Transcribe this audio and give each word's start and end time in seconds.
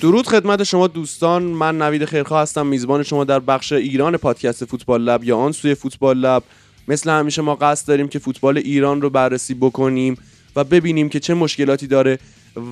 درود 0.00 0.26
خدمت 0.26 0.62
شما 0.62 0.86
دوستان 0.86 1.42
من 1.42 1.82
نوید 1.82 2.04
خیرخواه 2.04 2.42
هستم 2.42 2.66
میزبان 2.66 3.02
شما 3.02 3.24
در 3.24 3.38
بخش 3.38 3.72
ایران 3.72 4.16
پادکست 4.16 4.64
فوتبال 4.64 5.02
لب 5.02 5.24
یا 5.24 5.36
آن 5.36 5.52
سوی 5.52 5.74
فوتبال 5.74 6.18
لب. 6.18 6.42
مثل 6.88 7.10
همیشه 7.10 7.42
ما 7.42 7.54
قصد 7.54 7.88
داریم 7.88 8.08
که 8.08 8.18
فوتبال 8.18 8.58
ایران 8.58 9.02
رو 9.02 9.10
بررسی 9.10 9.54
بکنیم 9.54 10.16
و 10.56 10.64
ببینیم 10.64 11.08
که 11.08 11.20
چه 11.20 11.34
مشکلاتی 11.34 11.86
داره 11.86 12.18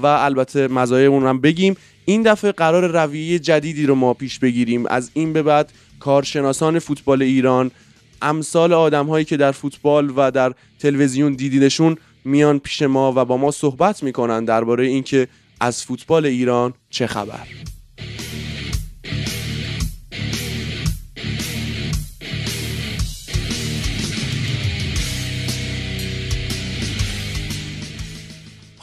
و 0.03 0.07
البته 0.07 0.69
مزایای 0.69 1.07
اون 1.07 1.27
هم 1.27 1.41
بگیم. 1.41 1.77
این 2.05 2.23
دفعه 2.23 2.53
قرار 2.53 2.87
رویه 2.87 3.39
جدیدی 3.39 3.87
رو 3.87 3.95
ما 3.95 4.15
پیش 4.15 4.39
بگیریم. 4.39 4.87
از 4.87 5.11
این 5.15 5.33
به 5.33 5.43
بعد 5.43 5.73
کارشناسان 6.01 6.79
فوتبال 6.79 7.23
ایران 7.23 7.71
امثال 8.23 8.73
آدم 8.73 9.07
هایی 9.07 9.25
که 9.25 9.37
در 9.37 9.53
فوتبال 9.53 10.13
و 10.17 10.31
در 10.31 10.53
تلویزیون 10.79 11.33
دیدیدشون 11.33 11.97
میان 12.25 12.59
پیش 12.59 12.83
ما 12.83 13.13
و 13.17 13.25
با 13.25 13.37
ما 13.37 13.51
صحبت 13.51 14.03
می‌کنن 14.03 14.45
درباره 14.45 14.87
اینکه 14.87 15.29
از 15.61 15.85
فوتبال 15.85 16.27
ایران 16.27 16.75
چه 16.91 17.07
خبر؟ 17.07 17.47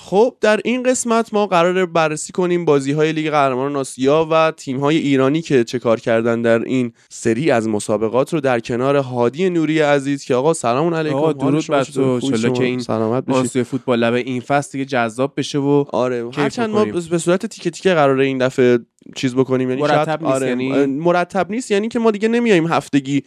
خب 0.05 0.35
در 0.41 0.59
این 0.65 0.83
قسمت 0.83 1.33
ما 1.33 1.47
قرار 1.47 1.85
بررسی 1.85 2.33
کنیم 2.33 2.65
بازی 2.65 2.91
های 2.91 3.11
لیگ 3.11 3.29
قهرمانان 3.29 3.75
آسیا 3.75 4.27
و 4.31 4.51
تیم 4.57 4.79
های 4.79 4.97
ایرانی 4.97 5.41
که 5.41 5.63
چه 5.63 5.79
کار 5.79 5.99
کردن 5.99 6.41
در 6.41 6.59
این 6.59 6.93
سری 7.09 7.51
از 7.51 7.67
مسابقات 7.67 8.33
رو 8.33 8.41
در 8.41 8.59
کنار 8.59 8.95
هادی 8.95 9.49
نوری 9.49 9.79
عزیز 9.79 10.23
که 10.23 10.35
آقا 10.35 10.53
سلام 10.53 10.93
علیکم. 10.93 11.15
آقا 11.15 11.33
درود 11.33 11.67
بر 11.67 11.83
تو. 11.83 12.19
که 12.49 12.63
این 12.63 12.79
سلامت 12.79 13.29
آسیا 13.29 13.63
فوتبال 13.63 13.99
لب 13.99 14.13
این 14.13 14.41
فصل 14.41 14.71
دیگه 14.71 14.85
جذاب 14.85 15.33
بشه 15.37 15.59
و 15.59 15.85
آره 15.93 16.29
هرچند 16.33 16.69
ما 16.69 16.85
به 16.85 17.17
صورت 17.17 17.45
تیکه 17.45 17.69
تیکه 17.69 17.93
قراره 17.93 18.25
این 18.25 18.37
دفعه 18.37 18.79
چیز 19.15 19.35
بکنیم 19.35 19.69
یعنی 19.69 19.81
مرتب 19.81 20.23
نیست 20.23 20.35
آره 20.35 20.47
یعنی 20.47 20.85
مرتب 20.85 21.51
نیست 21.51 21.71
یعنی 21.71 21.87
که 21.87 21.99
ما 21.99 22.11
دیگه 22.11 22.27
نمیایم 22.27 22.67
هفتگی 22.67 23.23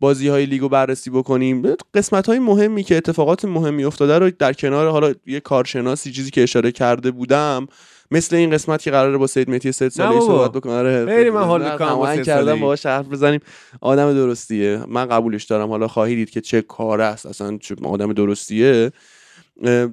بازی 0.00 0.28
های 0.28 0.46
لیگو 0.46 0.68
بررسی 0.68 1.10
بکنیم. 1.10 1.62
قسمت 1.94 2.26
های 2.26 2.38
مهمی 2.38 2.82
که 2.82 2.96
اتفاقات 2.96 3.44
مهمی 3.44 3.84
افتاده 3.84 4.18
رو 4.18 4.30
در 4.30 4.52
کنار 4.52 4.90
حالا 4.90 5.14
یه 5.26 5.40
کارشناسی 5.40 6.12
چیزی 6.12 6.30
که 6.30 6.42
اشاره 6.42 6.72
کرده 6.72 7.10
بودم 7.10 7.66
مثل 8.10 8.36
این 8.36 8.50
قسمت 8.50 8.82
که 8.82 8.90
قراره 8.90 9.16
با 9.16 9.26
سید 9.26 9.50
مهدی 9.50 9.72
سید 9.72 9.88
سالی 9.88 10.20
صحبت 10.20 10.52
بکنم 10.52 10.72
آره 10.72 11.06
خیلی 11.06 11.30
من 11.30 11.44
حال 11.44 11.72
می‌کنم 11.72 11.94
با 11.94 12.14
سید 12.14 12.24
کردم. 12.24 12.60
باهاش 12.60 12.86
حرف 12.86 13.06
بزنیم. 13.06 13.40
آدم 13.80 14.14
درستیه. 14.14 14.80
من 14.88 15.06
قبولش 15.06 15.44
دارم. 15.44 15.68
حالا 15.68 15.88
خواهی 15.88 16.16
دید 16.16 16.30
که 16.30 16.40
چه 16.40 16.62
کار 16.62 17.00
است. 17.00 17.26
اصلا 17.26 17.58
چه 17.58 17.76
آدم 17.84 18.12
درستیه. 18.12 18.92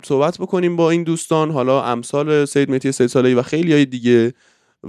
صحبت 0.04 0.38
بکنیم 0.38 0.76
با 0.76 0.92
این 0.92 1.04
دوستان. 1.04 1.52
حالا 1.52 1.84
امثال 1.84 2.46
سید 2.46 2.72
مهدی 2.72 2.92
سید 2.92 3.08
صالحی 3.08 3.34
و 3.34 3.42
خیلی 3.42 3.74
های 3.74 3.86
دیگه. 3.86 4.34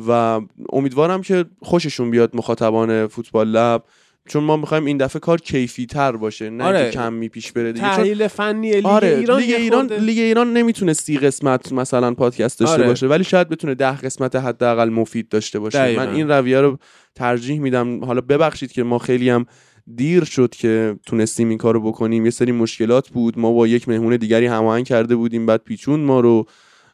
و 0.08 0.40
امیدوارم 0.72 1.22
که 1.22 1.44
خوششون 1.62 2.10
بیاد 2.10 2.36
مخاطبان 2.36 3.06
فوتبال 3.06 3.48
لب. 3.48 3.84
چون 4.26 4.44
ما 4.44 4.56
می‌خوایم 4.56 4.84
این 4.84 4.96
دفعه 4.96 5.20
کار 5.20 5.40
کیفی 5.40 5.86
تر 5.86 6.12
باشه 6.12 6.50
نه 6.50 6.64
آره. 6.64 6.84
که 6.84 6.98
کمی 6.98 7.28
پیش 7.28 7.52
بره 7.52 7.72
دیگه 7.72 7.86
چون 7.86 7.96
تحلیل 7.96 8.28
فنی 8.28 8.72
لیگ 8.72 8.86
آره 8.86 9.08
ایران 9.08 9.40
لیگ 9.40 9.54
ایران 9.54 9.92
لیگ 9.92 10.18
ایران 10.18 10.52
نمی‌تونه 10.52 10.92
سی 10.92 11.18
قسمت 11.18 11.72
مثلا 11.72 12.14
پادکست 12.14 12.60
داشته 12.60 12.74
آره. 12.74 12.86
باشه 12.86 13.06
ولی 13.06 13.24
شاید 13.24 13.48
بتونه 13.48 13.74
ده 13.74 13.96
قسمت 13.96 14.36
حداقل 14.36 14.88
مفید 14.88 15.28
داشته 15.28 15.58
باشه 15.58 15.78
دقیقاً. 15.78 16.04
من 16.04 16.14
این 16.14 16.28
رویه 16.28 16.60
رو 16.60 16.78
ترجیح 17.14 17.60
میدم 17.60 18.04
حالا 18.04 18.20
ببخشید 18.20 18.72
که 18.72 18.82
ما 18.82 18.98
خیلی 18.98 19.30
هم 19.30 19.46
دیر 19.94 20.24
شد 20.24 20.50
که 20.50 20.96
تونستیم 21.06 21.48
این 21.48 21.58
کارو 21.58 21.80
بکنیم 21.80 22.24
یه 22.24 22.30
سری 22.30 22.52
مشکلات 22.52 23.08
بود 23.08 23.38
ما 23.38 23.52
با 23.52 23.66
یک 23.66 23.88
مهمون 23.88 24.16
دیگری 24.16 24.46
هماهنگ 24.46 24.86
کرده 24.86 25.16
بودیم 25.16 25.46
بعد 25.46 25.62
پیچون 25.64 26.00
ما 26.00 26.20
رو 26.20 26.46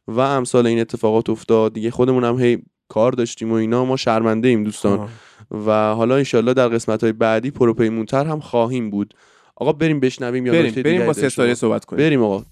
و 0.09 0.21
امثال 0.21 0.67
این 0.67 0.81
اتفاقات 0.81 1.31
افتاد 1.31 1.73
دیگه 1.73 1.91
خودمون 1.91 2.25
هم 2.25 2.41
هی 2.41 2.63
کار 2.93 3.13
داشتیم 3.13 3.53
و 3.53 3.55
اینا 3.55 3.85
ما 3.85 3.97
شرمنده 3.97 4.49
ایم 4.49 4.65
دوستان. 4.65 4.99
آه. 4.99 5.09
و 5.67 5.95
حالا 5.95 6.17
انشالله 6.17 6.55
در 6.55 6.69
قسمت 6.69 7.03
های 7.03 7.13
بعدی 7.13 7.51
پروپیمونتر 7.51 8.25
هم 8.25 8.41
خواهیم 8.41 8.91
بود. 8.91 9.15
آقا 9.57 9.73
بریم 9.73 10.01
بشنویم 10.01 10.47
یا 10.47 10.53
بریم 10.53 10.75
بریم 10.75 11.07
با 11.07 11.13
شما؟ 11.29 11.55
صحبت 11.55 11.85
کنیم. 11.85 12.05
بریم 12.05 12.23
آقا. 12.23 12.45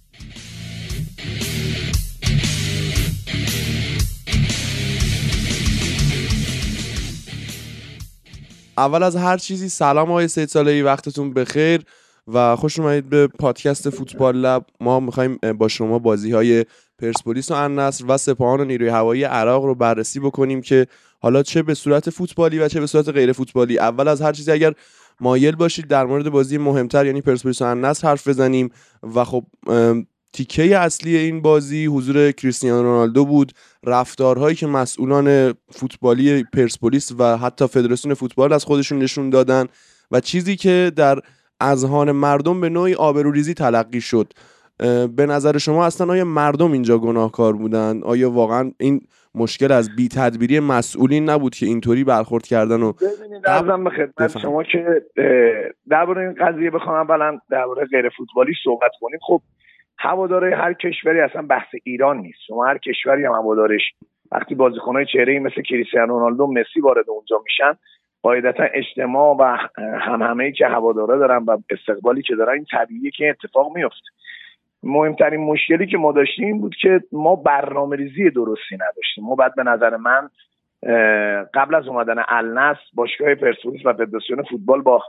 اول 8.78 9.02
از 9.02 9.16
هر 9.16 9.36
چیزی 9.36 9.68
سلام 9.68 10.10
آقای 10.10 10.28
سید 10.28 10.48
سالهی 10.48 10.82
وقتتون 10.82 11.34
بخیر. 11.34 11.82
و 12.34 12.56
خوش 12.56 12.78
اومدید 12.78 13.08
به 13.08 13.26
پادکست 13.26 13.90
فوتبال 13.90 14.36
لب. 14.36 14.64
ما 14.80 15.00
می‌خوایم 15.00 15.38
با 15.58 15.68
شما 15.68 15.98
بازی 15.98 16.32
های 16.32 16.64
پرسپولیس 16.98 17.50
و 17.50 17.54
النصر 17.54 18.04
و 18.08 18.16
سپاهان 18.16 18.60
و 18.60 18.64
نیروی 18.64 18.88
هوایی 18.88 19.24
عراق 19.24 19.64
رو 19.64 19.74
بررسی 19.74 20.20
بکنیم 20.20 20.60
که 20.60 20.86
حالا 21.20 21.42
چه 21.42 21.62
به 21.62 21.74
صورت 21.74 22.10
فوتبالی 22.10 22.58
و 22.58 22.68
چه 22.68 22.80
به 22.80 22.86
صورت 22.86 23.08
غیر 23.08 23.32
فوتبالی. 23.32 23.78
اول 23.78 24.08
از 24.08 24.22
هر 24.22 24.32
چیزی 24.32 24.52
اگر 24.52 24.74
مایل 25.20 25.56
باشید 25.56 25.86
در 25.86 26.06
مورد 26.06 26.28
بازی 26.28 26.58
مهمتر 26.58 27.06
یعنی 27.06 27.20
پرسپولیس 27.20 27.62
و 27.62 27.64
النصر 27.64 28.08
حرف 28.08 28.28
بزنیم. 28.28 28.70
و 29.14 29.24
خب 29.24 29.44
تیکه 30.32 30.78
اصلی 30.78 31.16
این 31.16 31.42
بازی 31.42 31.86
حضور 31.86 32.32
کریستیانو 32.32 32.82
رونالدو 32.82 33.24
بود. 33.24 33.52
رفتارهایی 33.84 34.56
که 34.56 34.66
مسئولان 34.66 35.54
فوتبالی 35.70 36.44
پرسپولیس 36.44 37.12
و 37.18 37.36
حتی 37.36 37.66
فدراسیون 37.66 38.14
فوتبال 38.14 38.52
از 38.52 38.64
خودشون 38.64 38.98
نشون 38.98 39.30
دادن 39.30 39.66
و 40.10 40.20
چیزی 40.20 40.56
که 40.56 40.92
در 40.96 41.20
اذهان 41.60 42.12
مردم 42.12 42.60
به 42.60 42.68
نوعی 42.68 42.94
آبروریزی 42.94 43.54
تلقی 43.54 44.00
شد. 44.00 44.32
به 45.16 45.26
نظر 45.26 45.58
شما 45.58 45.86
اصلا 45.86 46.12
آیا 46.12 46.24
مردم 46.24 46.72
اینجا 46.72 46.98
گناهکار 46.98 47.52
بودن؟ 47.52 48.00
آیا 48.02 48.30
واقعا 48.30 48.70
این 48.80 49.00
مشکل 49.34 49.72
از 49.72 49.96
بی 49.96 50.08
تدبیری 50.08 50.60
مسئولین 50.60 51.30
نبود 51.30 51.54
که 51.54 51.66
اینطوری 51.66 52.04
برخورد 52.04 52.46
کردن 52.46 52.82
و 52.82 52.92
ببینید 52.92 53.42
به 53.84 53.90
خدمت. 53.90 54.38
شما 54.38 54.62
که 54.62 55.02
درباره 55.90 56.22
این 56.22 56.34
قضیه 56.40 56.70
بخوام 56.70 56.94
اولا 56.94 57.38
درباره 57.50 57.86
غیر 57.86 58.08
فوتبالی 58.08 58.52
صحبت 58.64 58.92
کنیم. 59.00 59.18
خب 59.22 59.40
هواداره 59.98 60.56
هر 60.56 60.72
کشوری 60.72 61.20
اصلا 61.20 61.42
بحث 61.42 61.68
ایران 61.84 62.18
نیست. 62.18 62.38
شما 62.46 62.66
هر 62.66 62.78
کشوری 62.78 63.24
هم 63.24 63.32
هوادارش 63.32 63.82
وقتی 64.32 64.54
بازیکنهای 64.54 65.06
چهره 65.12 65.38
مثل 65.38 65.62
کریستیانو 65.62 66.18
رونالدو 66.18 66.46
مسی 66.46 66.80
وارد 66.82 67.10
اونجا 67.10 67.42
میشن 67.44 67.78
قاعدتا 68.22 68.64
اجتماع 68.74 69.36
و 69.38 69.56
هم 70.00 70.22
همه 70.22 70.52
که 70.52 70.66
هواداره 70.66 71.18
دارن 71.18 71.44
و 71.44 71.58
استقبالی 71.70 72.22
که 72.22 72.34
دارن 72.34 72.52
این 72.52 72.66
طبیعیه 72.70 73.10
که 73.10 73.30
اتفاق 73.30 73.76
میفته. 73.76 74.06
مهمترین 74.82 75.40
مشکلی 75.40 75.86
که 75.86 75.98
ما 75.98 76.12
داشتیم 76.12 76.46
این 76.46 76.60
بود 76.60 76.74
که 76.82 77.00
ما 77.12 77.36
برنامه 77.36 77.96
ریزی 77.96 78.30
درستی 78.30 78.74
نداشتیم. 78.74 79.24
ما 79.24 79.34
بعد 79.34 79.54
به 79.54 79.62
نظر 79.62 79.96
من 79.96 80.28
قبل 81.54 81.74
از 81.74 81.88
اومدن 81.88 82.22
النصر 82.28 82.80
باشگاه 82.94 83.34
پرسپولیس 83.34 83.86
و 83.86 83.92
فدراسیون 83.92 84.42
فوتبال 84.42 84.82
با 84.82 85.02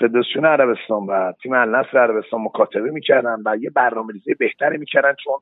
فدراسیون 0.00 0.44
عربستان 0.44 1.06
و 1.06 1.32
تیم 1.42 1.52
النصر 1.52 1.98
عربستان 1.98 2.40
مکاتبه 2.40 2.90
می‌کردن 2.90 3.36
و 3.44 3.56
یه 3.56 3.70
برنامه 3.70 4.12
ریزی 4.12 4.34
بهتری 4.34 4.78
می‌کردن 4.78 5.14
چون 5.24 5.38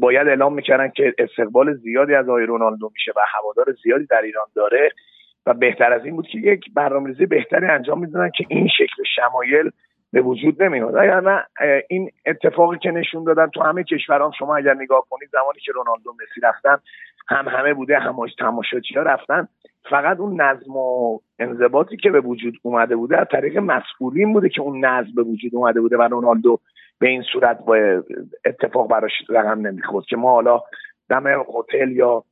باید 0.00 0.28
اعلام 0.28 0.54
می‌کردن 0.54 0.88
که 0.88 1.14
استقبال 1.18 1.74
زیادی 1.74 2.14
از 2.14 2.28
آقای 2.28 2.46
رونالدو 2.46 2.90
میشه 2.94 3.12
و 3.16 3.20
هوادار 3.28 3.66
زیادی 3.82 4.06
در 4.06 4.22
ایران 4.22 4.46
داره. 4.56 4.90
و 5.46 5.54
بهتر 5.54 5.92
از 5.92 6.04
این 6.04 6.16
بود 6.16 6.26
که 6.26 6.38
یک 6.38 6.64
برنامه‌ریزی 6.74 7.26
بهتری 7.26 7.66
انجام 7.66 8.00
می‌دادن 8.00 8.30
که 8.30 8.44
این 8.48 8.68
شکل 8.68 9.02
شمایل 9.16 9.70
به 10.12 10.20
وجود 10.20 10.62
نمیاد 10.62 10.96
اگر 10.96 11.20
نه 11.20 11.44
این 11.88 12.10
اتفاقی 12.26 12.78
که 12.78 12.90
نشون 12.90 13.24
دادن 13.24 13.46
تو 13.46 13.62
همه 13.62 13.84
کشوران 13.84 14.32
شما 14.38 14.56
اگر 14.56 14.74
نگاه 14.74 15.06
کنید 15.10 15.28
زمانی 15.32 15.60
که 15.60 15.72
رونالدو 15.72 16.12
مسی 16.12 16.40
رفتن 16.42 16.76
هم 17.28 17.48
همه 17.48 17.74
بوده 17.74 17.98
هماش 17.98 18.34
تماشاچی 18.34 18.94
رفتن. 18.94 19.48
فقط 19.90 20.20
اون 20.20 20.40
نظم 20.40 20.76
و 20.76 21.18
انضباطی 21.38 21.96
که 21.96 22.10
به 22.10 22.20
وجود 22.20 22.54
اومده 22.62 22.96
بوده 22.96 23.20
از 23.20 23.26
طریق 23.32 23.58
مسئولین 23.58 24.32
بوده 24.32 24.48
که 24.48 24.60
اون 24.60 24.84
نظم 24.84 25.14
به 25.14 25.22
وجود 25.22 25.54
اومده 25.54 25.80
بوده 25.80 25.96
و 25.96 26.02
رونالدو 26.02 26.60
به 26.98 27.08
این 27.08 27.22
صورت 27.32 27.58
با 27.64 28.02
اتفاق 28.44 28.88
براش 28.88 29.12
رقم 29.28 29.66
نمی‌خورد 29.66 30.06
که 30.06 30.16
ما 30.16 30.30
حالا 30.30 30.60
دم 31.08 31.26
هتل 31.26 31.90
یا 31.90 32.24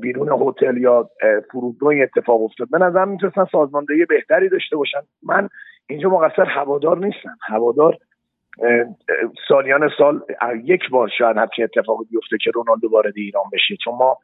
بیرون 0.00 0.28
هتل 0.48 0.76
یا 0.76 1.10
اه، 1.22 1.40
فرودگاه 1.52 1.94
اتفاق 2.02 2.42
افتاد. 2.42 2.70
به 2.70 2.78
نظر 2.78 3.04
می‌تونستن 3.04 3.44
سازماندهی 3.52 4.04
بهتری 4.04 4.48
داشته 4.48 4.76
باشن. 4.76 5.00
من 5.22 5.48
اینجا 5.88 6.08
مقصر 6.08 6.44
هوادار 6.44 6.98
نیستم. 6.98 7.36
هوادار 7.46 7.96
سالیان 9.48 9.90
سال 9.98 10.20
یک 10.64 10.90
بار 10.90 11.08
شاید 11.18 11.36
همچین 11.36 11.64
اتفاقی 11.64 12.04
بیفته 12.10 12.36
که 12.44 12.50
رونالدو 12.54 12.90
وارد 12.90 13.12
ایران 13.16 13.44
بشه. 13.52 13.76
چون 13.84 13.94
ما 13.94 14.18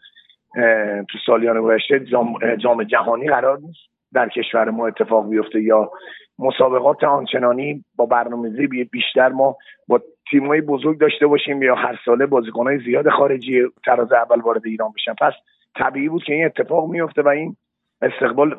تو 1.10 1.18
سالیان 1.26 1.60
گذشته 1.60 2.00
جام, 2.00 2.56
جام 2.56 2.84
جهانی 2.84 3.28
قرار 3.28 3.58
نیست 3.58 3.80
در 4.12 4.28
کشور 4.28 4.70
ما 4.70 4.86
اتفاق 4.86 5.28
بیفته 5.28 5.62
یا 5.62 5.90
مسابقات 6.38 7.04
آنچنانی 7.04 7.84
با 7.96 8.06
برنامه‌ریزی 8.06 8.66
بی- 8.66 8.84
بیشتر 8.84 9.28
ما 9.28 9.56
با 9.88 10.00
تیم‌های 10.30 10.60
بزرگ 10.60 10.98
داشته 10.98 11.26
باشیم 11.26 11.62
یا 11.62 11.74
هر 11.74 11.98
ساله 12.04 12.26
بازیکن‌های 12.26 12.78
زیاد 12.78 13.08
خارجی 13.08 13.62
تراز 13.84 14.12
اول 14.12 14.40
وارد 14.40 14.66
ایران 14.66 14.92
بشن. 14.96 15.14
پس 15.20 15.32
طبیعی 15.76 16.08
بود 16.08 16.24
که 16.24 16.32
این 16.32 16.44
اتفاق 16.46 16.88
میفته 16.90 17.22
و 17.22 17.28
این 17.28 17.56
استقبال 18.02 18.56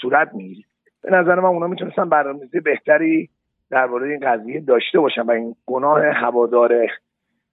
صورت 0.00 0.34
می‌گیره. 0.34 0.64
به 1.02 1.10
نظر 1.10 1.34
من 1.34 1.48
اونا 1.48 1.66
می‌تونستن 1.66 2.08
برنامه‌ریزی 2.08 2.60
بهتری 2.60 3.28
درباره 3.70 4.08
این 4.08 4.20
قضیه 4.20 4.60
داشته 4.60 5.00
باشن 5.00 5.22
و 5.22 5.30
این 5.30 5.56
گناه 5.66 6.06
هوادار 6.06 6.86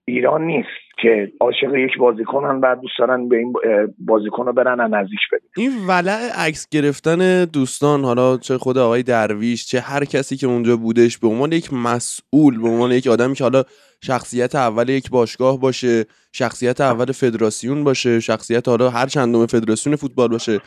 ایران 0.10 0.42
نیست 0.42 0.70
که 1.02 1.32
عاشق 1.40 1.76
یک 1.76 1.98
بازیکنن 1.98 2.60
و 2.60 2.76
دوست 2.76 2.94
دارن 3.00 3.30
به 3.30 3.38
این 3.38 3.54
بازیکن 4.00 4.46
رو 4.46 4.54
برن 4.54 4.94
نزدیک 4.94 5.20
بدید 5.32 5.50
این 5.58 5.72
ولع 5.88 6.30
عکس 6.36 6.68
گرفتن 6.70 7.46
دوستان 7.46 8.04
حالا 8.04 8.38
چه 8.38 8.58
خود 8.58 8.78
آقای 8.78 9.04
درویش 9.04 9.66
چه 9.66 9.80
هر 9.80 10.06
کسی 10.06 10.38
که 10.38 10.48
اونجا 10.48 10.78
بودش 10.78 11.18
به 11.18 11.28
عنوان 11.28 11.52
یک 11.52 11.74
مسئول 11.74 12.62
به 12.62 12.68
عنوان 12.68 12.92
یک 12.92 13.08
آدمی 13.08 13.36
که 13.36 13.44
حالا 13.44 13.64
شخصیت 14.02 14.56
اول 14.56 14.90
یک 14.90 15.10
باشگاه 15.10 15.60
باشه 15.60 16.06
شخصیت 16.32 16.82
اول 16.82 17.12
فدراسیون 17.12 17.84
باشه 17.84 18.20
شخصیت 18.20 18.68
حالا 18.68 18.90
هر 18.90 19.06
چندم 19.06 19.46
فدراسیون 19.46 19.96
فوتبال 19.96 20.28
باشه. 20.28 20.60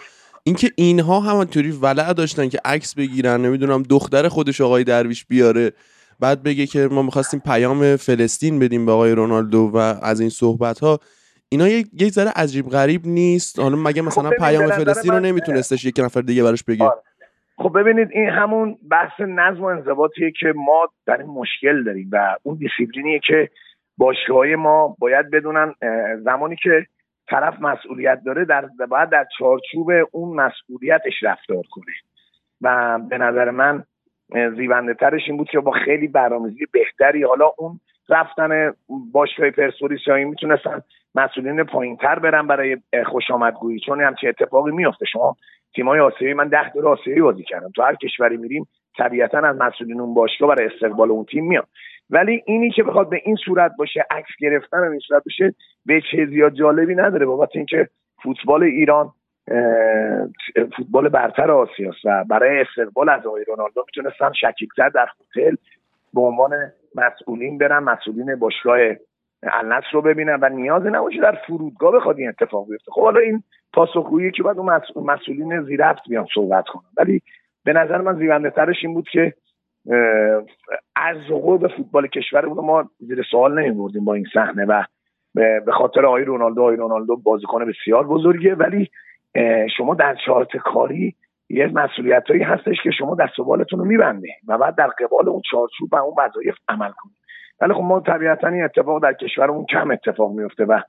اینکه 0.45 0.71
اینها 0.77 1.21
همانطوری 1.21 1.71
ولع 1.71 2.13
داشتن 2.13 2.49
که 2.49 2.59
عکس 2.65 2.95
بگیرن 2.95 3.41
نمی‌دونم 3.41 3.83
دختر 3.83 4.29
خودش 4.29 4.61
آقای 4.61 4.85
درویش 4.85 5.25
بیاره. 5.25 5.73
بعد 6.23 6.43
بگه 6.43 6.67
که 6.67 6.89
ما 6.93 7.03
می‌خواستیم 7.03 7.41
پیام 7.41 7.97
فلسطین 7.97 8.59
بدیم 8.59 8.87
به 8.87 8.93
آقای 8.93 9.13
رونالدو 9.13 9.71
و 9.75 9.77
از 10.03 10.21
این 10.21 10.31
صحبت 10.31 10.79
ها 10.79 10.99
اینا 11.49 11.69
یک 11.69 12.09
ذره 12.09 12.31
عجیب 12.37 12.69
غریب 12.69 13.01
نیست. 13.05 13.59
حالا 13.59 13.77
مگه 13.77 14.03
مثلا 14.03 14.31
خب 14.31 14.37
پیام 14.37 14.71
فلسطین 14.71 15.13
رو 15.13 15.21
نمیتونستش 15.21 15.85
یک 15.85 16.01
نفر 16.05 16.21
دیگه 16.21 16.43
براش 16.43 16.65
بگه؟ 16.65 16.85
آره. 16.85 17.03
خب 17.57 17.79
ببینید 17.81 18.09
این 18.13 18.29
همون 18.29 18.79
بحث 18.91 19.21
نظم 19.21 19.61
و 19.61 19.65
انضباطیه 19.65 20.33
که 20.41 20.53
ما 20.57 20.89
در 21.07 21.17
این 21.17 21.31
مشکل 21.31 21.85
داریم 21.85 22.09
و 22.13 22.37
اون 22.43 22.57
دیسیپلینیه 22.57 23.21
که 23.27 23.51
باشگاه 23.97 24.47
ما 24.47 24.97
باید 24.99 25.31
بدونن 25.31 25.75
زمانی 26.25 26.57
که 26.63 26.87
طرف 27.31 27.55
مسئولیت 27.61 28.21
داره 28.27 28.45
در 28.45 28.69
باید 28.91 29.11
در 29.11 29.27
چارچوب 29.39 29.91
اون 30.11 30.37
مسئولیتش 30.37 31.13
رفتار 31.23 31.65
کنه. 31.71 31.95
و 32.61 32.99
به 33.11 33.19
نظر 33.19 33.51
من 33.51 33.85
زیونده 34.57 34.95
ترش 34.95 35.23
این 35.27 35.37
بود 35.37 35.51
که 35.51 35.61
با 35.61 35.73
خیلی 35.85 36.09
برنامه‌ریزی 36.09 36.67
بهتری 36.73 37.23
حالا 37.23 37.53
اون 37.59 37.81
رفتن 38.09 38.75
باشگاه 39.13 39.51
پرسپولیس 39.51 40.01
یا 40.07 40.15
می‌تونستن 40.17 40.83
مسئولین 41.15 41.65
پایین 41.65 41.97
تر 41.97 42.19
برن 42.19 42.47
برای 42.47 42.77
خوش 43.07 43.31
آمدگویی 43.31 43.81
چون 43.81 44.01
همچین 44.01 44.29
اتفاقی 44.29 44.73
میافته. 44.73 45.07
شما 45.07 45.37
تیمای 45.75 46.01
آسیایی 46.01 46.35
من 46.35 46.49
ده 46.49 46.73
دور 46.73 46.89
آسیایی 46.89 47.21
بازی 47.21 47.43
کردم. 47.43 47.71
تو 47.71 47.83
هر 47.83 47.95
کشوری 47.95 48.37
میریم 48.37 48.67
طبیعتا 48.99 49.39
از 49.39 49.57
مسئولین 49.57 50.01
اون 50.01 50.15
باشگاه 50.15 50.49
برای 50.49 50.67
استقبال 50.67 51.11
اون 51.11 51.25
تیم 51.25 51.45
میاد 51.45 51.69
ولی 52.11 52.43
اینی 52.47 52.71
که 52.71 52.83
بخواد 52.83 53.11
به 53.11 53.21
این 53.25 53.37
صورت 53.37 53.73
باشه 53.79 54.07
عکس 54.11 54.31
گرفتن 54.41 54.79
این 54.79 55.01
صورت 55.09 55.23
باشه 55.25 55.55
به 55.87 56.03
چه 56.11 56.27
زیاد 56.27 56.55
جالبی 56.55 56.95
نداره. 56.95 57.27
بابت 57.27 57.49
اینکه 57.55 57.89
فوتبال 58.23 58.63
ایران 58.63 59.13
فوتبال 60.77 61.09
برتر 61.09 61.51
آسیاست 61.51 62.05
و 62.05 62.25
برای 62.25 62.61
استقبال 62.61 63.09
از 63.09 63.27
آقای 63.27 63.45
رونالدو 63.45 63.85
می‌تونستن 63.87 64.33
شکیکتر 64.33 64.89
در 64.89 65.09
هتل 65.21 65.57
به 66.15 66.21
عنوان 66.21 66.73
مسئولین 66.95 67.59
برن 67.59 67.79
مسئولین 67.79 68.35
باشگاه 68.35 68.79
النصر 69.43 69.87
رو 69.93 70.03
ببینن 70.03 70.39
و 70.43 70.49
نیازی 70.49 70.89
نباشه 70.89 71.21
در 71.21 71.39
فرودگاه 71.47 71.93
بخواد 71.93 72.19
این 72.19 72.29
اتفاق 72.29 72.69
بیفته. 72.69 72.93
خب 72.93 73.03
حالا 73.03 73.21
این 73.21 73.43
پاسخگویی 73.73 74.31
که 74.31 74.43
باید 74.43 74.59
اون 74.59 74.81
مسئولین 75.07 75.63
زیرفت 75.63 76.09
بیان 76.09 76.27
صحبت 76.35 76.65
کنن. 76.69 76.91
ولی 76.97 77.23
به 77.65 77.73
نظر 77.73 78.01
من 78.01 78.19
زیونده 78.19 78.51
ترش 78.51 78.77
این 78.83 78.95
بود 78.95 79.09
که 79.09 79.35
از 80.97 81.17
به 81.61 81.69
فوتبال 81.69 82.07
کشور 82.07 82.45
ما 82.45 82.91
زیر 82.99 83.23
سوال 83.31 83.61
نمیبردیم 83.61 84.05
با 84.05 84.15
این 84.15 84.27
صحنه 84.35 84.65
و 84.65 84.85
به 85.35 85.73
خاطر 85.73 86.07
آقای 86.07 86.25
رونالدو 86.25 86.61
آقای 86.61 86.77
رونالدو 86.77 87.17
بازیکن 87.17 87.65
بسیار 87.65 88.07
بزرگه 88.07 88.55
ولی 88.55 88.91
شما 89.77 89.95
در 89.95 90.17
چارت 90.27 90.57
کاری 90.57 91.15
یه 91.49 91.67
مسئولیت 91.67 92.25
هایی 92.29 92.43
هستش 92.43 92.77
که 92.83 92.91
شما 92.91 93.15
دست 93.15 93.39
و 93.39 93.45
بالتون 93.45 93.79
رو 93.79 93.85
میبنده 93.85 94.29
و 94.49 94.59
بعد 94.59 94.77
در 94.77 94.87
قبال 94.87 95.29
اون 95.29 95.43
چارچوب 95.51 95.89
و 95.93 95.97
اون 95.97 96.15
وظایف 96.19 96.55
عمل 96.69 96.91
کنید 96.91 97.17
ولی 97.61 97.75
خب 97.75 97.81
ما 97.81 98.01
طبیعتا 98.01 98.49
این 98.49 98.65
اتفاق 98.65 99.03
در 99.03 99.13
کشورمون 99.13 99.67
کم 99.67 99.91
اتفاق 99.91 100.33
میفته 100.33 100.65
و 100.65 100.81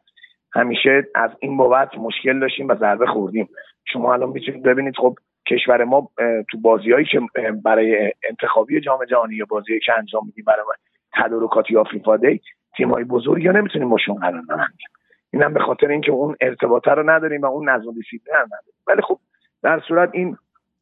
همیشه 0.54 1.08
از 1.16 1.32
این 1.40 1.58
بابت 1.58 1.98
مشکل 1.98 2.40
داشتیم 2.40 2.68
و 2.68 2.76
ضربه 2.76 3.06
خوردیم. 3.06 3.50
شما 3.86 4.14
الان 4.14 4.30
می‌تونید 4.30 4.64
ببینید 4.64 4.96
خب 4.98 5.16
کشور 5.48 5.84
ما 5.84 6.10
تو 6.52 6.58
بازیهایی 6.58 7.06
که 7.06 7.20
برای 7.64 8.14
انتخابی 8.30 8.82
جام 8.82 9.06
جهانی 9.06 9.36
یا 9.36 9.46
بازی 9.50 9.80
که 9.80 9.94
انجام 9.98 10.26
میدیم 10.26 10.46
برای 10.48 10.66
تدارکات 11.14 11.76
آفریقا 11.76 12.18
دی 12.18 12.42
تیم‌های 12.78 13.04
بزرگی 13.04 13.50
نمی‌تونیم 13.50 13.90
باشون 13.90 14.16
قرار 14.16 14.42
بندیم 14.50 14.88
اینم 15.34 15.54
به 15.54 15.60
خاطر 15.60 15.88
اینکه 15.88 16.12
اون 16.12 16.36
ارتباطه 16.42 16.92
رو 16.92 17.10
نداریم 17.10 17.42
و 17.42 17.46
اون 17.46 17.70
نظم 17.70 17.92
دیسیپلین 17.94 18.36
نداریم. 18.36 18.74
ولی 18.88 19.02
خب 19.02 19.20
در 19.64 19.82
صورت 19.88 20.10
این 20.14 20.38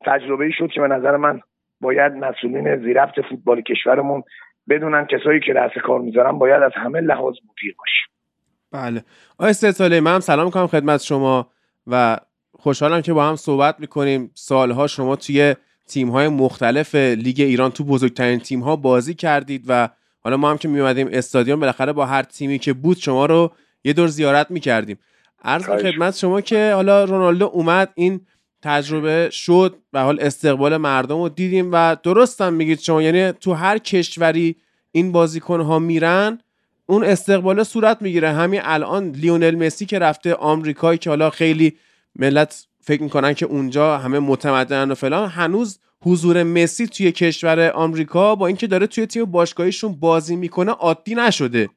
تجربه 0.06 0.46
ای 0.46 0.52
شد 0.52 0.70
که 0.74 0.82
به 0.82 0.88
نظر 0.88 1.18
من 1.18 1.42
باید 1.82 2.12
مسئولین 2.12 2.78
زیرفت 2.78 3.22
فوتبال 3.30 3.62
کشورمون 3.62 4.24
بدونن 4.70 5.06
کسایی 5.06 5.40
که 5.40 5.54
دست 5.54 5.80
کار 5.84 6.00
می‌ذارن 6.02 6.32
باید 6.32 6.64
از 6.64 6.72
همه 6.76 7.02
لحاظ 7.02 7.34
مدیر 7.34 7.76
باشه 7.78 8.12
بله. 8.72 9.04
آقای 9.40 9.54
ساله 9.54 10.00
من 10.00 10.14
هم 10.14 10.20
سلام 10.20 10.46
می‌کنم 10.46 10.68
خدمت 10.68 11.02
شما 11.02 11.48
و 11.88 12.18
خوشحالم 12.54 13.02
که 13.02 13.14
با 13.14 13.24
هم 13.24 13.36
صحبت 13.36 13.80
می‌کنیم. 13.80 14.32
سالها 14.34 14.88
شما 14.88 15.16
توی 15.16 15.56
تیم 15.88 16.10
های 16.10 16.28
مختلف 16.28 16.96
لیگ 16.96 17.36
ایران 17.40 17.72
تو 17.72 17.84
بزرگترین 17.84 18.40
تیم 18.40 18.60
ها 18.60 18.76
بازی 18.76 19.14
کردید 19.14 19.66
و 19.68 19.90
حالا 20.24 20.38
ما 20.38 20.50
هم 20.50 20.58
که 20.58 20.68
میومدیم 20.68 21.08
استادیوم 21.12 21.60
بالاخره 21.60 21.94
با 21.94 22.06
هر 22.06 22.24
تیمی 22.24 22.60
که 22.60 22.74
بود 22.74 22.98
شما 22.98 23.26
رو 23.26 23.52
یه 23.84 23.94
دور 23.94 24.08
زیارت 24.08 24.52
می‌کردیم. 24.52 24.98
عرض 25.44 25.64
خدمت 25.64 26.18
شما 26.18 26.42
که 26.42 26.72
حالا 26.74 27.04
رونالدو 27.04 27.46
اومد 27.46 27.90
این 27.96 28.22
تجربه 28.62 29.30
شد 29.30 29.76
و 29.94 30.04
حال 30.04 30.20
استقبال 30.20 30.78
مردم 30.78 31.22
رو 31.22 31.30
دیدیم 31.30 31.70
و 31.72 31.98
درستم 32.04 32.54
میگید 32.54 32.80
شما. 32.80 33.02
یعنی 33.02 33.32
تو 33.32 33.54
هر 33.54 33.78
کشوری 33.78 34.56
این 34.92 35.12
بازیکن 35.12 35.62
ها 35.62 35.80
میرن 35.80 36.40
اون 36.86 37.04
استقبال 37.04 37.64
صورت 37.64 38.02
می‌گیره. 38.02 38.30
همین 38.30 38.62
الان 38.64 39.10
لیونل 39.10 39.56
مسی 39.56 39.86
که 39.86 40.00
رفته 40.00 40.34
آمریکایی 40.34 40.98
که 40.98 41.10
حالا 41.10 41.30
خیلی 41.30 41.78
ملت 42.16 42.68
فکر 42.82 43.04
می‌کنن 43.04 43.34
که 43.34 43.46
اونجا 43.46 43.98
همه 43.98 44.20
متمدنن 44.20 44.92
و 44.92 44.96
فلان 44.96 45.30
هنوز 45.30 45.80
حضور 46.04 46.44
مسی 46.44 46.88
توی 46.88 47.12
کشور 47.12 47.72
آمریکا 47.72 48.36
با 48.36 48.48
اینکه 48.48 48.68
داره 48.68 48.88
توی 48.88 49.06
تیم 49.06 49.26
باشگاهیشون 49.26 49.96
بازی 49.96 50.36
می‌کنه 50.36 50.72
عادی 50.72 51.16
نشده. 51.16 51.70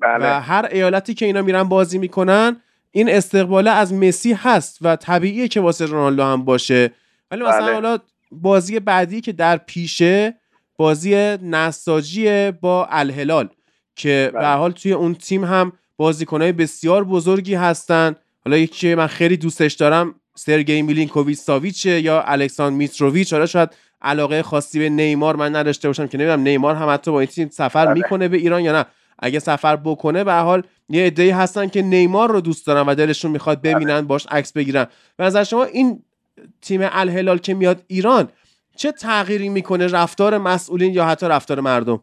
بله. 0.00 0.24
و 0.24 0.40
هر 0.40 0.68
ایالتی 0.72 1.14
که 1.14 1.26
اینا 1.26 1.42
میرن 1.42 1.62
بازی 1.62 1.98
می‌کنن 1.98 2.56
این 2.90 3.08
استقباله 3.08 3.70
از 3.70 3.94
مسی 3.94 4.32
هست 4.32 4.78
و 4.82 4.96
طبیعیه 4.96 5.48
که 5.48 5.60
واسه 5.60 5.86
رونالدو 5.86 6.24
هم 6.24 6.44
باشه 6.44 6.90
ولی 7.30 7.42
مثلا 7.42 7.60
بله. 7.60 7.74
حالا 7.74 7.98
بازی 8.32 8.80
بعدی 8.80 9.20
که 9.20 9.32
در 9.32 9.56
پیشه 9.56 10.34
بازی 10.76 11.14
نساجی 11.42 12.50
با 12.50 12.86
الهلال 12.90 13.48
که 13.96 14.30
به 14.32 14.38
بله. 14.38 14.54
حال 14.54 14.72
توی 14.72 14.92
اون 14.92 15.14
تیم 15.14 15.44
هم 15.44 15.72
بازیکنهای 15.96 16.52
بسیار 16.52 17.04
بزرگی 17.04 17.54
هستن 17.54 18.16
حالا 18.44 18.56
یکی 18.56 18.94
من 18.94 19.06
خیلی 19.06 19.36
دوستش 19.36 19.72
دارم 19.72 20.14
سرگئی 20.34 20.82
میلینکوویچ 20.82 21.38
ساویچه 21.38 22.00
یا 22.00 22.22
الکساندر 22.22 22.76
میتروویچ 22.76 23.32
حالا 23.32 23.46
شاید 23.46 23.70
علاقه 24.02 24.42
خاصی 24.42 24.78
به 24.78 24.88
نیمار 24.88 25.36
من 25.36 25.56
نداشته 25.56 25.88
باشم 25.88 26.06
که 26.06 26.18
نمی‌دونم 26.18 26.40
نیمار 26.40 26.74
هم 26.74 26.88
حتی 26.88 27.10
با 27.10 27.20
این 27.20 27.26
تیم 27.26 27.48
سفر 27.48 27.86
بله. 27.86 27.94
می‌کنه 27.94 28.28
به 28.28 28.36
ایران 28.36 28.62
یا 28.62 28.72
نه 28.72 28.84
اگه 29.20 29.38
سفر 29.38 29.76
بکنه 29.76 30.24
به 30.24 30.32
حال 30.32 30.62
یه 30.88 31.06
عده‌ای 31.06 31.30
هستن 31.30 31.68
که 31.68 31.82
نیمار 31.82 32.30
رو 32.30 32.40
دوست 32.40 32.66
دارن 32.66 32.86
و 32.88 32.94
دلشون 32.94 33.30
می‌خواد 33.30 33.62
بله. 33.62 33.74
ببینن 33.74 34.00
باش 34.00 34.26
عکس 34.30 34.52
بگیرن. 34.52 34.86
به 35.16 35.24
نظر 35.24 35.44
شما 35.44 35.64
این 35.64 36.02
تیم 36.62 36.80
الهلال 36.82 37.38
که 37.38 37.54
میاد 37.54 37.82
ایران 37.86 38.28
چه 38.76 38.92
تغییری 38.92 39.48
می‌کنه؟ 39.48 39.86
رفتار 39.86 40.38
مسئولین 40.38 40.94
یا 40.94 41.04
حتی 41.04 41.26
رفتار 41.26 41.60
مردم؟ 41.60 42.00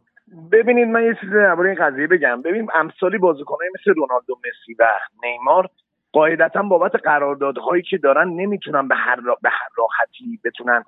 ببینید 0.51 0.87
من 0.87 1.03
یه 1.03 1.17
چیزی 1.21 1.33
درباره 1.33 1.69
این 1.69 1.85
قضیه 1.85 2.07
بگم. 2.07 2.41
ببین 2.41 2.67
امثالی 2.75 3.17
بازیکنای 3.17 3.69
مثل 3.79 3.93
رونالدو 3.95 4.39
مسی 4.39 4.73
و 4.79 4.85
نیمار 5.23 5.69
قاعدتا 6.11 6.61
بابت 6.61 6.91
قراردادهایی 7.03 7.83
که 7.89 7.97
دارن 7.97 8.27
نمی‌تونن 8.27 8.87
به 8.87 8.95
هر, 8.95 9.15
به 9.41 9.49
هر 9.49 9.69
راحتی 9.77 10.39
بتونن 10.43 10.83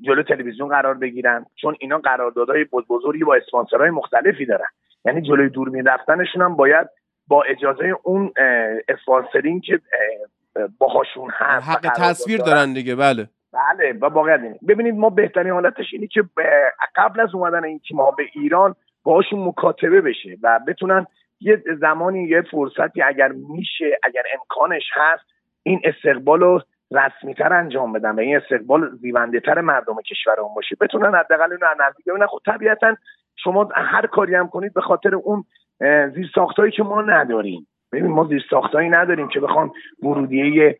جلو 0.00 0.22
تلویزیون 0.22 0.68
قرار 0.68 0.94
بگیرن. 0.94 1.46
چون 1.56 1.76
اینا 1.80 1.98
قراردادهای 1.98 2.64
بزرگی 2.64 3.24
با 3.24 3.34
اسپانسرهای 3.34 3.90
مختلفی 3.90 4.46
دارن. 4.46 4.68
یعنی 5.04 5.22
جلوی 5.22 5.48
دوربین 5.48 5.86
رفتنشون 5.86 6.42
هم 6.42 6.56
باید 6.56 6.88
با 7.26 7.42
اجازه 7.42 7.94
اون 8.02 8.32
اسپانسرینگ 8.88 9.62
که 9.62 9.80
باهاشون 10.78 11.30
هست 11.32 11.68
حق 11.68 11.92
تصویر 11.96 12.38
دارن. 12.38 12.72
دیگه 12.72 12.94
بله. 12.94 13.28
بله 13.52 13.92
و 13.92 14.06
واقعا 14.06 14.54
ببینید 14.68 14.94
ما 14.94 15.10
بهترین 15.10 15.52
حالتش 15.52 15.86
اینه 15.92 16.06
که 16.06 16.22
قبل 16.96 17.20
از 17.20 17.34
اومدن 17.34 17.64
این 17.64 17.80
تیم 17.88 18.00
ها 18.00 18.10
به 18.10 18.22
ایران 18.34 18.74
باهاشون 19.02 19.44
مکاتبه 19.44 20.00
بشه 20.00 20.36
و 20.42 20.60
بتونن 20.68 21.06
یه 21.40 21.62
زمانی 21.80 22.24
یه 22.24 22.42
فرصتی 22.50 23.02
اگر 23.02 23.28
میشه 23.28 23.98
اگر 24.02 24.22
امکانش 24.38 24.82
هست 24.92 25.24
این 25.62 25.80
استقبال 25.84 26.40
رو 26.40 26.62
رسمی 26.92 27.34
تر 27.34 27.52
انجام 27.52 27.92
بدن 27.92 28.10
و 28.10 28.20
این 28.20 28.36
استقبال 28.36 28.96
زیونده 28.96 29.40
تر 29.40 29.60
مردم 29.60 29.96
کشورمون 30.00 30.54
باشه. 30.54 30.76
بتونن 30.80 31.14
حداقل 31.14 31.52
اینو 31.52 31.66
نزدیک 31.88 32.06
ببینن 32.06 32.26
خب 32.26 32.38
طبیعتا 32.46 32.96
شما 33.36 33.68
هر 33.74 34.06
کاری 34.06 34.34
هم 34.34 34.48
کنید 34.48 34.74
به 34.74 34.80
خاطر 34.80 35.14
اون 35.14 35.44
زیر 36.14 36.30
ساختایی 36.34 36.72
که 36.72 36.82
ما 36.82 37.02
نداریم. 37.02 37.66
ببین 37.92 38.06
ما 38.06 38.24
زیر 38.24 38.44
ساختایی 38.50 38.88
نداریم 38.88 39.28
که 39.28 39.40
بخوان 39.40 39.70
ورودیه 40.02 40.78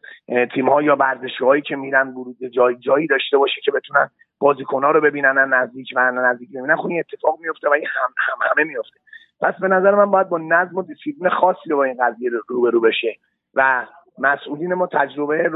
تیم 0.54 0.68
ها 0.68 0.82
یا 0.82 0.96
ورزشگاهایی 0.96 1.62
که 1.62 1.76
میرن 1.76 2.08
ورود 2.08 2.36
جای 2.52 2.76
جایی 2.76 3.06
داشته 3.06 3.38
باشه 3.38 3.60
که 3.64 3.70
بتونن 3.70 4.10
بازیکن 4.38 4.84
ها 4.84 4.90
رو 4.90 5.00
ببینن 5.00 5.54
نزدیک 5.54 5.92
و 5.96 6.10
نزدیک 6.10 6.48
ببینن. 6.50 6.76
خب 6.76 6.86
این 6.86 7.00
اتفاق 7.00 7.38
میفته 7.40 7.68
و 7.68 7.72
این 7.72 7.86
هم, 7.86 8.14
هم 8.18 8.50
همه 8.50 8.64
میفته 8.68 9.00
پس 9.40 9.54
به 9.60 9.68
نظر 9.68 9.94
من 9.94 10.10
باید 10.10 10.28
با 10.28 10.38
نظم 10.38 10.76
و 10.76 10.82
دیسیپلین 10.82 11.30
خاصی 11.30 11.74
با 11.74 11.84
این 11.84 11.96
قضیه 12.00 12.30
روبرو 12.48 12.80
بشه 12.80 13.16
و 13.54 13.86
مسئولین 14.20 14.74
ما 14.74 14.86
تجربه 14.86 15.50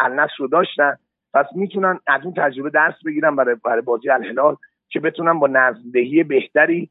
النصر 0.00 0.34
رو 0.38 0.48
داشتن. 0.48 0.96
پس 1.34 1.46
می‌تونن 1.54 2.00
از 2.06 2.20
اون 2.24 2.34
تجربه 2.36 2.70
درس 2.70 2.94
بگیرن 3.06 3.36
برای, 3.36 3.56
برای 3.64 3.82
بازی 3.82 4.10
الهلال 4.10 4.56
که 4.88 5.00
بتونن 5.00 5.38
با 5.38 5.46
نظمدهی 5.46 6.22
بهتری 6.22 6.90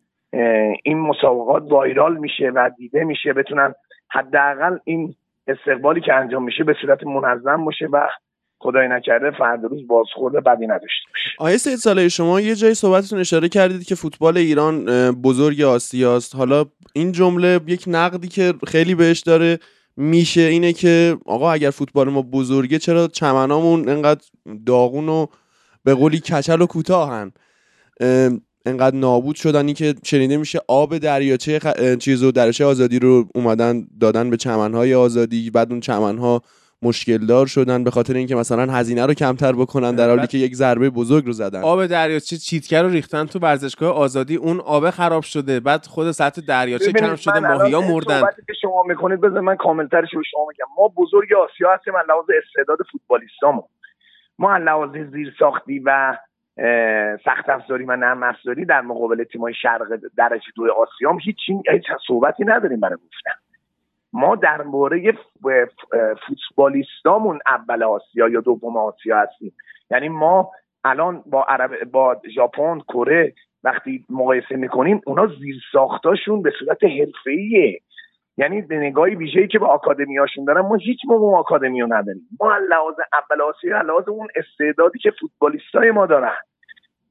این 0.84 1.00
مسابقات 1.00 1.64
وایرال 1.72 2.18
میشه 2.18 2.52
و 2.56 2.70
دیده 2.78 3.04
میشه. 3.04 3.34
بتونن 3.34 3.74
حداقل 4.12 4.78
این 4.84 5.16
استقبالی 5.48 6.02
که 6.02 6.14
انجام 6.14 6.44
میشه 6.44 6.64
به 6.64 6.76
صورت 6.82 7.04
منظم 7.04 7.66
باشه 7.66 7.86
و 7.86 8.08
خدای 8.60 8.88
نکرده 8.88 9.32
فردا 9.32 9.68
روز 9.68 9.88
بازخورده 9.88 10.42
بدی 10.42 10.68
نداشته 10.68 11.10
باشه. 11.10 11.30
آیه 11.40 11.58
سید 11.58 11.76
ساله 11.76 12.10
شما 12.10 12.42
یه 12.42 12.56
جای 12.56 12.74
صحبتتون 12.74 13.20
اشاره 13.20 13.50
کردید 13.50 13.84
که 13.84 13.96
فوتبال 13.96 14.38
ایران 14.38 14.86
بزرگ 15.12 15.62
آسیاست. 15.62 16.36
حالا 16.36 16.66
این 16.94 17.12
جمله 17.12 17.60
یک 17.68 17.84
نقدی 17.88 18.28
که 18.28 18.54
خیلی 18.68 18.96
بهش 18.96 19.20
داره 19.20 19.60
میشه 19.98 20.42
اینه 20.42 20.74
که 20.74 21.18
آقا 21.26 21.52
اگر 21.52 21.70
فوتبال 21.70 22.10
ما 22.10 22.22
بزرگه 22.22 22.80
چرا 22.80 23.08
چمنامون 23.08 23.90
انقدر 23.90 24.22
داغون 24.66 25.10
و 25.10 25.26
به 25.84 25.94
قولی 25.94 26.20
کچل 26.20 26.62
و 26.62 26.66
کوتاهن؟ 26.66 27.32
انقدر 28.66 28.96
نابود 28.96 29.36
شدن. 29.36 29.74
که 29.74 29.96
شنیده 30.04 30.38
میشه 30.38 30.60
آب 30.68 30.98
دریاچه 30.98 31.60
خ... 31.60 31.68
چیزو 32.00 32.32
دریاچه 32.32 32.66
آزادی 32.66 33.00
رو 33.00 33.30
اومدن 33.36 33.88
دادن 34.00 34.30
به 34.30 34.38
چمنهای 34.38 34.94
آزادی 34.96 35.50
بعد 35.50 35.72
اون 35.72 35.80
چمنها 35.80 36.42
مشکل 36.84 37.18
دار 37.18 37.46
شدن 37.46 37.84
به 37.84 37.92
خاطر 37.92 38.14
اینکه 38.14 38.36
مثلا 38.36 38.74
هزینه 38.74 39.06
رو 39.06 39.14
کمتر 39.14 39.52
بکنن 39.52 39.96
در 39.96 40.10
حالی 40.10 40.28
که 40.28 40.38
یک 40.38 40.56
ضربه 40.56 40.90
بزرگ 40.90 41.26
رو 41.26 41.32
زدن. 41.32 41.62
آب 41.62 41.86
دریاچه 41.86 42.38
چیتکر 42.38 42.84
رو 42.84 42.90
ریختن 42.90 43.26
تو 43.26 43.40
ورزشگاه 43.40 43.96
آزادی 43.96 44.36
اون 44.36 44.60
آب 44.60 44.90
خراب 44.90 45.24
شده. 45.24 45.60
بعد 45.60 45.86
خود 45.86 46.12
سطح 46.12 46.42
دریاچه 46.42 46.92
کم 46.92 47.16
شده 47.16 47.40
ماهیا 47.40 47.82
مردن. 47.82 48.22
که 48.22 48.54
شما 48.62 48.84
می‌کنید 48.84 49.22
بذار 49.22 49.42
من 49.42 49.56
کاملترش 49.56 50.10
به 50.16 50.24
شما 50.32 50.46
میگم. 50.50 50.66
ما 50.78 50.88
بزرگ 50.98 51.34
آسیا 51.34 51.74
هستیم 51.74 51.96
از 51.96 52.06
لحاظ 52.10 52.26
استعداد 52.44 52.78
فوتبالیستامون. 52.92 53.64
ما 54.40 54.54
از 54.54 54.64
لحاظ 54.64 54.90
زیر 55.12 55.36
ساختی 55.40 55.80
و 55.80 56.18
سخت 57.26 57.50
افزاری 57.50 57.84
و 57.84 57.96
نرم 57.96 58.24
افزاری 58.24 58.66
در 58.66 58.82
مقابل 58.82 59.24
تیمای 59.24 59.54
شرق 59.62 59.88
درجه 60.18 60.46
دو 60.56 60.64
آسیام 60.72 61.20
هیچ 61.20 61.38
هیچ 61.72 61.84
صحبتی 62.08 62.44
نداریم 62.46 62.80
برای 62.80 62.96
گفتن. 62.96 63.53
ما 64.14 64.36
در 64.36 64.62
مورد 64.62 65.16
فوتبالیستامون 66.28 67.40
اول 67.48 67.84
آسیا 67.84 68.28
یا 68.28 68.42
دوم 68.42 68.78
آسیا 68.78 69.18
هستیم. 69.18 69.54
یعنی 69.92 70.10
ما 70.10 70.52
الان 70.84 71.24
با 71.26 71.44
عرب 71.44 71.92
با 71.92 72.22
ژاپن 72.36 72.80
کره 72.80 73.34
وقتی 73.64 74.06
مقایسه 74.10 74.56
می‌کنیم 74.56 75.02
اونا 75.06 75.28
زیر 75.28 75.56
ساختاشون 75.72 76.42
به 76.42 76.52
صورت 76.60 76.84
حرفه‌ایه. 76.84 77.80
یعنی 78.38 78.62
نگاهی 78.70 79.16
ویژه‌ای 79.16 79.48
که 79.48 79.60
به 79.60 79.66
آکادمیاشون 79.66 80.46
دارن 80.46 80.62
ما 80.62 80.76
هیچ 80.76 81.00
موقع 81.08 81.38
آکادمی 81.38 81.82
رو 81.82 81.88
نداریم. 81.94 82.28
ما 82.40 82.58
لحاظ 82.58 82.96
اول 83.14 83.42
آسیا 83.42 83.82
لحاظ 83.82 84.08
اون 84.08 84.28
استعدادی 84.36 85.00
که 85.00 85.12
فوتبالیستای 85.20 85.92
ما 85.92 86.06
دارن. 86.06 86.36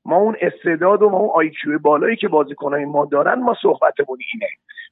ما 0.05 0.17
اون 0.17 0.37
استعداد 0.41 1.03
و 1.03 1.09
ما 1.09 1.19
اون 1.19 1.31
آیکیو 1.35 1.79
بالایی 1.79 2.17
که 2.17 2.29
بازیکنای 2.29 2.85
ما 2.85 3.05
دارن 3.05 3.41
ما 3.41 3.55
صحبتمون 3.63 4.19
اینه. 4.33 4.49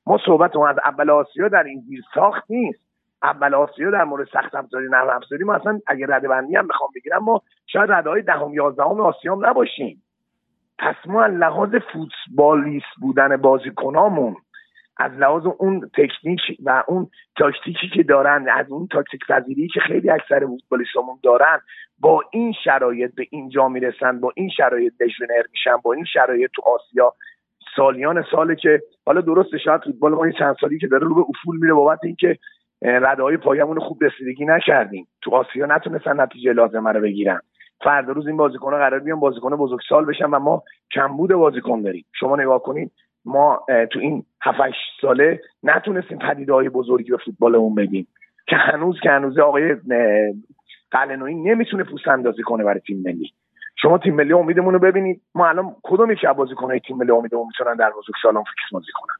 ما 0.07 0.19
صحبت 0.27 0.57
از 0.57 0.77
اول 0.85 1.11
آسیا 1.11 1.49
در 1.49 1.63
این 1.63 1.81
زیر 1.81 2.01
ساخت 2.15 2.45
نیست. 2.49 2.81
اول 3.23 3.55
آسیا 3.55 3.91
در 3.91 4.05
مورد 4.05 4.29
سخت 4.33 4.55
افزاری 4.55 4.89
نرم 4.89 5.09
افزاری 5.09 5.45
ما 5.45 5.55
اصلا 5.55 5.81
اگه 5.87 6.07
رده 6.09 6.29
بندی 6.29 6.57
هم 6.57 6.69
بخوام 6.69 6.91
بگیرم 6.95 7.25
ما 7.25 7.43
شاید 7.67 7.91
رده 7.93 8.11
های 8.11 8.23
دهم 8.23 8.55
یازدهم 8.55 9.01
آسیا 9.01 9.35
هم 9.35 9.47
نباشیم. 9.47 10.03
پس 10.79 10.95
ما 11.07 11.27
لحاظ 11.27 11.71
فوتبالیست 11.93 13.01
بودن 13.01 13.37
بازیکنامون 13.37 14.37
از 15.01 15.13
لحاظ 15.13 15.47
اون 15.59 15.91
تکنیک 15.97 16.41
و 16.63 16.85
اون 16.89 17.11
تاکتیکی 17.37 17.89
که 17.95 18.03
دارن 18.03 18.49
از 18.49 18.71
اون 18.71 18.87
تاکتیک 18.87 19.21
پذیری 19.29 19.69
که 19.69 19.81
خیلی 19.81 20.11
اکثر 20.11 20.47
فوتبالیستامون 20.47 21.19
دارن 21.23 21.61
با 21.99 22.23
این 22.33 22.53
شرایط 22.65 23.15
به 23.15 23.27
اینجا 23.31 23.69
می‌رسن 23.69 24.21
با 24.21 24.33
این 24.37 24.49
شرایط 24.49 24.93
لژیونر 25.01 25.43
میشن 25.53 25.77
با 25.85 25.93
این 25.93 26.05
شرایط 26.05 26.51
تو 26.55 26.63
آسیا 26.63 27.15
سالیان 27.77 28.25
ساله 28.31 28.57
که 28.57 28.83
حالا 29.07 29.21
درسته 29.21 29.59
شاید 29.59 29.81
فوتبال 29.85 30.13
ما 30.13 30.31
چند 30.31 30.57
سالی 30.61 30.79
که 30.79 30.87
داره 30.87 31.07
رو 31.07 31.15
به 31.15 31.21
افول 31.21 31.59
میره 31.61 31.75
بابت 31.75 31.99
اینکه 32.05 32.39
رده 32.83 33.23
های 33.23 33.37
پایمون 33.37 33.79
خوب 33.79 34.05
رسیدگی 34.05 34.45
نکردیم. 34.45 35.09
تو 35.23 35.35
آسیا 35.35 35.67
نتونستن 35.67 36.21
نتیجه 36.21 36.53
لازمه 36.53 36.93
رو 36.93 37.01
بگیرن. 37.01 37.41
فردا 37.85 38.13
روز 38.13 38.27
این 38.27 38.37
بازیکن 38.37 38.71
قرار 38.71 39.01
بیان 39.01 39.21
بازیکن 39.21 39.57
بزرگسال 39.57 40.05
بشن 40.05 40.31
و 40.31 40.39
ما 40.39 40.63
کمبود 40.95 41.33
بازیکن 41.33 41.83
داریم. 41.83 42.05
شما 42.13 42.37
نگاه 42.37 42.63
کنید 42.63 42.93
ما 43.25 43.67
تو 43.93 43.99
این 43.99 44.25
7 44.43 44.61
ساله 45.01 45.41
نتونستیم 45.63 46.19
پدیده 46.19 46.53
های 46.53 46.69
بزرگی 46.69 47.11
به 47.11 47.17
فوتبالمون 47.17 47.75
بدیم. 47.75 48.07
که 48.47 48.57
هنوز 48.57 49.01
که 49.03 49.11
هنوز 49.11 49.39
آقای 49.39 49.77
قلنوی 50.91 51.35
نمی‌تونه 51.35 51.85
پوست 51.85 52.09
اندازی 52.09 52.43
کنه 52.43 52.65
برای 52.65 52.81
تیم 52.81 53.03
ملی. 53.05 53.33
شما 53.77 53.99
تیم 53.99 54.15
ملی 54.15 54.33
امیدمون 54.33 54.75
رو 54.75 54.81
ببینید. 54.81 55.21
ما 55.35 55.49
الان 55.49 55.77
کدوم 55.83 56.11
یکی 56.11 56.27
بازیکن‌های 56.37 56.81
تیم 56.81 56.97
ملی 56.97 57.11
امیدمون 57.11 57.47
می‌تونن 57.47 57.77
در 57.77 57.91
بزرگ 57.91 58.15
سالان 58.23 58.43
فیکس 58.43 58.73
بازی 58.73 58.93
کنن؟ 58.95 59.15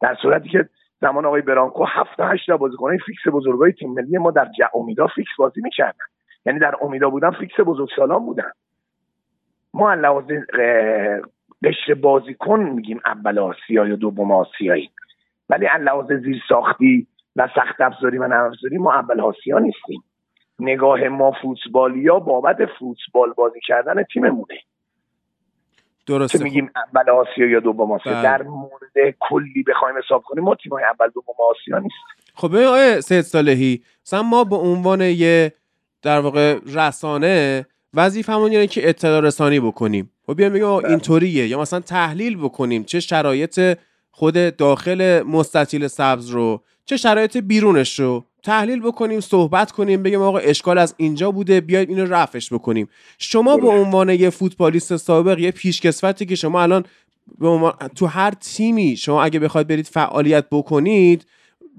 در 0.00 0.16
صورتی 0.22 0.48
که 0.48 0.68
زمان 1.00 1.26
آقای 1.26 1.42
برانکو 1.42 1.84
هفت 1.84 2.16
تا 2.16 2.26
هشت 2.28 2.50
بازیکن‌های 2.50 2.98
فیکس 3.06 3.20
بزرگای 3.32 3.72
تیم 3.72 3.92
ملی 3.92 4.18
ما 4.18 4.30
در 4.30 4.48
امیدا 4.74 5.06
فیکس 5.06 5.30
بازی 5.38 5.60
می‌کردن. 5.60 6.04
یعنی 6.46 6.58
در 6.58 6.74
امیدا 6.82 7.10
بودن 7.10 7.30
فیکس 7.30 7.60
بزرگ 7.60 7.88
سالان 7.96 8.26
بودن. 8.26 8.50
ما 9.74 9.94
لحاظ 9.94 10.24
قشر 11.64 11.94
بازیکن 11.94 12.60
میگیم 12.60 13.00
اول 13.06 13.38
آسیا 13.38 13.86
یا 13.86 13.96
دوم 13.96 14.32
آسیایی. 14.32 14.90
ولی 15.48 15.66
لحاظ 15.80 16.12
زیر 16.12 16.42
ساختی 16.48 17.06
و 17.36 17.48
سخت 17.54 17.80
افزاری 17.80 18.18
و 18.18 18.28
نرم 18.28 18.50
افزاری 18.50 18.78
ما 18.78 18.92
اول 18.92 19.20
آسیا 19.20 19.58
نیستیم. 19.58 20.04
نگاه 20.58 21.08
ما 21.08 21.32
فوتبالیا 21.42 22.18
بابت 22.18 22.56
فوتبال 22.78 23.32
بازی 23.32 23.60
کردن 23.66 24.02
تیممونه. 24.02 24.58
درسته. 26.06 26.38
که 26.38 26.44
میگیم 26.44 26.70
اول 26.76 27.10
آسیا 27.10 27.46
یا 27.46 27.60
دوم 27.60 27.92
آسیا؟ 27.92 28.12
بله. 28.12 28.22
در 28.22 28.42
مورد 28.42 29.16
کلی 29.20 29.62
بخوایم 29.62 29.98
حساب 29.98 30.22
کنیم 30.22 30.44
ما 30.44 30.54
تیمای 30.54 30.84
اول 30.84 31.08
دوم 31.14 31.34
آسیا 31.50 31.78
نیست 31.78 31.94
خب 32.34 32.54
آقای 32.54 33.00
سید 33.00 33.20
صالحی 33.20 33.82
مثلا 34.06 34.22
ما 34.22 34.44
به 34.44 34.56
عنوان 34.56 35.00
یه 35.00 35.52
در 36.02 36.20
واقع 36.20 36.58
رسانه 36.74 37.66
وظیفمون 37.94 38.50
اینه 38.50 38.66
که 38.66 38.88
اطلاع 38.88 39.20
رسانی 39.20 39.60
بکنیم. 39.60 40.10
خب 40.26 40.36
بیایم 40.36 40.52
بگیم 40.52 40.76
بله. 40.76 40.90
اینطوریه 40.90 41.48
یا 41.48 41.60
مثلا 41.60 41.80
تحلیل 41.80 42.36
بکنیم 42.36 42.84
چه 42.84 43.00
شرایط 43.00 43.78
خود 44.10 44.56
داخل 44.56 45.22
مستطیل 45.22 45.88
سبز 45.88 46.28
رو 46.28 46.62
چه 46.84 46.96
شرایط 46.96 47.36
بیرونش 47.36 47.98
رو 47.98 48.24
تحلیل 48.42 48.80
بکنیم 48.80 49.20
صحبت 49.20 49.72
کنیم 49.72 50.02
بگیم 50.02 50.20
آقا 50.20 50.38
اشکال 50.38 50.78
از 50.78 50.94
اینجا 50.96 51.30
بوده 51.30 51.60
بیاید 51.60 51.88
اینو 51.88 52.04
رفعش 52.04 52.52
بکنیم. 52.52 52.88
شما 53.18 53.56
به 53.56 53.68
عنوان 53.68 54.08
یه 54.08 54.30
فوتبالیست 54.30 54.96
سابق 54.96 55.38
یه 55.38 55.50
پیشکسوتی 55.50 56.26
که 56.26 56.34
شما 56.34 56.62
الان 56.62 56.84
به 57.38 57.72
تو 57.96 58.06
هر 58.06 58.30
تیمی 58.30 58.96
شما 58.96 59.22
اگه 59.22 59.38
بخواید 59.38 59.66
برید 59.66 59.86
فعالیت 59.86 60.44
بکنید 60.50 61.26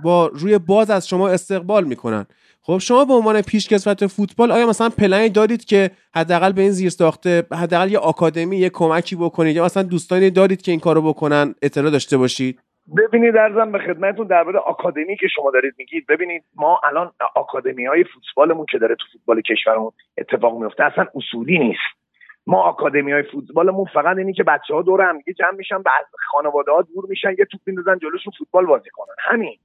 با 0.04 0.28
روی 0.28 0.58
باز 0.58 0.90
از 0.90 1.08
شما 1.08 1.30
استقبال 1.30 1.84
می‌کنن. 1.84 2.26
خب 2.66 2.78
شما 2.78 3.06
به 3.06 3.14
عنوان 3.14 3.42
پیشکسوت 3.42 4.08
فوتبال 4.08 4.52
آیا 4.52 4.68
مثلا 4.68 4.90
پلنی 4.90 5.30
دارید 5.30 5.66
که 5.66 5.92
حداقل 6.16 6.52
به 6.52 6.62
این 6.62 6.72
زیر 6.72 6.90
ساخته 6.90 7.44
حداقل 7.52 7.92
یه 7.92 8.00
آکادمی 8.00 8.58
یه 8.58 8.70
کمکی 8.70 9.16
بکنید؟ 9.16 9.56
یا 9.56 9.66
مثلا 9.66 9.84
دوستانی 9.84 10.30
دارید 10.30 10.62
که 10.62 10.72
این 10.72 10.80
کارو 10.80 11.02
بکنن 11.02 11.56
اطلاع 11.62 11.92
داشته 11.92 12.18
باشید؟ 12.18 12.60
ببینید 12.98 13.38
ارزم 13.38 13.72
به 13.72 13.80
خدمتتون 13.80 14.28
درباره 14.28 14.60
آکادمی 14.60 15.18
که 15.18 15.28
شما 15.28 15.52
دارید 15.52 15.74
میگید 15.78 16.06
ببینید 16.08 16.44
ما 16.56 16.82
الان 16.84 17.12
آکادمی 17.36 17.86
های 17.86 18.04
فوتبالمون 18.04 18.66
که 18.72 18.78
داره 18.78 18.96
تو 18.96 19.06
فوتبال 19.14 19.42
کشورمون 19.42 19.92
اتفاق 20.18 20.62
میفته 20.62 20.84
اصلا 20.84 21.08
اصولی 21.16 21.60
نیست. 21.60 22.04
ما 22.48 22.62
آکادمی 22.62 23.12
های 23.12 23.24
فوتبالمون 23.24 23.86
فقط 23.94 24.18
اینی 24.18 24.34
که 24.34 24.44
بچه 24.44 24.74
ها 24.74 24.82
دور 24.82 25.02
هم 25.02 25.20
جمع 25.38 25.58
میشن 25.58 25.82
بعد 25.82 26.06
خانواده 26.32 26.72
ها 26.72 26.82
دور 26.82 27.06
میشن 27.10 27.30
یه 27.40 27.46
توپ 27.52 27.62
میندازن 27.66 28.00
جلوشون 28.00 28.34
فوتبال 28.38 28.66
بازی 28.66 28.90
کنن. 28.90 29.16
همین. 29.20 29.58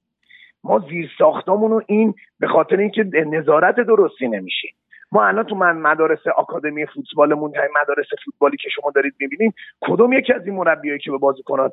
ما 0.64 0.78
زیر 0.90 1.10
ساختامون 1.18 1.70
رو 1.70 1.82
این 1.86 2.14
به 2.40 2.46
خاطر 2.46 2.76
اینکه 2.76 3.04
نظارت 3.26 3.76
درستی 3.76 4.28
نمیشه. 4.28 4.68
ما 5.12 5.26
الان 5.26 5.44
تو 5.44 5.54
من 5.54 5.76
مدارس 5.76 6.26
آکادمی 6.36 6.86
فوتبالمون 6.86 7.56
های 7.56 7.68
مدارس 7.82 8.06
فوتبالی 8.24 8.56
که 8.56 8.68
شما 8.68 8.90
دارید 8.90 9.14
می‌بینیم 9.20 9.54
کدوم 9.80 10.12
یکی 10.12 10.32
از 10.32 10.46
این 10.46 10.54
مربیایی 10.54 10.98
که 10.98 11.10
به 11.10 11.18
بازیکنان 11.18 11.70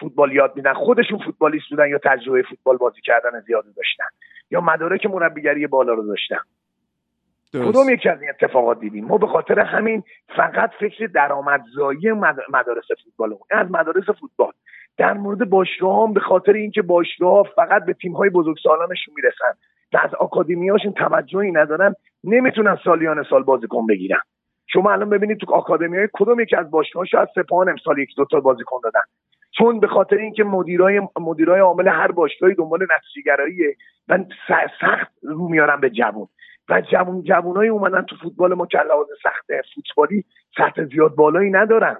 فوتبال 0.00 0.32
یاد 0.32 0.56
میدن 0.56 0.74
خودشون 0.74 1.18
فوتبالیست 1.18 1.64
بودن 1.70 1.88
یا 1.88 1.98
تجربه 2.04 2.42
فوتبال 2.42 2.76
بازی 2.76 3.00
کردن 3.00 3.40
زیادی 3.40 3.72
داشتن 3.76 4.04
یا 4.50 4.60
مدارک 4.60 5.06
مربیگری 5.06 5.66
بالا 5.66 5.92
رو 5.92 6.06
داشتن؟ 6.06 6.40
کدوم 7.52 7.90
یکی 7.90 8.08
از 8.08 8.22
این 8.22 8.30
اتفاقات 8.30 8.80
دیدیم؟ 8.80 9.04
ما 9.04 9.18
به 9.18 9.26
خاطر 9.26 9.60
همین 9.60 10.02
فقط 10.36 10.70
فکر 10.80 11.06
درآمدزایی 11.06 12.12
مدارس 12.52 12.86
فوتبالمون 13.04 13.40
از 13.50 13.70
مدارس 13.70 14.04
فوتبال. 14.20 14.52
در 14.98 15.12
مورد 15.12 15.50
باشگاه 15.50 16.02
هم 16.02 16.12
به 16.12 16.20
خاطر 16.20 16.52
اینکه 16.52 16.82
باشگاه 16.82 17.46
فقط 17.56 17.84
به 17.84 17.92
تیم 17.92 18.12
های 18.12 18.30
بزرگسالانشون 18.30 19.14
می‌رسن 19.16 19.58
و 19.92 19.98
از 19.98 20.10
هاشون 20.70 20.92
توجهی 20.92 21.52
ندارن 21.52 21.94
نمی‌تونن 22.24 22.78
سالیان 22.84 23.24
سال 23.30 23.42
بازیکن 23.42 23.86
بگیرن. 23.86 24.20
شما 24.66 24.92
الان 24.92 25.10
ببینید 25.10 25.38
تو 25.38 25.54
آکادمی 25.54 25.96
های 25.96 26.08
کدوم 26.12 26.40
یکی 26.40 26.56
از 26.56 26.70
باشگاه 26.70 27.04
شاید 27.04 27.28
سپاهان 27.34 27.68
امسال 27.68 27.98
یک 27.98 28.08
دو 28.16 28.24
تا 28.24 28.40
بازیکن 28.40 28.80
دادن. 28.84 29.00
چون 29.58 29.80
به 29.80 29.86
خاطر 29.86 30.16
اینکه 30.16 30.44
مدیرای 30.44 31.00
مدیرای 31.20 31.60
عامل 31.60 31.88
هر 31.88 32.12
باشگاهی 32.12 32.54
دنبال 32.54 32.86
نتیجهگراییه 32.96 33.76
من 34.08 34.28
سخت 34.80 35.12
رو 35.22 35.48
میارم 35.48 35.80
به 35.80 35.90
جوون. 35.90 36.28
و 36.68 36.80
جوون 36.80 37.22
جوونای 37.22 37.68
اومدن 37.68 38.02
تو 38.02 38.16
فوتبال 38.22 38.54
ما 38.54 38.66
که 38.66 38.78
سخت 39.22 39.46
فوتبالی 39.74 40.24
سخت 40.56 40.84
زیاد 40.84 41.14
بالایی 41.14 41.50
ندارن. 41.50 41.96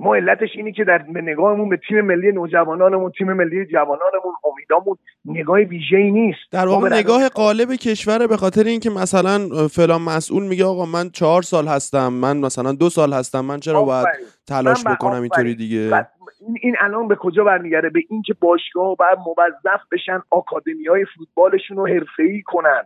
ما 0.00 0.14
علتش 0.16 0.48
اینی 0.54 0.72
که 0.72 0.84
در 0.84 0.98
به 0.98 1.20
نگاهمون 1.20 1.68
به 1.68 1.80
تیم 1.88 2.00
ملی 2.00 2.32
نوجوانانمون 2.32 3.12
تیم 3.18 3.32
ملی 3.32 3.66
جوانانمون 3.66 4.34
امیدامون 4.44 4.96
نگاه 5.24 5.58
ویژه‌ای 5.58 6.10
نیست. 6.10 6.38
در 6.52 6.66
واقع 6.66 6.98
نگاه 6.98 7.28
قالب 7.28 7.68
کشور 7.74 8.26
به 8.26 8.36
خاطر 8.36 8.64
اینکه 8.64 8.90
مثلا 8.90 9.38
فلان 9.68 10.02
مسئول 10.02 10.42
میگه 10.42 10.64
آقا 10.64 10.86
من 10.86 11.10
چهار 11.10 11.42
سال 11.42 11.66
هستم 11.66 12.12
من 12.12 12.36
مثلا 12.36 12.72
دو 12.72 12.90
سال 12.90 13.12
هستم 13.12 13.40
من 13.40 13.60
چرا 13.60 13.82
باید 13.82 14.06
تلاش 14.46 14.84
بکنم 14.84 15.22
اینطوری 15.22 15.54
دیگه؟ 15.54 16.06
این, 16.40 16.58
این 16.62 16.76
الان 16.80 17.08
به 17.08 17.16
کجا 17.16 17.44
برمیگرده؟ 17.44 17.88
به 17.88 18.00
اینکه 18.08 18.34
باشگاه 18.40 18.96
باید 18.96 19.18
موظف 19.18 19.80
بشن 19.92 20.22
آکادمی 20.30 20.84
های 20.88 21.04
فوتبالشون 21.16 21.76
رو 21.76 21.86
حرفه‌ای 21.86 22.42
کنن. 22.42 22.82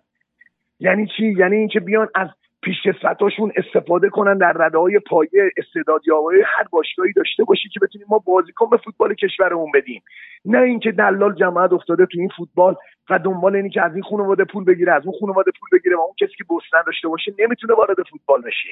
یعنی 0.81 1.09
چی؟ 1.17 1.35
یعنی 1.39 1.57
اینکه 1.57 1.81
بیان 1.81 2.09
از 2.15 2.29
پیشکسوتاشون 2.63 3.53
استفاده 3.57 4.09
کنن 4.09 4.39
در 4.39 4.53
رده 4.53 4.79
های 4.79 4.99
پایه 4.99 5.51
استعدادیابی 5.57 6.37
هر 6.47 6.65
باشگاهی 6.71 7.13
داشته 7.13 7.45
باشی 7.45 7.69
که 7.69 7.81
بتونیم 7.81 8.07
ما 8.11 8.19
بازیکن 8.19 8.71
به 8.71 8.77
فوتبال 8.77 9.15
کشورمون 9.15 9.71
بدیم. 9.75 10.03
نه 10.45 10.59
اینکه 10.59 10.93
دلال 10.93 11.35
جماعت 11.35 11.73
افتاده 11.73 12.07
تو 12.07 12.19
این 12.19 12.29
فوتبال 12.37 12.77
و 13.11 13.19
دنبال 13.19 13.57
اینی 13.57 13.71
که 13.71 13.83
از 13.83 13.95
این 13.95 14.03
خانواده 14.03 14.45
پول 14.45 14.65
بگیره 14.65 14.93
از 14.93 15.07
اون 15.07 15.15
خانواده 15.21 15.51
پول 15.61 15.79
بگیره 15.79 15.97
و 15.97 16.01
اون 16.01 16.15
کسی 16.21 16.33
که 16.39 16.45
بوس 16.45 16.63
نداشته 16.81 17.09
باشه 17.09 17.35
نمی‌تونه 17.39 17.75
وارد 17.75 17.97
فوتبال 18.11 18.43
بشه. 18.43 18.69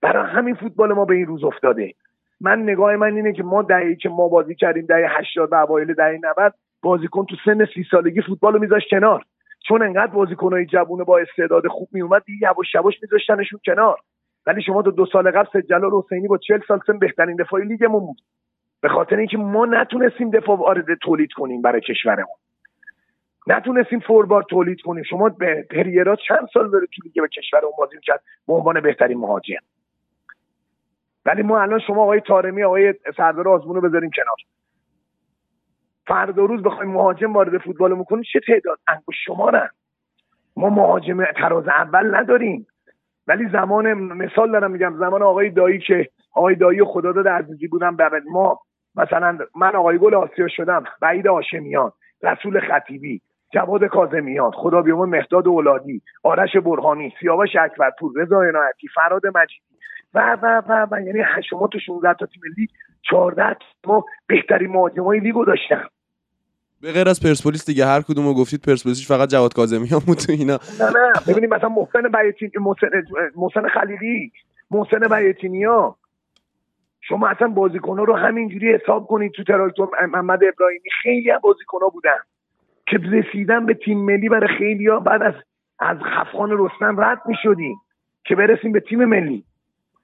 برای 0.00 0.30
همین 0.30 0.54
فوتبال 0.54 0.92
ما 0.92 1.04
به 1.04 1.14
این 1.14 1.26
روز 1.26 1.44
افتاده. 1.44 1.94
من 2.40 2.62
نگاه 2.62 2.96
من 2.96 3.16
اینه 3.16 3.32
که 3.32 3.42
ما 3.42 3.62
دهه 3.62 3.94
که 3.94 4.08
ما 4.08 4.28
بازی 4.28 4.54
کردیم 4.54 4.86
دهه 4.86 5.18
80 5.18 5.52
و 5.52 5.54
اوایل 5.54 5.94
دهه 5.94 6.20
90 6.38 6.54
بازیکن 6.82 7.24
تو 7.24 7.36
سن 7.44 7.64
سی 7.74 7.86
سالگی 7.90 8.22
فوتبال 8.22 8.52
رو 8.52 8.60
میذاشت 8.60 8.90
کنار. 8.90 9.24
چون 9.68 9.82
انقدر 9.82 10.12
بازیکنای 10.12 10.66
جوون 10.66 11.04
با 11.04 11.18
استعداد 11.18 11.66
خوب 11.68 11.88
میومد 11.92 12.24
دیگه 12.24 12.48
یواش 12.48 12.74
یواش 12.74 12.94
میذاشتنشون 13.02 13.60
کنار. 13.66 13.98
ولی 14.46 14.62
شما 14.62 14.82
تو 14.82 14.90
دو 14.90 15.06
سال 15.06 15.30
قبل 15.30 15.60
جلال 15.60 15.90
حسینی 15.92 16.28
با 16.28 16.38
40 16.38 16.60
سال 16.68 16.80
سن 16.86 16.98
بهترین 16.98 17.36
دفاعی 17.36 17.64
لیگمون 17.64 18.00
بود. 18.00 18.20
به 18.80 18.88
خاطر 18.88 19.16
اینکه 19.16 19.36
ما 19.36 19.66
نتونستیم 19.66 20.30
دفاع 20.30 20.58
وارد 20.58 20.94
تولید 20.94 21.32
کنیم 21.32 21.62
برای 21.62 21.80
کشورمون. 21.80 22.36
نتونستیم 23.46 24.00
فوربار 24.00 24.42
تولید 24.42 24.80
کنیم. 24.80 25.02
شما 25.02 25.28
به 25.28 25.66
پریرا 25.70 26.16
چند 26.16 26.48
سال 26.54 26.70
داره 26.70 26.86
تو 26.86 27.02
لیگ 27.04 27.20
به 27.20 27.28
کشورمون 27.28 27.72
بازی 27.78 27.96
کرد 28.02 28.22
به 28.46 28.52
عنوان 28.52 28.80
بهترین 28.80 29.18
مهاجم. 29.18 29.60
ولی 31.26 31.42
ما 31.42 31.60
الان 31.60 31.80
شما 31.80 32.02
آقای 32.02 32.20
تارمی 32.20 32.64
آقای 32.64 32.94
سردار 33.16 33.48
آزمون 33.48 33.74
رو 33.74 33.80
بذاریم 33.80 34.10
کنار. 34.16 34.36
فردا 36.06 36.44
روز 36.44 36.62
بخوایم 36.62 36.90
مهاجم 36.90 37.32
وارد 37.32 37.58
فوتبال 37.58 38.04
کنیم 38.04 38.22
چه 38.32 38.40
تعداد؟ 38.46 38.78
انگوش 38.88 39.16
شمارن. 39.26 39.68
ما 40.56 40.70
مهاجم 40.70 41.24
تراز 41.24 41.68
اول 41.68 42.14
نداریم. 42.14 42.66
ولی 43.26 43.48
زمان 43.52 43.94
مثال 43.94 44.52
دارم 44.52 44.70
میگم 44.70 44.96
زمان 44.98 45.22
آقای 45.22 45.50
دایی 45.50 45.78
که 45.78 46.08
آقای 46.34 46.54
دایی 46.54 46.84
خدا 46.84 47.12
داد 47.12 47.28
عزیزی 47.28 47.68
بودم 47.68 47.96
بعد 47.96 48.22
ما 48.32 48.60
مثلا 48.96 49.38
من 49.56 49.76
آقای 49.76 49.98
گل 49.98 50.14
آسیا 50.14 50.48
شدم 50.48 50.84
بعید 51.00 51.28
آشمیان 51.28 51.92
رسول 52.22 52.60
خطیبی 52.60 53.20
جواد 53.52 53.84
کاظمیان 53.84 54.50
خدا 54.50 54.82
بیوم 54.82 55.08
مهداد 55.08 55.48
اولادی 55.48 56.02
آرش 56.22 56.56
برهانی 56.56 57.12
سیاوش 57.20 57.56
اکبرپور 57.56 58.12
رضا 58.16 58.42
عنایتی 58.42 58.88
فراد 58.94 59.26
مجیدی. 59.26 59.74
و 60.14 60.36
و 60.42 60.62
و 60.68 60.86
و 60.90 61.00
یعنی 61.00 61.24
شما 61.50 61.66
تو 61.66 61.78
16 61.78 62.14
تا 62.14 62.26
تیم 62.26 62.42
لیگ 62.56 62.68
14 63.02 63.56
ما 63.86 64.04
بهترین 64.26 64.70
مهاجمای 64.70 65.20
لیگو 65.20 65.44
داشتن 65.44 65.84
به 66.84 66.92
غیر 66.92 67.08
از 67.08 67.20
پرسپولیس 67.22 67.66
دیگه 67.66 67.86
هر 67.86 68.00
کدوم 68.02 68.26
رو 68.26 68.34
گفتید 68.34 68.60
پرسپولیسش 68.60 69.06
فقط 69.06 69.28
جواد 69.28 69.54
کاظمیان 69.54 70.00
بود 70.06 70.18
تو 70.18 70.32
اینا. 70.32 70.58
نه 70.80 70.86
نه 70.86 71.12
ببینید 71.28 71.54
مثلا 71.54 71.68
محسن 71.68 72.02
بیتین 72.02 72.50
محسن 72.60 72.86
محسن 73.36 73.68
خلیلی 73.68 74.32
محسن 74.70 75.08
بیتینیا 75.08 75.96
شما 77.00 77.28
اصلا 77.28 77.48
بازیکن‌ها 77.48 78.04
رو 78.04 78.16
همینجوری 78.16 78.74
حساب 78.74 79.06
کنید 79.06 79.32
تو 79.32 79.44
تراکتور 79.44 79.88
محمد 80.06 80.40
ابراهیمی. 80.44 80.90
خیلی 81.02 81.30
از 81.30 81.40
بازیکن‌ها 81.42 81.88
بودن 81.88 82.18
که 82.86 82.96
رسیدن 82.96 83.66
به 83.66 83.74
تیم 83.74 83.98
ملی 83.98 84.28
برای 84.28 84.58
خیلی 84.58 84.88
بعد 85.04 85.22
از 85.22 85.34
از 85.78 85.96
خفخان 85.98 86.50
رستم 86.50 87.00
رد 87.00 87.22
می‌شدیم 87.26 87.76
که 88.24 88.34
برسیم 88.34 88.72
به 88.72 88.80
تیم 88.80 89.04
ملی. 89.04 89.44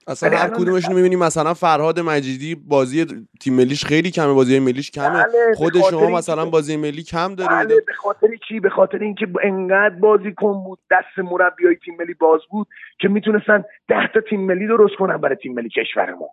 اصلا 0.06 0.38
هر 0.38 0.48
کدومشون 0.48 0.94
می‌بینیم 0.94 1.18
مثلا 1.18 1.54
فرهاد 1.54 2.00
مجیدی 2.00 2.54
بازی 2.54 3.06
تیم 3.40 3.54
ملیش 3.54 3.84
خیلی 3.84 4.10
کمه 4.10 4.32
بازی 4.32 4.58
ملیش 4.58 4.90
کمه. 4.90 5.10
بله 5.10 5.54
خود 5.54 5.72
شما 5.90 6.10
مثلا 6.10 6.46
بازی 6.46 6.76
ملی 6.76 7.02
کم 7.02 7.34
دارید. 7.34 7.68
بله 7.68 7.80
به 7.86 7.92
خاطر 7.92 8.28
چی؟ 8.48 8.60
به 8.60 8.70
خاطر 8.70 8.98
اینکه 8.98 9.26
انقدر 9.42 9.94
بازیکن 9.94 10.52
بود 10.64 10.78
دست 10.90 11.18
مربیای 11.18 11.76
تیم 11.84 11.96
ملی 11.98 12.14
باز 12.14 12.40
بود 12.50 12.68
که 12.98 13.08
می‌تونستن 13.08 13.64
ده 13.88 14.10
تا 14.14 14.20
تیم 14.30 14.40
ملی 14.40 14.66
درست 14.66 14.94
کنن 14.98 15.16
برای 15.16 15.36
تیم 15.36 15.54
ملی 15.54 15.68
کشورمون. 15.68 16.28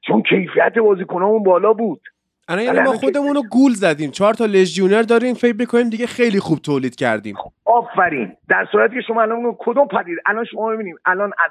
چون 0.00 0.22
کیفیت 0.22 0.78
بازیکنامون 0.78 1.42
بالا 1.42 1.72
بود. 1.72 2.00
الان 2.48 2.64
یعنی 2.64 2.80
ما 2.80 2.92
خودمون 2.92 3.34
رو 3.34 3.42
گول 3.50 3.72
زدیم. 3.72 4.10
چهار 4.10 4.34
تا 4.34 4.44
لژیونر 4.44 5.02
داریم 5.02 5.34
فکر 5.34 5.52
بکنیم 5.52 5.90
دیگه 5.90 6.06
خیلی 6.06 6.40
خوب 6.40 6.58
تولید 6.58 6.96
کردیم. 6.96 7.36
آفرین. 7.64 8.36
در 8.48 8.66
صورتی 8.72 8.94
که 8.94 9.00
شما 9.00 9.22
الان 9.22 9.56
کدوم 9.58 9.88
پدید؟ 9.88 10.18
الان 10.26 10.44
شما 10.44 10.70
ببینیم 10.70 10.96
الان 11.06 11.32
از 11.44 11.50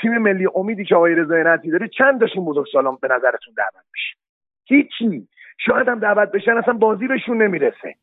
تیم 0.00 0.18
ملی 0.18 0.46
امیدی 0.54 0.84
که 0.84 0.94
آقای 0.96 1.14
رضا 1.14 1.34
نتی 1.34 1.70
داره 1.70 1.88
چند 1.88 2.20
تاشون 2.20 2.44
بزرگ 2.44 2.66
سالان 2.72 2.98
به 3.02 3.08
نظرتون 3.08 3.54
دعوت 3.56 3.84
میشه 3.92 4.16
هیچی. 4.64 5.28
شاید 5.58 5.88
هم 5.88 5.98
دعوت 5.98 6.32
بشن 6.32 6.56
اصلا 6.56 6.74
بازی 6.74 7.06
بهشون 7.06 7.42
نمی‌رسه. 7.42 7.94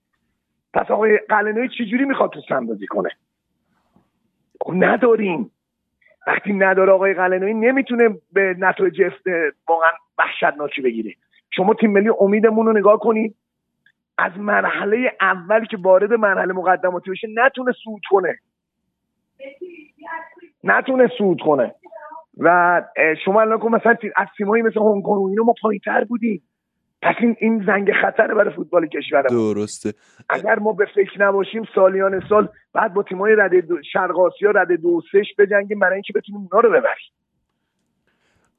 پس 0.73 0.91
آقای 0.91 1.17
قلنوی 1.17 1.69
چجوری 1.69 2.05
می‌خواد 2.05 2.29
تو 2.29 2.41
سم 2.49 2.65
بازی 2.65 2.88
کنه؟ 2.88 3.10
خب 4.62 4.73
نداریم. 4.75 5.51
وقتی 6.27 6.53
نداره 6.53 6.91
آقای 6.91 7.13
قلنوی 7.13 7.53
نمی‌تونه 7.53 8.10
به 8.34 8.55
نتایج 8.60 9.01
واقعا 9.67 9.91
وحشتناکی 10.17 10.82
بگیره. 10.82 11.13
شما 11.51 11.73
تیم 11.73 11.91
ملی 11.91 12.10
امیدمون 12.19 12.65
رو 12.65 12.73
نگاه 12.73 12.99
کنید 12.99 13.36
از 14.17 14.32
مرحله 14.38 15.15
اول 15.21 15.65
که 15.65 15.77
وارد 15.77 16.13
مرحله 16.13 16.53
مقدماتی 16.53 17.12
بشه 17.12 17.27
نتونه 17.34 17.71
سود 17.71 18.01
کنه. 18.10 18.39
نتونه 20.63 21.10
سود 21.17 21.41
کنه. 21.45 21.76
و 22.38 22.82
شما 23.26 23.41
الان 23.41 23.60
مثلا 23.60 23.95
از 24.15 24.28
تیمایی 24.38 24.63
مثل 24.63 24.80
هنگ 24.80 25.04
کنگ 25.04 25.26
اینو 25.30 25.43
ما 25.43 25.54
پایینتر 25.62 26.04
بودیم. 26.04 26.43
پس 27.02 27.15
این 27.19 27.36
این 27.39 27.63
زنگ 27.65 27.91
خطر 28.02 28.34
برای 28.34 28.54
فوتبال 28.56 28.88
کشور 28.88 29.22
درسته. 29.22 29.93
اگر 30.30 30.60
ما 30.60 30.74
به 30.74 30.86
فکر 30.95 31.22
نباشیم 31.28 31.63
سالیان 31.76 32.24
سال 32.30 32.50
بعد 32.74 32.93
با 32.93 33.04
تیمای 33.04 33.36
رده 33.36 33.63
شرق 33.93 34.19
آسیا 34.19 34.52
رده 34.52 34.76
دو 34.76 35.02
سش 35.12 35.26
بجنگیم 35.38 35.80
برای 35.80 35.93
اینکه 35.93 36.13
بتونیم 36.15 36.41
اونا 36.41 36.60
رو 36.60 36.69
ببریم. 36.69 37.12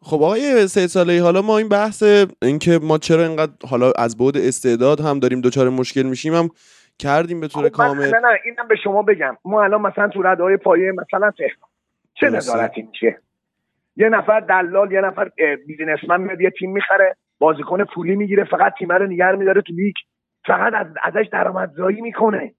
خب 0.03 0.23
آقای 0.23 0.67
سه 0.67 0.87
ساله 0.87 1.23
حالا 1.23 1.43
ما 1.43 1.59
این 1.59 1.69
بحث 1.69 2.03
اینکه 2.43 2.79
ما 2.83 2.99
چرا 2.99 3.23
اینقدر 3.23 3.53
حالا 3.71 3.93
از 3.99 4.17
بعد 4.17 4.37
استعداد 4.37 5.01
هم 5.01 5.19
داریم 5.19 5.41
دچار 5.41 5.69
مشکل 5.69 6.03
میشیم 6.03 6.35
هم 6.35 6.49
کردیم 6.99 7.41
به 7.41 7.49
طور 7.49 7.65
خب 7.65 7.69
کامل. 7.69 8.07
نه 8.07 8.21
نه 8.21 8.29
اینم 8.45 8.69
به 8.69 8.77
شما 8.85 9.03
بگم. 9.03 9.37
ما 9.45 9.63
الان 9.63 9.81
مثلا 9.83 10.09
تو 10.09 10.23
رده 10.23 10.43
های 10.43 10.57
پایه 10.57 10.93
مثلا 10.93 11.31
تهران 11.31 11.70
چه 12.21 12.31
نظارتی 12.31 12.83
میشه؟ 12.83 13.19
یه 13.97 14.09
نفر 14.09 14.41
دلال 14.41 14.93
یه 14.93 15.01
نفر 15.01 15.31
بیزینسمن 15.67 16.21
میاد 16.21 16.41
یه 16.41 16.51
تیم 16.51 16.73
می‌خره 16.73 17.17
بازیکن 17.39 17.85
پولی 17.85 18.17
می‌گیره 18.17 18.45
فقط 18.45 18.75
تیم 18.79 18.93
رو 18.93 19.07
نگر 19.07 19.35
میداره 19.35 19.63
تو 19.63 19.73
لیگ. 19.73 19.95
فقط 20.47 20.73
از 20.75 20.87
ازش 21.03 21.29
درآمدزایی 21.33 22.01
می‌کنه. 22.01 22.55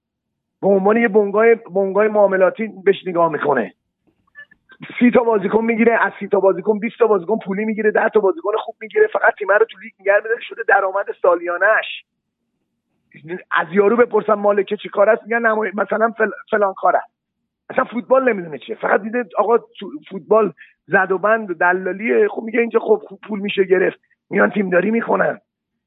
به 0.61 0.67
عنوان 0.67 0.97
یه 0.97 1.07
بنگاه 1.07 1.55
بنگاه 1.55 2.07
معاملاتی 2.07 2.71
بهش 2.85 3.07
نگاه 3.07 3.31
می‌کنه. 3.31 3.73
سی 4.99 5.11
تا 5.11 5.23
بازیکن 5.23 5.65
می‌گیره 5.65 6.05
از 6.05 6.11
سی 6.19 6.27
تا 6.27 6.39
بازیکن 6.39 6.79
20 6.79 6.99
تا 6.99 7.07
بازیکن 7.07 7.39
پولی 7.45 7.65
می‌گیره 7.65 7.91
10 7.91 8.09
تا 8.09 8.19
بازیکن 8.19 8.51
خوب 8.57 8.75
می‌گیره 8.81 9.07
فقط 9.07 9.33
تیم 9.39 9.51
رو 9.51 9.65
تو 9.65 9.77
لیگ 9.79 9.93
نگر 9.99 10.17
میداره 10.23 10.41
شده 10.41 10.61
درآمد 10.67 11.05
سالیانش 11.21 12.05
از 13.51 13.67
یارو 13.71 13.97
بپرسم 13.97 14.33
مالکه 14.33 14.77
چی 14.77 14.89
کار 14.89 15.09
است؟ 15.09 15.23
میگن 15.23 15.41
مثلا 15.73 16.13
فلان 16.51 16.73
کار 16.73 16.95
است. 16.95 17.10
اصلا 17.71 17.83
فوتبال 17.83 18.29
نمی‌دونه 18.29 18.57
چیه. 18.57 18.75
فقط 18.75 19.01
دیده 19.01 19.23
آقا 19.37 19.57
فوتبال 20.09 20.53
زد 20.87 21.11
و 21.11 21.17
بند 21.17 21.51
و 21.51 21.53
دلالیه. 21.53 22.27
خب 22.27 22.41
میگه 22.41 22.59
اینجا 22.59 22.79
خب 22.79 23.01
پول 23.27 23.39
میشه 23.39 23.63
گرفت. 23.63 23.99
میان 24.29 24.49
تیمداری 24.49 24.91
می‌کنن 24.91 25.39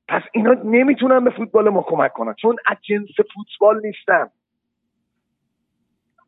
پس 0.09 0.23
اینا 0.33 0.53
نمی‌تونن 0.64 1.25
به 1.25 1.31
فوتبال 1.31 1.68
ما 1.68 1.83
کمک 1.83 2.12
کنن. 2.12 2.35
چون 2.35 2.57
از 2.66 2.77
جنس 2.83 3.09
فوتبال 3.35 3.81
نیستن. 3.87 4.25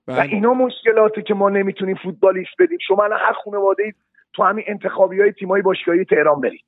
و 0.09 0.13
بله. 0.13 0.23
اینا 0.23 0.55
مشکلاتی 0.55 1.23
که 1.23 1.35
ما 1.35 1.49
نمی‌تونیم 1.49 1.97
فوتبالیست 2.03 2.55
بدیم. 2.59 2.79
شما 2.87 3.05
الان 3.05 3.21
هر 3.21 3.33
خانواده 3.33 3.95
تو 4.33 4.43
همین 4.43 4.65
انتخابی 4.67 5.21
های 5.21 5.33
تیمای 5.33 5.63
باشگاهی 5.63 6.05
تهران 6.05 6.41
برید. 6.41 6.65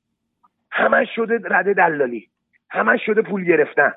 همش 0.71 1.07
شده 1.15 1.39
رده 1.45 1.73
دلالی. 1.73 2.27
همش 2.69 3.05
شده 3.05 3.21
پول 3.21 3.45
گرفتن. 3.45 3.93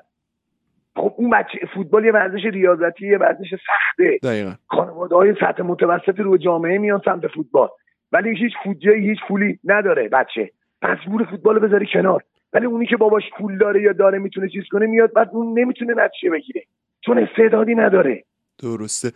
خب 0.95 1.13
اون 1.17 1.29
بچه 1.29 1.59
فوتبال 1.75 2.05
یه 2.05 2.11
ورزش 2.11 2.45
ریاضتی 2.45 3.07
یه 3.07 3.17
ورزش 3.17 3.49
سخته 3.49 4.19
دقیقا. 4.23 4.53
خانواده 4.67 5.15
های 5.15 5.33
سطح 5.39 5.63
متوسط 5.63 6.19
رو 6.19 6.37
جامعه 6.37 6.77
میان 6.77 7.01
سمت 7.05 7.27
فوتبال. 7.27 7.69
ولی 8.11 8.29
هیچ 8.29 8.53
فوتجه 8.63 8.95
هیچ 8.95 9.19
پولی 9.27 9.59
نداره 9.63 10.09
بچه. 10.09 10.51
پس 10.81 10.97
بور 11.07 11.27
فوتبال 11.31 11.59
بذاری 11.59 11.87
کنار. 11.93 12.23
ولی 12.53 12.65
اونی 12.65 12.85
که 12.85 12.97
باباش 12.97 13.23
پول 13.37 13.57
داره 13.57 13.81
یا 13.81 13.93
داره 13.93 14.19
می‌تونه 14.19 14.49
چیز 14.49 14.63
کنه 14.71 14.85
میاد 14.85 15.13
بعد 15.13 15.29
اون 15.33 15.59
نمی‌تونه 15.59 15.93
نتیجه 15.93 16.29
بگیره. 16.29 16.63
چون 17.01 17.17
استعدادی 17.17 17.75
نداره. 17.75 18.23
درسته. 18.63 19.11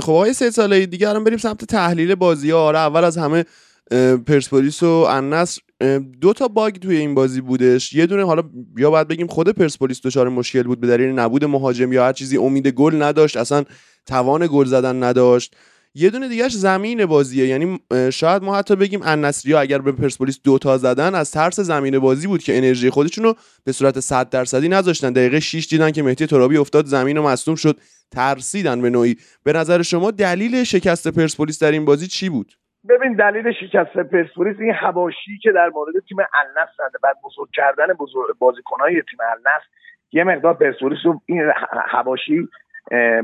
خب 0.00 0.12
آقای 0.12 0.32
سه 0.32 0.50
ساله 0.50 0.86
دیگه 0.86 1.08
الان 1.08 1.24
بریم 1.24 1.38
سمت 1.38 1.64
تحلیل 1.64 2.14
بازی 2.14 2.50
ها 2.50 2.58
آره 2.58 2.78
اول 2.78 3.04
از 3.04 3.18
همه 3.18 3.44
پرسپولیس 4.26 4.82
و 4.82 4.86
النصر 4.86 5.60
دو 6.20 6.32
تا 6.32 6.48
باگ 6.48 6.74
توی 6.74 6.96
این 6.96 7.14
بازی 7.14 7.40
بودش. 7.40 7.92
یه 7.92 8.06
دونه 8.06 8.24
حالا 8.24 8.42
یا 8.78 8.90
باید 8.90 9.08
بگیم 9.08 9.26
خود 9.26 9.48
پرسپولیس 9.48 10.00
دچار 10.04 10.28
مشکل 10.28 10.62
بود 10.62 10.80
به 10.80 10.86
دلیل 10.86 11.08
نبود 11.08 11.44
مهاجم 11.44 11.92
یا 11.92 12.06
هر 12.06 12.12
چیزی 12.12 12.36
امید 12.36 12.68
گل 12.68 13.02
نداشت 13.02 13.36
اصلا 13.36 13.64
توان 14.06 14.48
گل 14.52 14.64
زدن 14.64 15.02
نداشت. 15.02 15.56
یه 15.96 16.10
دونه 16.10 16.28
دیگهش 16.28 16.52
زمین 16.52 17.06
بازیه 17.06 17.46
یعنی 17.46 17.80
شاید 18.12 18.42
ما 18.42 18.56
حتی 18.56 18.76
بگیم 18.76 19.00
النصری 19.02 19.54
اگر 19.54 19.78
به 19.78 19.92
پرسپولیس 19.92 20.38
دو 20.44 20.58
تا 20.58 20.78
زدن 20.78 21.14
از 21.14 21.30
ترس 21.30 21.60
زمین 21.60 21.98
بازی 21.98 22.26
بود 22.26 22.42
که 22.42 22.56
انرژی 22.56 22.90
خودشونو 22.90 23.34
به 23.64 23.72
صورت 23.72 24.00
100 24.00 24.30
درصدی 24.30 24.68
نذاشتن. 24.68 25.12
دقیقه 25.12 25.40
6 25.40 25.66
دیدن 25.66 25.90
که 25.90 26.02
مهدی 26.02 26.26
ترابی 26.26 26.56
افتاد 26.56 26.86
زمین 26.86 27.18
و 27.18 27.22
مصدوم 27.22 27.54
شد 27.54 27.80
ترسیدن 28.10 28.82
به 28.82 28.90
نوعی. 28.90 29.16
به 29.42 29.52
نظر 29.52 29.82
شما 29.82 30.10
دلیل 30.10 30.64
شکست 30.64 31.08
پرسپولیس 31.08 31.58
در 31.58 31.72
این 31.72 31.84
بازی 31.84 32.06
چی 32.06 32.28
بود؟ 32.28 32.52
ببین 32.88 33.12
دلیل 33.12 33.52
شکست 33.52 33.96
پرسپولیس 33.98 34.56
این 34.60 34.72
حواشی 34.72 35.38
که 35.42 35.52
در 35.52 35.68
مورد 35.68 35.92
تیم 36.08 36.18
النصر 36.18 36.98
بعد 37.02 37.16
بزرگ 37.24 37.48
کردن 37.52 37.86
بزرگ 37.86 38.38
بازیکنهای 38.38 38.94
تیم 38.94 39.18
النصر 39.30 39.66
یه 40.12 40.24
مقدار 40.24 40.54
پرسپولیس 40.54 40.98
رو 41.04 41.20
این 41.26 41.52
حواشی 41.90 42.48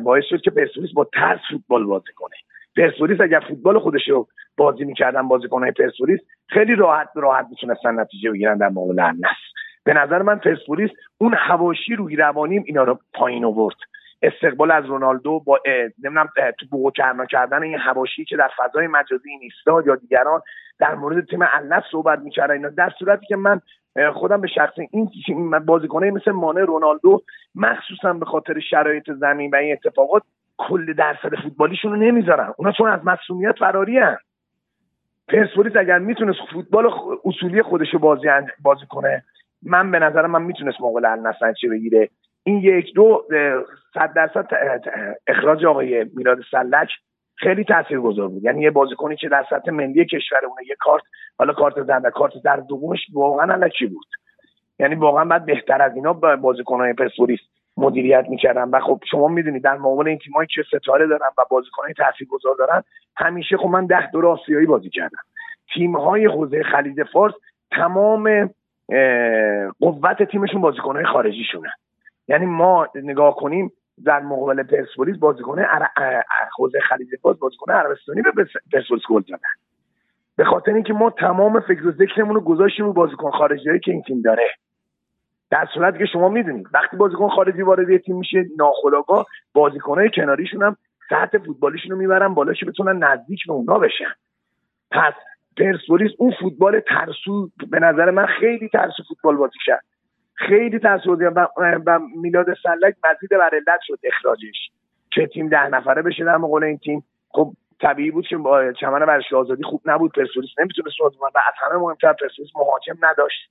باعث 0.02 0.24
شد 0.24 0.40
که 0.40 0.50
پرسپولیس 0.50 0.92
با 0.94 1.04
ترس 1.04 1.40
فوتبال 1.50 1.84
بازی 1.84 2.12
کنه. 2.16 2.36
پرسپولیس 2.76 3.20
اگر 3.20 3.40
فوتبال 3.48 3.78
خودش 3.78 4.08
رو 4.08 4.28
بازی 4.56 4.84
می‌کردن 4.84 5.28
بازیکنهای 5.28 5.70
پرسپولیس 5.70 6.20
خیلی 6.48 6.74
راحت 6.74 7.08
راحت 7.14 7.46
می‌تونستن 7.50 8.00
نتیجه 8.00 8.30
بگیرن 8.30 8.58
در 8.58 8.68
مقابل 8.68 9.00
النصر. 9.00 9.50
به 9.84 9.94
نظر 9.94 10.22
من 10.22 10.38
پرسپولیس 10.38 10.90
اون 11.18 11.34
حواشی 11.34 11.94
روی 11.94 12.16
روانیم 12.16 12.62
اینا 12.66 12.84
رو 12.84 12.98
پایین 13.14 13.44
آورد. 13.44 13.76
استقبال 14.22 14.70
از 14.70 14.84
رونالدو 14.84 15.40
با 15.40 15.60
نمی‌دونم 16.04 16.28
تو 16.58 16.66
بوق 16.70 16.92
کردن 17.30 17.62
این 17.62 17.78
حواشی 17.78 18.24
که 18.24 18.36
در 18.36 18.50
فضای 18.58 18.86
مجازی 18.86 19.36
نیستا 19.36 19.82
یا 19.86 19.96
دیگران 19.96 20.40
در 20.78 20.94
مورد 20.94 21.24
تیم 21.24 21.42
النصر 21.42 21.86
صحبت 21.92 22.18
می‌کردن. 22.18 22.54
اینا 22.54 22.68
در 22.68 22.90
صورتی 22.98 23.26
که 23.26 23.36
من 23.36 23.60
خودم 24.14 24.40
به 24.40 24.48
شخص 24.48 24.74
این 24.90 25.50
بازیکنه 25.66 26.10
مثل 26.10 26.30
مانه 26.30 26.60
رونالدو 26.60 27.22
مخصوصا 27.54 28.12
به 28.12 28.26
خاطر 28.26 28.60
شرایط 28.60 29.10
زمین 29.12 29.50
و 29.50 29.56
این 29.56 29.72
اتفاقات 29.72 30.22
کل 30.58 30.92
درصد 30.92 31.34
فوتبالیشون 31.42 31.90
رو 31.90 31.96
نمی‌ذارن. 31.96 32.54
اونا 32.56 32.72
چون 32.72 32.90
از 32.90 33.00
مسئولیت 33.04 33.58
فراری 33.58 33.98
هن. 33.98 34.16
پرسپولیس 35.28 35.76
اگر 35.76 35.98
می‌تونست 35.98 36.38
فوتبال 36.52 36.90
اصولی 37.24 37.62
خودش 37.62 37.94
بازی 37.94 38.28
بازی 38.62 38.86
کنه 38.88 39.24
من 39.62 39.90
به 39.90 39.98
نظرم 39.98 40.30
من 40.30 40.42
می‌تونست 40.42 40.80
مقابل 40.80 41.04
النصر 41.04 41.52
چه 41.52 41.68
بگیره. 41.68 42.08
این 42.50 42.58
یک 42.58 42.94
دو 42.94 43.26
صد 43.94 44.12
درصد 44.12 44.46
اخراج 45.26 45.64
آقای 45.64 46.06
میلاد 46.16 46.38
سلک 46.50 46.88
خیلی 47.36 47.64
تاثیرگذار 47.64 48.28
بود. 48.28 48.44
یعنی 48.44 48.62
یه 48.62 48.70
بازیکنی 48.70 49.16
که 49.16 49.28
در 49.28 49.46
سطح 49.50 49.70
ملی 49.70 50.04
کشور 50.04 50.38
اونه 50.48 50.66
یه 50.68 50.76
کارت 50.78 51.02
حالا 51.38 51.52
کارت 51.52 51.82
زنده 51.82 52.10
کارت 52.10 52.32
در 52.44 52.56
دومش 52.56 52.98
واقعا 53.12 53.52
علکی 53.52 53.86
بود. 53.86 54.06
یعنی 54.78 54.94
واقعا 54.94 55.24
بعد 55.24 55.46
بهتر 55.46 55.82
از 55.82 55.94
اینا 55.94 56.12
بازیکنهای 56.12 56.92
پرسپولیس 56.92 57.40
مدیریت 57.76 58.26
می‌کردن. 58.28 58.68
و 58.68 58.80
خب 58.80 59.00
شما 59.10 59.28
می‌دونید 59.28 59.64
در 59.64 59.76
مقابل 59.76 60.08
این 60.08 60.18
تیمایی 60.18 60.48
که 60.54 60.62
ستاره 60.62 61.06
دارن 61.06 61.28
و 61.38 61.42
بازیکنهای 61.50 61.94
تاثیرگذار 61.94 62.54
دارن 62.58 62.82
همیشه 63.16 63.56
خب 63.56 63.68
من 63.68 63.86
ده 63.86 64.10
دور 64.10 64.26
آسیایی 64.26 64.66
بازی 64.66 64.90
کردم. 64.90 65.22
تیمهای 65.74 66.26
حوزه 66.26 66.62
خلیج 66.62 67.02
فارس 67.12 67.34
تمام 67.70 68.50
قوت 69.80 70.22
تیمشون 70.22 70.60
بازیکنهای 70.60 71.04
خارجیشونن 71.04 71.72
یعنی 72.30 72.46
ما 72.46 72.88
نگاه 72.94 73.36
کنیم 73.36 73.72
در 74.04 74.20
مقابل 74.20 74.62
پرسپولیس 74.62 75.16
بازیکن 75.16 75.64
حوزه 76.58 76.80
خلیج 76.80 77.08
فارس 77.22 77.38
بازیکن 77.38 77.72
عربستانی 77.72 78.22
به 78.22 78.32
پرسپولیس 78.72 79.04
گل 79.08 79.22
زدن 79.22 79.38
به 80.36 80.44
خاطر 80.44 80.74
اینکه 80.74 80.92
ما 80.92 81.10
تمام 81.10 81.60
فکر 81.60 81.86
و 81.86 81.92
ذکرمون 81.92 82.34
رو 82.34 82.40
گذاشتیم 82.40 82.84
رو 82.84 82.92
بازیکن 82.92 83.30
خارجی 83.30 83.78
که 83.84 83.92
این 83.92 84.02
تیم 84.02 84.22
داره. 84.22 84.50
در 85.50 85.68
صورتی 85.74 85.98
که 85.98 86.06
شما 86.06 86.28
می‌دونید 86.28 86.66
وقتی 86.74 86.96
بازیکن 86.96 87.28
خارجی 87.28 87.62
وارد 87.62 87.96
تیم 87.96 88.16
میشه 88.16 88.44
ناخودآگاه 88.58 89.26
بازیکنهای 89.54 90.10
کناریشون 90.14 90.62
هم 90.62 90.76
سطح 91.10 91.38
فوتبالیشون 91.38 91.90
رو 91.90 91.96
می‌برن 91.96 92.34
بالا 92.34 92.52
که 92.52 92.66
بتونن 92.66 93.04
نزدیک 93.04 93.46
به 93.46 93.52
اونا 93.52 93.78
بشن. 93.78 94.14
پس 94.90 95.14
پرسپولیس 95.56 96.10
اون 96.18 96.32
فوتبال 96.40 96.80
ترسو 96.80 97.50
به 97.70 97.78
نظر 97.78 98.10
من 98.10 98.26
خیلی 98.26 98.68
ترسو 98.68 99.02
فوتبال 99.08 99.36
بازی 99.36 99.58
کرد. 99.66 99.84
خیلی 100.48 100.78
تاثیر 100.78 101.32
و, 101.36 101.98
میلاد 102.16 102.46
سلک 102.62 102.94
مزید 103.04 103.30
بر 103.30 103.50
علت 103.52 103.80
شد 103.86 103.98
اخراجش. 104.04 104.70
که 105.12 105.26
تیم 105.26 105.48
ده 105.48 105.68
نفره 105.68 106.02
بشه 106.02 106.24
در 106.24 106.36
مقابل 106.36 106.64
این 106.64 106.78
تیم. 106.78 107.04
خب 107.28 107.52
طبیعی 107.80 108.10
بود 108.10 108.26
که 108.26 108.36
با 108.36 108.72
چمن 108.72 109.02
ورزشی 109.02 109.34
آزادی 109.34 109.62
خوب 109.62 109.80
نبود. 109.84 110.12
پرسپولیس 110.12 110.50
نمی‌تونست 110.58 110.96
بازی 111.00 111.16
و 111.20 111.24
از 111.36 111.54
همه 111.66 111.78
مهمتر 111.80 112.12
پرسپولیس 112.12 112.50
مهاجم 112.56 112.96
نداشت. 113.02 113.50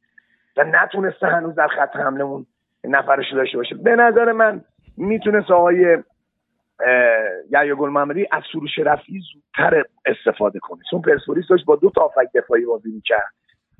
و 0.58 0.64
نتونسته 0.64 1.28
هنوز 1.28 1.56
در 1.56 1.68
خط 1.68 1.96
حملمون 1.96 2.46
نفرش 2.84 3.34
داشته 3.34 3.58
باشه. 3.58 3.76
به 3.76 3.96
نظر 3.96 4.32
من 4.32 4.62
می‌تونست 4.98 5.52
آقای 5.52 5.98
یا 7.50 7.76
گل 7.76 7.90
محمدی 7.90 8.28
از 8.32 8.44
سروش 8.52 8.80
رفی 8.80 9.22
زودتر 9.34 9.84
استفاده 10.06 10.60
کنه. 10.60 10.80
چون 10.92 11.02
پرسپولیس 11.02 11.46
داشت 11.50 11.66
با 11.66 11.76
دو 11.76 11.90
تا 11.90 12.02
آفک 12.02 12.28
دفاعی 12.36 12.66
بازی 12.66 12.92
می‌کرد. 12.92 13.34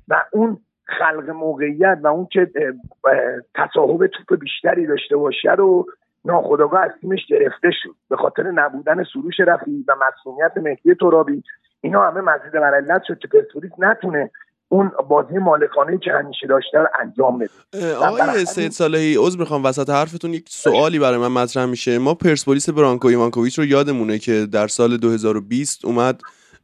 و 0.08 0.24
اون 0.32 0.58
خلق 0.98 1.30
موقعیت 1.30 1.98
و 2.02 2.06
اون 2.06 2.28
که 2.32 2.50
تصاحب 3.54 4.06
توپ 4.06 4.38
بیشتری 4.40 4.86
داشته 4.86 5.16
باشه 5.16 5.52
رو 5.52 5.86
ناخداگاه 6.24 6.80
از 6.80 6.90
تیمش 7.00 7.20
گرفته 7.28 7.70
شد. 7.82 7.94
به 8.10 8.16
خاطر 8.16 8.42
نبودن 8.42 9.04
سروش 9.12 9.40
رفی 9.40 9.84
و 9.88 9.94
مسئولیت 10.08 10.52
مهدی 10.56 10.94
ترابی 10.94 11.42
اینا 11.80 12.10
همه 12.10 12.20
مزید 12.20 12.52
بر 12.52 12.74
علت 12.74 13.02
شد 13.08 13.18
که 13.18 13.28
پرسپولیس 13.28 13.72
نتونه 13.78 14.30
اون 14.68 14.90
بازی 15.08 15.38
مالکانه 15.38 15.98
که 15.98 16.12
همیشه 16.12 16.46
داشته 16.46 16.78
رو 16.78 16.86
انجام 17.00 17.38
بده. 17.38 17.94
آقای 17.96 18.44
سید 18.44 18.72
صالحی 18.72 19.16
عذر 19.18 19.38
می‌خوام 19.38 19.64
وسط 19.64 19.90
حرفتون 19.90 20.34
یک 20.34 20.44
سوالی 20.48 20.98
برای 20.98 21.18
من 21.18 21.42
مطرح 21.42 21.66
میشه. 21.66 21.98
ما 21.98 22.14
پرسپولیس 22.14 22.70
برانکو 22.70 23.08
ایوانکوویچ 23.08 23.58
رو 23.58 23.64
یادمونه 23.64 24.18
که 24.18 24.46
در 24.52 24.66
سال 24.66 24.96
2020 24.96 25.84
اومد 25.84 26.20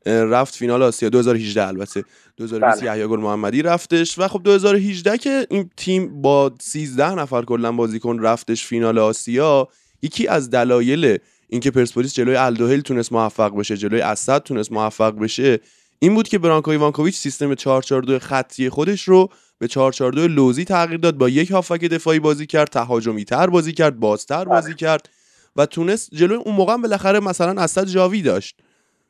رفت 0.07 0.55
فینال 0.55 0.83
آسیا. 0.83 1.09
2018 1.09 1.67
البته. 1.67 2.05
2020 2.37 2.81
بله. 2.81 2.87
یحیی 2.87 3.07
گل 3.07 3.21
محمدی 3.21 3.63
رفتش. 3.63 4.19
و 4.19 4.29
خب 4.29 4.41
2018 4.45 5.19
که 5.19 5.47
این 5.51 5.71
تیم 5.77 6.23
با 6.23 6.55
13 6.61 7.15
نفر 7.15 7.43
کلا 7.43 7.73
بازیکن 7.73 8.19
رفتش 8.19 8.65
فینال 8.65 8.99
آسیا 8.99 9.69
یکی 10.03 10.29
از 10.29 10.51
دلایل 10.51 11.19
اینکه 11.49 11.71
پرسپولیس 11.71 12.15
جلوی 12.15 12.37
الدوهل 12.37 12.81
تونست 12.81 13.13
موفق 13.13 13.57
بشه 13.57 13.77
جلوی 13.77 14.01
اسد 14.01 14.43
تونست 14.43 14.73
موفق 14.73 15.19
بشه 15.19 15.61
این 15.99 16.15
بود 16.15 16.29
که 16.29 16.39
برانکو 16.39 16.71
ایوانکوویچ 16.71 17.17
سیستم 17.17 17.55
442 17.55 18.19
خطی 18.19 18.69
خودش 18.69 19.09
رو 19.09 19.29
به 19.59 19.69
442 19.69 20.29
لوزی 20.29 20.65
تغییر 20.65 21.01
داد. 21.01 21.19
با 21.19 21.29
یک 21.29 21.51
هافک 21.51 21.85
دفاعی 21.85 22.19
بازی 22.19 22.47
کرد 22.47 22.69
تهاجمی 22.69 23.25
تر 23.25 23.47
بازی 23.47 23.73
کرد 23.73 24.01
بازتر 24.01 24.45
بازی 24.45 24.67
بله. 24.67 24.77
کرد 24.77 25.09
و 25.57 25.67
تونست 25.67 26.15
جلوی 26.15 26.37
اون 26.37 26.55
موقع 26.55 26.77
بالاخره 26.77 27.21
مثلا 27.21 27.63
اسد 27.63 27.85
جاوی 27.85 28.23
داشت. 28.23 28.61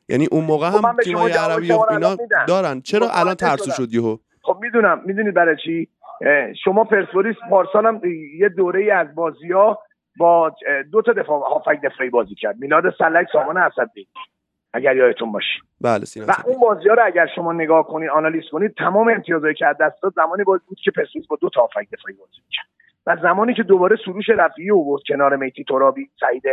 یعنی 0.09 0.27
اون 0.31 0.43
موقع 0.43 0.69
خب 0.69 0.85
هم 0.85 0.97
تیمای 1.03 1.31
عربی 1.31 1.71
و 1.71 1.85
اینا 1.91 2.15
دارن. 2.47 2.81
چرا 2.81 3.07
خب 3.07 3.19
الان 3.21 3.35
ترسو 3.35 3.71
شد 3.71 3.93
یهو؟ 3.93 4.17
خب 4.41 4.57
می‌دونم 4.61 5.01
می‌دونید 5.05 5.33
برای 5.33 5.55
چی؟ 5.63 5.87
شما 6.63 6.83
پرسپولیس 6.83 7.35
پارسال 7.49 7.85
هم 7.85 8.01
یه 8.39 8.49
دوره 8.49 8.81
ای 8.81 8.91
از 8.91 9.15
بازی 9.15 9.51
ها 9.51 9.79
با 10.17 10.55
دو 10.91 11.01
تا 11.01 11.13
دفاع 11.13 11.39
هافک 11.49 11.81
دفاعی 11.83 12.09
بازی 12.09 12.35
کرد. 12.35 12.55
میلاد 12.59 12.83
سلک 12.97 13.27
سامان 13.31 13.57
اسدی. 13.57 14.07
اگر 14.73 14.95
یادتون 14.95 15.31
باشه. 15.31 15.59
بله 15.81 16.05
و 16.27 16.33
اون 16.45 16.59
بازی 16.59 16.89
ها 16.89 16.95
رو 16.95 17.05
اگر 17.05 17.27
شما 17.35 17.53
نگاه 17.53 17.87
کنید 17.87 18.09
آنالیز 18.09 18.43
کنید 18.51 18.73
تمام 18.77 19.09
امتیازهایی 19.09 19.55
که 19.55 19.67
از 19.67 19.75
دست 19.81 20.03
داد 20.03 20.13
زمانی 20.15 20.43
بود 20.43 20.61
که 20.83 20.91
پرسپولیس 20.91 21.27
با 21.27 21.37
دو 21.41 21.49
تا 21.49 21.61
هافک 21.61 21.87
دفاعی 21.93 22.15
بازی 22.19 22.41
کرد. 22.51 22.67
و 23.07 23.17
زمانی 23.21 23.53
که 23.53 23.63
دوباره 23.63 23.97
سروش 24.05 24.25
رفیعی 24.29 24.71
اوورد 24.71 25.01
کنار 25.07 25.35
میتی 25.35 25.63
ترابی 25.63 26.09
سعید 26.19 26.43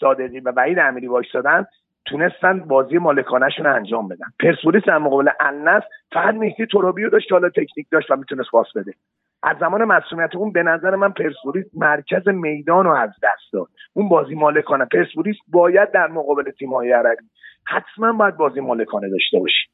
صادقی 0.00 0.40
و 0.40 0.52
وحید 0.56 0.78
امیری 0.78 1.06
وایسادن 1.06 1.66
تونستن 2.06 2.58
بازی 2.58 2.98
مالکانهشون 2.98 3.66
انجام 3.66 4.08
بدن. 4.08 4.26
پرسپولیس 4.40 4.84
در 4.84 4.98
مقابل 4.98 5.28
النصر 5.40 5.86
فقط 6.12 6.34
مهدی 6.34 6.66
ترابی 6.66 7.02
رو 7.04 7.10
داشت 7.10 7.28
که 7.28 7.34
حالا 7.34 7.48
تکنیک 7.48 7.86
داشت 7.90 8.10
و 8.10 8.16
می‌تونست 8.16 8.50
پاس 8.50 8.66
بده. 8.76 8.92
از 9.42 9.56
زمان 9.60 9.84
مسئولیت 9.84 10.36
اون 10.36 10.52
به 10.52 10.62
نظر 10.62 10.96
من 10.96 11.10
پرسپولیس 11.10 11.66
مرکز 11.74 12.28
میدان 12.28 12.84
رو 12.84 12.94
از 12.94 13.10
دست 13.22 13.52
داد. 13.52 13.68
اون 13.92 14.08
بازی 14.08 14.34
مالکانه. 14.34 14.84
پرسپولیس 14.84 15.36
باید 15.48 15.90
در 15.90 16.06
مقابل 16.06 16.50
تیم‌های 16.50 16.92
عربی 16.92 17.24
حتما 17.66 18.12
باید 18.12 18.36
بازی 18.36 18.60
مالکانه 18.60 19.08
داشته 19.08 19.38
باشی. 19.38 19.68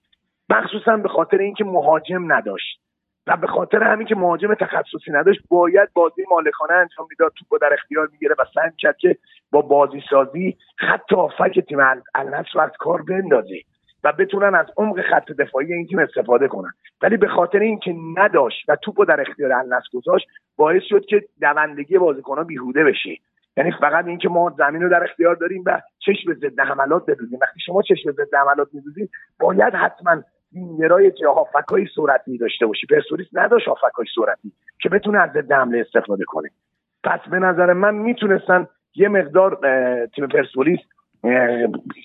مخصوصا 0.48 0.96
به 0.96 1.08
خاطر 1.08 1.38
اینکه 1.38 1.64
مهاجم 1.64 2.32
نداشت. 2.32 2.80
و 3.28 3.36
به 3.36 3.46
خاطر 3.46 3.82
همین 3.82 4.06
که 4.06 4.14
مهاجم 4.14 4.54
تخصصی 4.54 5.10
نداشت 5.10 5.40
باید 5.48 5.88
بازی 5.94 6.24
مالکانه 6.30 6.72
انجام 6.72 7.06
می‌داد 7.10 7.32
توپ 7.36 7.60
در 7.60 7.72
اختیار 7.72 8.08
می‌گیره 8.12 8.34
و 8.38 8.44
سعی 8.54 8.70
کرد 8.78 8.96
که 8.96 9.16
با 9.50 9.62
بازی 9.62 10.02
سازی 10.10 10.56
حتی 10.78 11.16
فک 11.38 11.60
تیم 11.60 11.78
النصر 12.14 12.50
رو 12.54 12.60
از 12.60 12.70
کار 12.78 13.02
بندازه 13.02 13.60
و 14.04 14.12
بتونن 14.12 14.54
از 14.54 14.66
عمق 14.76 15.00
خط 15.00 15.32
دفاعی 15.32 15.72
این 15.72 15.86
تیم 15.86 15.98
استفاده 15.98 16.48
کنن. 16.48 16.72
ولی 17.02 17.16
به 17.16 17.28
خاطر 17.28 17.58
اینکه 17.58 17.94
نداشت 18.16 18.64
و 18.68 18.76
توپو 18.76 19.04
در 19.04 19.20
اختیار 19.20 19.52
النس 19.52 19.82
گذاشت 19.94 20.26
باعث 20.56 20.82
شد 20.88 21.04
که 21.04 21.24
دوندگی 21.40 21.98
بازیکنها 21.98 22.44
بیهوده 22.44 22.84
بشه. 22.84 23.16
یعنی 23.56 23.72
فقط 23.80 24.06
اینکه 24.06 24.28
ما 24.28 24.54
زمین 24.58 24.82
رو 24.82 24.88
در 24.88 25.04
اختیار 25.04 25.34
داریم 25.34 25.62
و 25.66 25.80
چشم 25.98 26.34
ضد 26.34 26.60
حملات 26.60 27.06
بدوزیم. 27.06 27.38
وقتی 27.42 27.60
شما 27.60 27.82
چشم 27.82 28.12
ضد 28.12 28.34
حملات 28.34 28.68
میدوزید 28.72 29.10
باید 29.40 29.74
حتما 29.74 30.22
وینگرای 30.52 31.12
هافکای 31.36 31.86
سرعتی 31.96 32.38
داشته 32.38 32.66
باشی. 32.66 32.86
پرسپولیس 32.86 33.26
نداشت 33.32 33.68
هافکای 33.68 34.06
سرعتی 34.14 34.52
که 34.82 34.88
بتونه 34.88 35.22
از 35.22 35.30
ضد 35.30 35.52
حمله 35.52 35.78
استفاده 35.78 36.24
کنه. 36.24 36.50
پس 37.04 37.20
به 37.30 37.38
نظر 37.38 37.72
من 37.72 37.94
می‌تونستن 37.94 38.68
یه 38.94 39.08
مقدار 39.08 39.58
تیم 40.14 40.26
پرسپولیس 40.26 40.78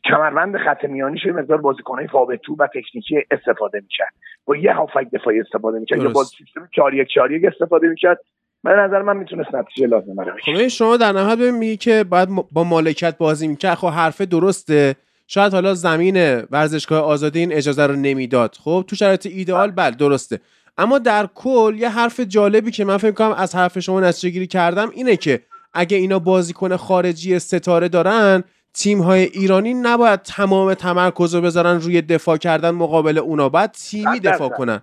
کمربند 0.05 0.57
خط 0.57 0.85
میانیش 0.85 1.25
یه 1.25 1.31
مقدار 1.31 1.57
بازیکنهای 1.57 2.07
فابتو 2.07 2.55
و 2.59 2.67
تکنیکی 2.67 3.23
استفاده 3.31 3.79
می‌کرد. 3.79 4.13
با 4.45 4.55
یه 4.55 4.73
هافک 4.73 5.07
دفاعی 5.13 5.41
استفاده 5.41 5.79
می‌کرد. 5.79 6.01
یا 6.01 6.09
با 6.09 6.23
سیستم 6.23 6.69
4 6.75 6.93
1 6.93 7.07
4 7.07 7.31
1 7.31 7.45
استفاده 7.45 7.87
می‌کرد. 7.87 8.19
به 8.63 8.69
نظر 8.69 9.01
من 9.01 9.17
می‌تونست 9.17 9.55
نتیجه 9.55 9.87
لازم 9.87 10.15
خب 10.45 10.67
شما 10.67 10.97
در 10.97 11.11
نهایت 11.11 11.39
میگی 11.39 11.77
که 11.77 12.03
باید 12.09 12.29
با 12.51 12.63
مالکیت 12.63 13.17
بازی 13.17 13.47
می‌کرد. 13.47 13.75
خب 13.75 13.87
حرف 13.87 14.21
درسته. 14.21 14.95
شاید 15.33 15.53
حالا 15.53 15.73
زمین 15.73 16.17
ورزشگاه 16.51 17.03
آزادی 17.03 17.39
این 17.39 17.53
اجازه 17.53 17.87
رو 17.87 17.95
نمی‌داد. 17.95 18.55
خب 18.63 18.85
تو 18.87 18.95
شرایط 18.95 19.25
ایدئال 19.25 19.71
بله. 19.71 19.95
درسته. 19.95 20.39
اما 20.77 20.99
در 20.99 21.27
کل 21.35 21.75
یه 21.77 21.89
حرف 21.89 22.19
جالبی 22.19 22.71
که 22.71 22.85
من 22.85 22.97
فکر 22.97 23.11
کنم 23.11 23.31
از 23.31 23.55
حرف 23.55 23.79
شما 23.79 23.99
نتیجه 23.99 24.29
گیری 24.29 24.47
کردم 24.47 24.89
اینه 24.93 25.15
که 25.15 25.39
اگه 25.73 25.97
اینا 25.97 26.19
بازیکن 26.19 26.75
خارجی 26.75 27.39
ستاره 27.39 27.89
دارن 27.89 28.43
تیم 28.73 28.99
های 28.99 29.23
ایرانی 29.23 29.73
نباید 29.73 30.19
تمام 30.19 30.73
تمرکز 30.73 31.35
رو 31.35 31.41
بذارن 31.41 31.79
روی 31.81 32.01
دفاع 32.01 32.37
کردن 32.37 32.71
مقابل 32.71 33.17
اونا. 33.17 33.49
باید 33.49 33.71
تیمی 33.71 34.19
دفاع 34.19 34.49
کنن. 34.49 34.81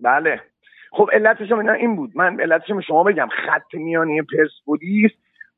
بله. 0.00 0.40
خب 0.92 1.10
علتش 1.12 1.52
این 1.80 1.96
بود. 1.96 2.10
من 2.14 2.40
علتش 2.40 2.66
شما 2.86 3.04
بگم 3.04 3.28
خط 3.46 3.74
میانی 3.74 4.22
پرسپولیس 4.22 5.10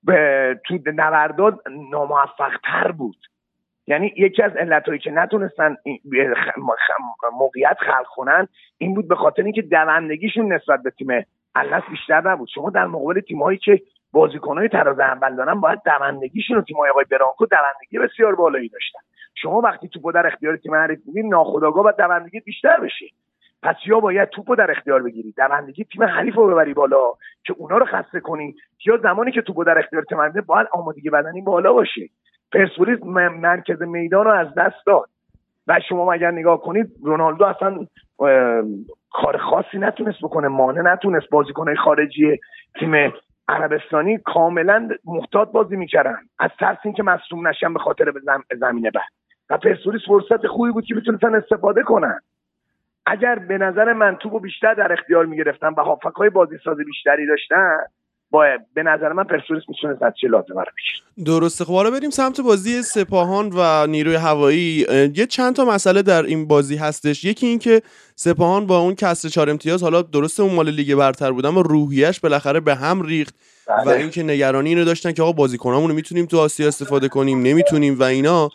به 0.02 0.60
تو 0.66 0.78
نورداد 0.86 1.62
ناموفق 1.90 2.52
تر 2.64 2.92
بود. 2.92 3.16
یعنی 3.86 4.12
یکی 4.16 4.42
از 4.42 4.56
علتهایی 4.56 5.00
که 5.00 5.10
نتونستن 5.10 5.76
موقعیت 7.32 7.76
خلق 7.80 8.06
کنن 8.06 8.48
این 8.78 8.94
بود 8.94 9.08
به 9.08 9.14
خاطر 9.14 9.42
اینکه 9.42 9.62
دوندگیشون 9.62 10.52
نسبت 10.52 10.82
به 10.82 10.90
تیم 10.90 11.08
الناس 11.54 11.82
بیشتر 11.90 12.30
نبود. 12.30 12.48
شما 12.54 12.70
در 12.70 12.86
مقابل 12.86 13.20
تیمهایی 13.20 13.58
که 13.58 13.82
بازیکنهای 14.12 14.68
تراز 14.68 14.98
اول 14.98 15.36
دارن 15.36 15.60
باید 15.60 15.78
دوندگیشون 15.84 16.58
و 16.58 16.62
تیم‌های 16.62 16.90
آقای 16.90 17.04
برانکو 17.10 17.46
دوندگی 17.46 17.98
بسیار 17.98 18.34
بالایی 18.34 18.68
داشتن. 18.68 19.00
شما 19.34 19.60
وقتی 19.60 19.88
توپو 19.88 20.12
در 20.12 20.26
اختیار 20.26 20.56
تیم 20.56 20.74
حریف 20.74 20.98
میدین 21.06 21.28
ناخودآگاه 21.28 21.82
باید 21.82 21.96
دوندگی 21.96 22.40
بیشتر 22.40 22.80
بشه 22.80 23.06
پس 23.62 23.76
یا 23.86 24.00
باید 24.00 24.28
توپو 24.28 24.56
در 24.56 24.70
اختیار 24.70 25.02
بگیری 25.02 25.32
دوندگی 25.32 25.84
تیم 25.84 26.02
حریف 26.02 26.34
رو 26.34 26.46
ببری 26.46 26.74
بالا 26.74 27.12
که 27.44 27.54
اونا 27.56 27.78
رو 27.78 27.86
خسته 27.86 28.20
کنی 28.20 28.54
یا 28.86 28.96
زمانی 28.96 29.32
که 29.32 29.42
توپو 29.42 29.64
در 29.64 29.78
اختیار 29.78 30.04
تیم 30.04 30.18
باید 30.46 30.68
آمادگی 30.72 31.10
بدنی 31.10 31.40
بالا 31.40 31.72
باشه 31.72 32.08
پرسپولیس 32.52 32.98
مرکز 33.02 33.82
میدان 33.82 34.24
رو 34.24 34.30
از 34.30 34.54
دست 34.54 34.86
داد. 34.86 35.08
و 35.66 35.80
شما 35.88 36.12
اگر 36.12 36.30
نگاه 36.30 36.60
کنید 36.60 36.92
رونالدو 37.02 37.44
اصلا 37.44 37.86
کار 39.12 39.36
خاصی 39.36 39.78
نتونست 39.78 40.18
بکنه 40.22 40.48
مانع 40.48 40.92
نتونست 40.92 41.30
بازیکن 41.30 41.74
خارجی 41.74 42.40
تیم 42.78 43.12
عربستانی 43.48 44.18
کاملا 44.18 44.88
محتاط 45.04 45.52
بازی 45.52 45.76
می‌کردن. 45.76 46.18
از 46.38 46.50
ترس 46.60 46.78
اینکه 46.84 47.02
مصوم 47.02 47.48
نشن 47.48 47.72
به 47.72 47.78
خاطر 47.78 48.10
به 48.10 48.20
زمینه 48.56 48.90
بعد 48.90 49.10
و 49.50 49.58
پرسپولیس 49.58 50.02
فرصت 50.06 50.46
خوبی 50.46 50.70
بود 50.70 50.84
که 50.84 50.94
می‌تونستن 50.94 51.34
استفاده 51.34 51.82
کنن. 51.82 52.20
اگر 53.06 53.38
به 53.38 53.58
نظر 53.58 53.92
من 53.92 54.16
توپو 54.16 54.40
بیشتر 54.40 54.74
در 54.74 54.92
اختیار 54.92 55.26
می‌گرفتن 55.26 55.68
و 55.68 55.82
هافک 55.82 56.32
بازی 56.32 56.58
ساز 56.64 56.76
بیشتری 56.76 57.26
داشتن 57.26 57.78
با 58.36 58.46
به 58.74 58.82
نظر 58.82 59.12
من 59.12 59.24
پرسپولیس 59.24 59.62
می‌تونه 59.68 59.96
نتیجه 60.02 60.28
لازمه 60.28 60.62
رو 60.62 60.72
درسته. 61.24 61.64
خب 61.64 61.72
حالا 61.72 61.90
بریم 61.90 62.10
سمت 62.10 62.40
بازی 62.40 62.82
سپاهان 62.82 63.52
و 63.54 63.86
نیروی 63.86 64.14
هوایی. 64.14 64.86
یه 65.14 65.26
چند 65.26 65.56
تا 65.56 65.64
مسئله 65.64 66.02
در 66.02 66.22
این 66.22 66.46
بازی 66.46 66.76
هستش. 66.76 67.24
یکی 67.24 67.46
اینکه 67.46 67.82
سپاهان 68.14 68.66
با 68.66 68.78
اون 68.78 68.94
کسر 68.94 69.28
چهار 69.28 69.50
امتیاز 69.50 69.82
حالا 69.82 70.02
درسته 70.02 70.42
اون 70.42 70.54
مال 70.54 70.70
لیگ 70.70 70.94
برتر 70.94 71.32
بود 71.32 71.46
اما 71.46 71.60
روحیش 71.60 72.20
بالاخره 72.20 72.60
به 72.60 72.74
هم 72.74 73.02
ریخت 73.02 73.34
و 73.68 73.84
بله. 73.84 73.94
اینکه 73.94 74.22
نگرانی 74.22 74.68
اینو 74.68 74.84
داشتن 74.84 75.12
که 75.12 75.22
آقا 75.22 75.32
بازیکنامون 75.32 75.90
رو 75.90 75.96
می‌تونیم 75.96 76.26
تو 76.26 76.38
آسیا 76.38 76.68
استفاده 76.68 77.08
کنیم 77.08 77.42
نمی‌تونیم 77.42 77.98
و 78.00 78.02
اینا. 78.02 78.50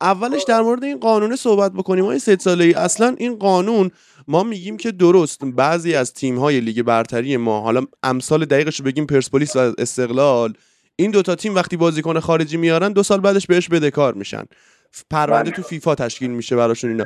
اولش 0.00 0.42
در 0.48 0.60
مورد 0.60 0.84
این 0.84 0.98
قانون 0.98 1.36
صحبت 1.36 1.72
بکنیم. 1.72 2.04
های 2.04 2.18
سه 2.18 2.36
ساله 2.36 2.64
ای 2.64 2.72
اصلا 2.72 3.14
این 3.18 3.36
قانون 3.36 3.90
ما 4.28 4.42
میگیم 4.42 4.76
که 4.76 4.92
درست 4.92 5.44
بعضی 5.44 5.94
از 5.94 6.12
تیم 6.12 6.38
های 6.38 6.60
لیگ 6.60 6.82
برتری 6.82 7.36
ما 7.36 7.60
حالا 7.60 7.84
امثال 8.02 8.44
دقیقش 8.44 8.78
رو 8.78 8.84
بگیم 8.84 9.06
پرسپولیس 9.06 9.56
و 9.56 9.74
استقلال 9.78 10.52
این 10.96 11.10
دوتا 11.10 11.34
تیم 11.34 11.54
وقتی 11.54 11.76
بازیکن 11.76 12.20
خارجی 12.20 12.56
میارن 12.56 12.92
دو 12.92 13.02
سال 13.02 13.20
بعدش 13.20 13.46
بهش 13.46 13.68
بدهکار 13.68 14.14
میشن. 14.14 14.44
پرونده 15.10 15.50
تو 15.50 15.62
فیفا 15.62 15.94
تشکیل 15.94 16.30
میشه 16.30 16.56
براشون 16.56 16.90
اینا. 16.90 17.04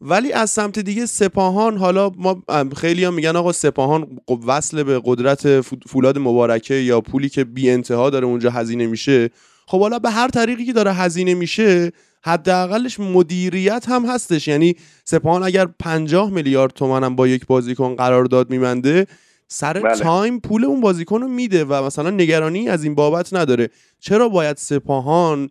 ولی 0.00 0.32
از 0.32 0.50
سمت 0.50 0.78
دیگه 0.78 1.06
سپاهان 1.06 1.78
حالا 1.78 2.10
ما 2.16 2.42
خیلی 2.76 3.04
هم 3.04 3.14
میگن 3.14 3.36
آقا 3.36 3.52
سپاهان 3.52 4.18
وصل 4.46 4.82
به 4.82 5.00
قدرت 5.04 5.60
فولاد 5.60 6.18
مبارکه 6.18 6.74
یا 6.74 7.00
پولی 7.00 7.28
که 7.28 7.44
بی 7.44 7.70
انتها 7.70 8.10
داره 8.10 8.26
اونجا 8.26 8.50
هزینه 8.50 8.86
میشه. 8.86 9.30
خب 9.66 9.80
حالا 9.80 9.98
به 9.98 10.10
هر 10.10 10.28
طریقی 10.28 10.64
که 10.64 10.72
داره 10.72 10.92
هزینه 10.92 11.34
میشه 11.34 11.92
حداقلش 12.24 13.00
مدیریت 13.00 13.84
هم 13.88 14.06
هستش. 14.06 14.48
یعنی 14.48 14.76
سپاهان 15.04 15.42
اگر 15.42 15.66
50 15.78 16.30
میلیارد 16.30 16.72
تومن 16.72 17.04
هم 17.04 17.16
با 17.16 17.28
یک 17.28 17.46
بازیکن 17.46 17.94
قرارداد 17.94 18.50
میبنده 18.50 19.06
سر 19.48 19.72
بله. 19.72 19.96
تایم 19.96 20.40
پول 20.40 20.64
اون 20.64 20.80
بازیکن 20.80 21.20
رو 21.20 21.28
میده 21.28 21.64
و 21.64 21.84
مثلا 21.84 22.10
نگرانی 22.10 22.68
از 22.68 22.84
این 22.84 22.94
بابت 22.94 23.34
نداره. 23.34 23.70
چرا 24.00 24.28
باید 24.28 24.56
سپاهان 24.56 25.48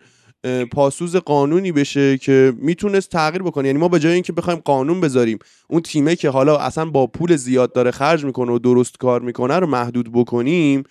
پاسوز 0.72 1.16
قانونی 1.16 1.72
بشه 1.72 2.18
که 2.18 2.54
می‌تونست 2.58 3.10
تغییر 3.10 3.44
بکنه؟ 3.44 3.68
یعنی 3.68 3.80
ما 3.80 3.88
به 3.88 4.00
جای 4.00 4.14
اینکه 4.14 4.34
بخوایم 4.34 4.60
قانون 4.66 5.02
بذاریم 5.02 5.40
اون 5.68 5.82
تیمه 5.82 6.16
که 6.16 6.30
حالا 6.30 6.58
اصلا 6.58 6.86
با 6.86 7.08
پول 7.08 7.36
زیاد 7.36 7.74
داره 7.74 7.92
خرج 7.92 8.26
می‌کنه 8.26 8.52
و 8.52 8.60
درست 8.60 8.98
کار 8.98 9.22
می‌کنه 9.22 9.60
رو 9.60 9.68
محدود 9.68 10.12
بکنیم 10.14 10.84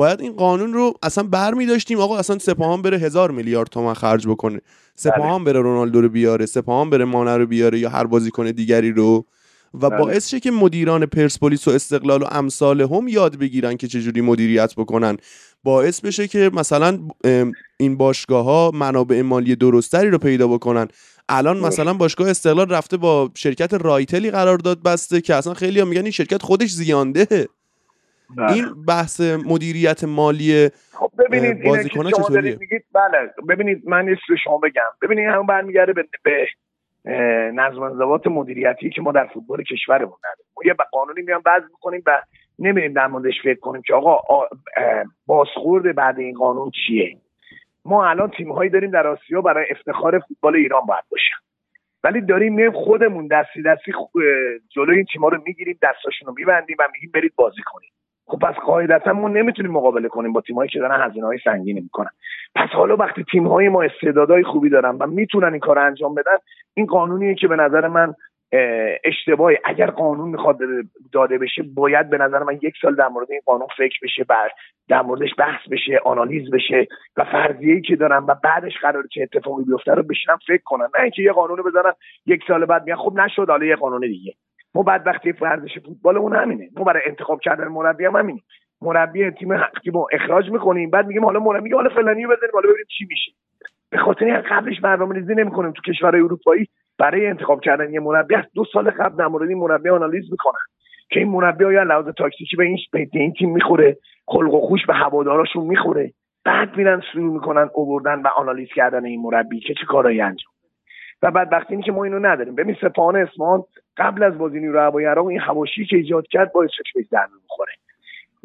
باید 0.00 0.20
این 0.20 0.32
قانون 0.32 0.72
رو 0.72 0.94
اصلا 1.02 1.24
بر 1.24 1.54
می 1.54 1.66
داشتیم. 1.66 2.00
آقا 2.00 2.18
اصلا 2.18 2.38
سپاهان 2.38 2.82
بره 2.82 2.98
هزار 2.98 3.30
میلیارد 3.30 3.68
تومن 3.68 3.94
خرج 3.94 4.26
بکنه. 4.26 4.60
سپاهان. 4.94 5.44
بره 5.44 5.60
رونالدو 5.60 6.00
رو 6.00 6.08
بیاره 6.08 6.46
سپاهان 6.46 6.90
بره 6.90 7.04
مانه 7.04 7.36
رو 7.36 7.46
بیاره 7.46 7.78
یا 7.78 7.90
هر 7.90 8.04
بازیکن 8.04 8.50
دیگری 8.50 8.92
رو. 8.92 9.26
و 9.74 9.90
بله. 9.90 9.98
باعث 9.98 10.28
شه 10.28 10.40
که 10.40 10.50
مدیران 10.50 11.06
پرسپولیس 11.06 11.68
و 11.68 11.70
استقلال 11.70 12.22
و 12.22 12.26
امثال 12.30 12.80
هم 12.80 13.08
یاد 13.08 13.36
بگیرن 13.36 13.76
که 13.76 13.88
چجوری 13.88 14.20
مدیریت 14.20 14.74
بکنن. 14.74 15.16
باعث 15.64 16.00
بشه 16.00 16.28
که 16.28 16.50
مثلا 16.54 16.98
این 17.80 17.96
باشگاه 17.96 18.44
ها 18.44 18.70
منابع 18.74 19.22
مالی 19.22 19.56
درستری 19.56 20.10
رو 20.10 20.18
پیدا 20.18 20.48
بکنن. 20.48 20.88
الان 21.28 21.58
مثلا 21.58 21.94
باشگاه 21.94 22.30
استقلال 22.30 22.68
رفته 22.68 22.96
با 22.96 23.30
شرکت 23.34 23.74
رایتلی 23.74 24.30
قرارداد 24.30 24.82
بسته 24.82 25.20
که 25.20 25.34
اصلا 25.34 25.54
خیلی 25.54 25.80
ها 25.80 25.86
میگن 25.86 26.02
این 26.02 26.10
شرکت 26.10 26.42
خودش 26.42 26.70
زیانده. 26.70 27.48
بله. 28.36 28.52
این 28.52 28.64
بحث 28.88 29.20
مدیریت 29.20 30.04
مالی 30.04 30.68
خب 30.92 31.10
ببینید 31.18 31.64
بازیکن 31.64 32.10
چطوریه؟ 32.10 32.58
بله 32.94 33.34
ببینید 33.48 33.88
من 33.88 34.08
یه 34.08 34.16
شما 34.44 34.58
بگم. 34.58 34.82
ببینید 35.02 35.28
همون 35.28 35.46
برمیگرده 35.46 35.92
به, 35.92 36.08
به 36.22 36.46
نظم 37.54 37.82
انضباط 37.82 38.26
مدیریتی 38.26 38.90
که 38.90 39.02
ما 39.02 39.12
در 39.12 39.26
فوتبال 39.26 39.62
کشورمون 39.62 40.16
نداریم. 40.18 40.52
ما 40.56 40.62
یه 40.64 40.74
قانونی 40.92 41.22
میان 41.22 41.40
بعض 41.40 41.62
می‌کنیم 41.62 42.02
و 42.06 42.22
نمیریم 42.58 42.92
در 42.92 43.06
موردش 43.06 43.34
فکر 43.44 43.60
کنیم 43.60 43.82
که 43.82 43.94
آقا 43.94 44.46
بازخورد 45.26 45.94
بعد 45.94 46.18
این 46.18 46.34
قانون 46.34 46.70
چیه؟ 46.70 47.16
ما 47.84 48.08
الان 48.08 48.30
تیم 48.30 48.52
هایی 48.52 48.70
داریم 48.70 48.90
در 48.90 49.06
آسیا 49.06 49.40
برای 49.40 49.66
افتخار 49.70 50.18
فوتبال 50.18 50.56
ایران 50.56 50.86
باید 50.86 51.04
باشن. 51.10 51.36
ولی 52.04 52.20
داریم 52.20 52.54
میایم 52.54 52.72
خودمون 52.72 53.26
دستی 53.26 53.62
دستی 53.62 53.92
جلوی 54.68 54.96
این 54.96 55.06
تیم‌ها 55.12 55.28
رو 55.28 55.42
می‌گیریم 55.46 55.78
دستاشون 55.82 56.28
رو 56.28 56.34
میبندیم 56.36 56.76
و 56.78 56.88
میگیم 56.92 57.10
برید 57.14 57.32
بازی 57.36 57.62
کنیم 57.64 57.90
خب 58.30 58.38
پس 58.38 58.54
قاعدتا 58.54 59.12
ما 59.12 59.28
نمی‌تونیم 59.28 59.72
مقابله 59.72 60.08
کنیم 60.08 60.32
با 60.32 60.40
تیمایی 60.40 60.70
که 60.70 60.78
دارن 60.78 61.10
هزینه 61.10 61.26
های 61.26 61.38
سنگینی 61.44 61.80
می‌کنن. 61.80 62.10
پس 62.54 62.68
حالا 62.68 62.96
وقتی 62.96 63.24
تیم 63.32 63.46
های 63.46 63.68
ما 63.68 63.82
استعدادهای 63.82 64.42
خوبی 64.42 64.70
دارن 64.70 64.96
و 64.96 65.06
می‌تونن 65.06 65.52
این 65.52 65.60
کار 65.60 65.78
انجام 65.78 66.14
بدن 66.14 66.36
این 66.74 66.86
قانونیه 66.86 67.34
که 67.34 67.48
به 67.48 67.56
نظر 67.56 67.88
من 67.88 68.14
اشتباهی 69.04 69.58
اگر 69.64 69.90
قانون 69.90 70.28
می‌خواد 70.28 70.58
داده 71.12 71.38
بشه 71.38 71.62
باید 71.62 72.10
به 72.10 72.18
نظر 72.18 72.42
من 72.42 72.58
یک 72.62 72.74
سال 72.82 72.94
در 72.94 73.08
مورد 73.08 73.30
این 73.30 73.40
قانون 73.46 73.66
فکر 73.76 73.98
بشه 74.02 74.24
بر 74.24 74.50
در 74.88 75.02
موردش 75.02 75.30
بحث 75.38 75.68
بشه 75.70 76.00
آنالیز 76.04 76.50
بشه 76.50 76.88
و 77.16 77.24
فرضیه‌ای 77.24 77.80
که 77.80 77.96
دارن 77.96 78.24
و 78.28 78.34
بعدش 78.44 78.72
قرار 78.82 79.04
چه 79.14 79.22
اتفاقی 79.22 79.64
بیفته 79.64 79.94
رو 79.94 80.02
بشینن 80.02 80.36
فکر 80.46 80.62
کنن. 80.64 80.88
نه 80.94 81.02
اینکه 81.02 81.22
یه 81.22 81.32
قانون 81.32 81.62
بذارن 81.62 81.92
یک 82.26 82.42
سال 82.48 82.64
بعد 82.64 82.82
میگن 82.82 82.96
خب 82.96 83.12
نشد 83.16 83.50
حالا 83.50 83.66
یه 83.66 83.76
قانون 83.76 84.00
دیگه. 84.00 84.34
ما 84.74 84.82
بعد 84.82 85.06
وقتی 85.06 85.32
ورزش 85.32 85.78
فوتبالمون 85.78 86.36
همینه. 86.36 86.68
ما 86.76 86.84
برای 86.84 87.02
انتخاب 87.06 87.40
کردن 87.40 87.68
مربی 87.68 88.04
هم 88.04 88.16
همینه. 88.16 88.40
مربی 88.82 89.30
تیم 89.30 89.52
حقی 89.52 89.90
ما 89.90 90.06
اخراج 90.12 90.50
می‌کنیم. 90.50 90.90
بعد 90.90 91.06
میگیم 91.06 91.24
حالا 91.24 91.40
مربی 91.40 91.72
حالا 91.72 91.90
فلانی 91.90 92.26
بزنیم 92.26 92.50
حالا 92.54 92.68
ببینیم 92.68 92.86
چی 92.98 93.06
میشه. 93.10 93.32
به 93.90 93.98
خاطر 93.98 94.40
قبلش 94.40 94.80
برنامه‌ریزی 94.80 95.34
نمی‌کنیم 95.34 95.72
تو 95.72 95.82
کشورهای 95.92 96.22
اروپایی 96.22 96.66
برای 96.98 97.26
انتخاب 97.26 97.60
کردن 97.60 97.92
یه 97.92 98.00
مربی. 98.00 98.34
از 98.34 98.44
دو 98.54 98.64
سال 98.72 98.90
قبل 98.90 99.16
در 99.16 99.26
مورد 99.26 99.48
این 99.48 99.58
مربی 99.58 99.88
آنالیز 99.88 100.30
می‌کنن. 100.30 100.60
که 101.10 101.20
این 101.20 101.28
مربی 101.28 101.64
آیا 101.64 101.82
لحاظ 101.82 102.08
تاکتیکی 102.08 102.56
به 102.56 102.64
این 102.64 102.78
به 102.92 103.08
این 103.12 103.32
تیم 103.32 103.52
می‌خوره؟ 103.52 103.96
خلق 104.26 104.54
و 104.54 104.60
خوش 104.60 104.86
به 104.86 104.94
هواداراشون 104.94 105.64
می‌خوره؟ 105.66 106.12
بعد 106.44 106.76
میرن 106.76 107.02
شروع 107.12 107.32
می‌کنن 107.32 107.70
اووردن 107.74 108.22
و 108.22 108.28
آنالیز 108.36 108.68
کردن 108.74 109.04
این 109.04 109.22
مربی 109.22 109.60
که 109.60 109.74
چه 109.74 109.86
کارایی 109.88 110.20
انجام 110.20 110.49
و 111.22 111.30
بعد 111.30 111.52
وقتی 111.52 111.82
که 111.82 111.92
ما 111.92 112.04
اینو 112.04 112.18
نداریم. 112.18 112.54
ببین 112.54 112.76
سپاهان 112.80 113.16
اسمان 113.16 113.64
قبل 113.96 114.22
از 114.22 114.38
بازی 114.38 114.60
نیرو 114.60 114.80
هوایی 114.80 115.06
عراق 115.06 115.26
این 115.26 115.40
هواشی 115.40 115.84
که 115.84 115.96
ایجاد 115.96 116.26
کرد 116.26 116.52
باعث 116.52 116.70
شد 116.72 116.84
که 116.92 117.00
در 117.12 117.26
می‌خوره 117.42 117.72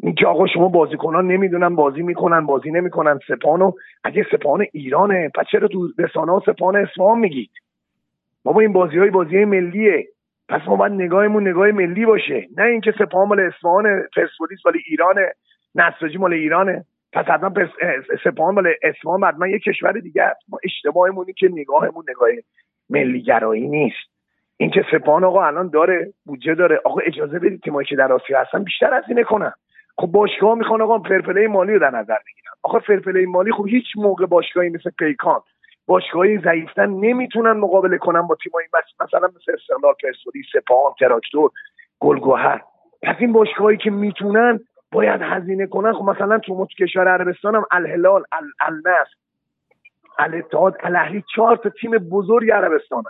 اینکه 0.00 0.26
آقا 0.26 0.46
شما 0.46 0.68
بازیکنان 0.68 1.26
نمی‌دونن 1.26 1.74
بازی 1.74 2.02
می‌کنن 2.02 2.46
بازی 2.46 2.70
نمی‌کنن 2.70 3.18
سپانو 3.28 3.72
اگه 4.04 4.26
سپاهان 4.32 4.66
ایرانه 4.72 5.30
پس 5.34 5.44
چرا 5.52 5.68
تو 5.68 5.88
رسانه 5.98 6.32
ها 6.32 6.42
سپاهان 6.46 6.76
اصفهان 6.76 7.18
میگید؟ 7.18 7.50
بابا 8.44 8.60
این 8.60 8.72
بازی 8.72 8.98
های 8.98 9.10
بازی 9.10 9.36
های 9.36 9.44
ملیه. 9.44 10.08
پس 10.48 10.60
ما 10.66 10.76
باید 10.76 10.92
نگاهمون 10.92 11.48
نگاه 11.48 11.70
ملی 11.70 12.06
باشه. 12.06 12.48
نه 12.56 12.64
اینکه 12.64 12.92
سپاهان 12.98 13.28
مال 13.28 13.40
اصفهان 13.40 14.02
پرسپولیس 14.16 14.58
مال 14.64 14.74
ایرانه 14.86 15.32
نساجی 15.74 16.18
مال 16.18 16.32
ایرانه. 16.32 16.84
پس 17.12 17.24
حتما 17.24 17.52
سپاهان 18.24 18.54
مال 18.54 18.72
اصفهان 18.82 19.24
حتما 19.24 19.48
یه 19.48 19.58
کشور 19.58 19.92
دیگه 19.92 20.22
ما 20.48 20.58
اشتباهمونی 20.64 21.32
که 21.32 21.48
نگاهمون 21.52 22.04
نگاه 22.08 22.28
ملیگرایی 22.90 23.68
نیست. 23.68 24.16
اینکه 24.56 24.84
سپاهان 24.92 25.24
آقا 25.24 25.46
الان 25.46 25.68
داره 25.68 26.12
بودجه 26.26 26.54
داره 26.54 26.80
آقا 26.84 27.00
اجازه 27.00 27.38
بدید 27.38 27.62
تیمایی 27.62 27.86
که 27.86 27.96
در 27.96 28.12
آسیا 28.12 28.40
هستن 28.40 28.64
بیشتر 28.64 28.94
از 28.94 29.04
اینه 29.08 29.24
کنن 29.24 29.52
خب 29.98 30.06
باشگاه 30.06 30.54
می‌خوان 30.54 30.82
آقا 30.82 30.98
فرپلی 30.98 31.46
مالی 31.46 31.72
رو 31.72 31.78
در 31.78 31.90
نظر 31.90 32.16
بگیرن. 32.26 32.52
آقا 32.62 32.78
فرپلی 32.78 33.26
مالی 33.26 33.52
خب 33.52 33.66
هیچ 33.66 33.84
موقع 33.96 34.26
باشگاهی 34.26 34.68
مثل 34.68 34.90
پیکان 34.98 35.40
باشگاهی 35.86 36.38
ضعیفتن 36.38 36.90
نمی‌تونن 36.90 37.52
مقابله 37.52 37.98
کنن 37.98 38.22
با 38.22 38.36
تیمایی 38.42 38.68
مثلا 39.00 39.28
مثل 39.28 39.52
استقلال 39.52 39.94
پرسپولیس 40.02 40.46
سپاهان 40.52 40.92
تراکتور 41.00 41.50
گل‌گهر 42.00 42.62
پس 43.02 43.16
این 43.18 43.32
باشگاهایی 43.32 43.78
که 43.78 43.90
می‌تونن 43.90 44.60
باید 44.92 45.22
هزینه 45.22 45.66
کنن. 45.66 45.92
خب 45.92 46.04
مثلا 46.04 46.38
تو 46.38 46.66
کشور 46.80 47.08
عربستان 47.08 47.54
هم 47.54 47.64
الهلال 47.70 48.24
النصر 48.60 49.14
الاتحاد 50.18 50.76
الاهلی 50.80 51.24
چهار 51.34 51.56
تا 51.56 51.70
تیم 51.70 51.90
بزرگ 51.90 52.50
عربستان 52.50 53.02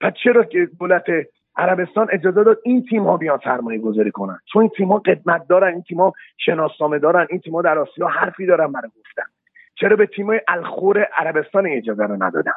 پس 0.00 0.12
چرا 0.24 0.44
که 0.44 0.68
دولت 0.80 1.04
عربستان 1.56 2.08
اجازه 2.12 2.44
داد 2.44 2.58
این 2.64 2.84
تیم 2.90 3.04
ها 3.04 3.16
بیان 3.16 3.40
سرمایه 3.44 3.78
گذاری 3.78 4.10
کنن؟ 4.10 4.38
چون 4.52 4.62
این 4.62 4.70
تیم 4.76 4.88
ها 4.88 4.98
قدمت 4.98 5.48
دارن 5.48 5.72
این 5.72 5.82
تیم 5.82 6.00
ها 6.00 6.12
شناسنامه 6.38 6.98
دارن 6.98 7.26
این 7.30 7.40
تیم 7.40 7.54
ها 7.54 7.62
در 7.62 7.78
آسیا 7.78 8.06
حرفی 8.06 8.46
دارن 8.46 8.72
برای 8.72 8.88
گفتن. 8.88 9.22
چرا 9.74 9.96
به 9.96 10.06
تیم 10.06 10.26
های 10.26 10.40
الخور 10.48 10.98
عربستان 10.98 11.66
اجازه 11.66 12.02
رو 12.02 12.22
ندادن؟ 12.22 12.52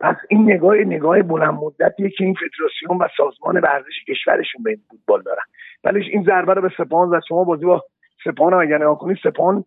پس 0.00 0.16
این 0.28 0.52
نگاه 0.52 0.76
نگاه 0.76 1.22
بلند 1.22 1.54
مدتیه 1.54 2.10
که 2.10 2.24
این 2.24 2.34
فدراسیون 2.34 2.98
و 2.98 3.08
سازمان 3.16 3.60
ورزش 3.60 4.04
کشورشون 4.08 4.62
به 4.62 4.70
این 4.70 4.80
فوتبال 4.90 5.22
دارن. 5.22 5.42
ولی 5.84 6.10
این 6.10 6.22
ضربه 6.22 6.54
رو 6.54 6.62
به 6.62 6.70
سپاهان 6.78 7.10
و 7.10 7.20
شما 7.28 7.44
بازی 7.44 7.64
با 7.64 7.84
سپاهان 8.24 8.54
اگر 8.54 8.76
نگاه 8.76 8.98
کنید. 8.98 9.18
سپاهان 9.22 9.64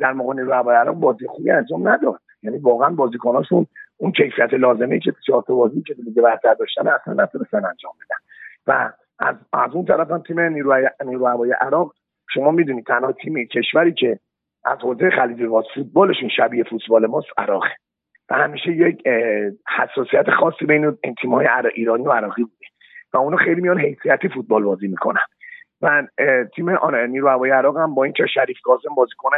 در 0.00 0.12
موقع 0.12 0.34
نیرو 0.34 0.92
بازی 0.92 1.26
خوبی 1.26 1.50
انجام 1.50 1.88
نداد. 1.88 2.20
یعنی 2.42 2.58
واقعا 2.58 2.90
بازیکناشون 2.90 3.66
اون 3.96 4.12
کیفیت 4.12 4.54
لازمه 4.54 4.98
که 4.98 5.12
چهار 5.26 5.42
بازی 5.48 5.82
که 5.82 5.94
دیگه 5.94 6.22
بهتر 6.22 6.54
داشتن 6.54 6.88
اصلا 6.88 7.24
نتونستن 7.24 7.64
انجام 7.64 7.92
بدن. 8.00 8.16
و 8.66 8.92
از, 9.18 9.36
از 9.52 9.70
اون 9.74 9.84
طرف 9.84 10.10
هم 10.10 10.22
تیم 10.22 10.40
نیروی 10.40 10.88
نیرو 11.04 11.26
هوایی 11.26 11.52
عراق 11.52 11.94
شما 12.34 12.50
می‌دونید 12.50 12.86
تنها 12.86 13.12
تیم 13.12 13.44
کشوری 13.44 13.92
که 13.92 14.18
از 14.64 14.78
حوزه 14.78 15.10
خلیج 15.10 15.48
فارس 15.48 15.66
فوتبالشون 15.74 16.28
شبیه 16.28 16.64
فوتبال 16.64 17.06
ماست 17.06 17.26
عراقه 17.38 17.70
و 18.30 18.34
همیشه 18.34 18.70
یک 18.72 19.08
حساسیت 19.78 20.30
خاصی 20.30 20.66
بین 20.66 20.98
این 21.04 21.14
تیم‌های 21.14 21.48
ایرانی 21.74 22.04
و 22.04 22.12
عراقی 22.12 22.42
بوده. 22.42 22.66
و 23.12 23.16
اونو 23.16 23.36
خیلی 23.36 23.60
میان 23.60 23.80
حیثیتی 23.80 24.28
فوتبال 24.28 24.62
بازی 24.62 24.88
می‌کنن. 24.88 25.22
و 25.84 26.02
تیم 26.56 26.70
نیرو 27.10 27.28
هوایی 27.28 27.52
عراق 27.52 27.76
هم 27.76 27.94
با 27.94 28.04
اینکه 28.04 28.26
شریف 28.34 28.56
کاظم 28.64 28.94
بازیکن 28.96 29.30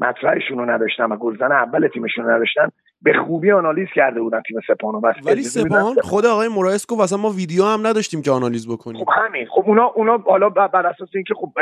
مطرحشون 0.00 0.58
رو 0.58 0.70
نداشتن 0.70 1.04
و 1.04 1.16
گلزن 1.16 1.52
اول 1.52 1.88
تیمشون 1.88 2.24
رو 2.24 2.30
نداشتن 2.30 2.68
به 3.02 3.12
خوبی 3.12 3.52
آنالیز 3.52 3.88
کرده 3.94 4.20
بودن 4.20 4.42
تیم 4.48 4.60
سپاهان. 4.68 5.02
ولی 5.24 5.42
سپاهان 5.42 5.94
خود 5.94 6.26
آقای 6.26 6.48
مورایس 6.48 6.86
گفت 6.86 7.00
اصلا 7.00 7.18
ما 7.18 7.30
ویدیو 7.30 7.64
هم 7.64 7.86
نداشتیم 7.86 8.22
که 8.22 8.30
آنالیز 8.30 8.68
بکنیم. 8.68 9.04
خب 9.04 9.10
همین. 9.12 9.46
خب 9.46 9.64
اونا 9.66 9.84
اونا 9.84 10.18
حالا 10.18 10.48
بر 10.48 10.86
اساس 10.86 11.08
اینکه 11.14 11.34
خب 11.34 11.52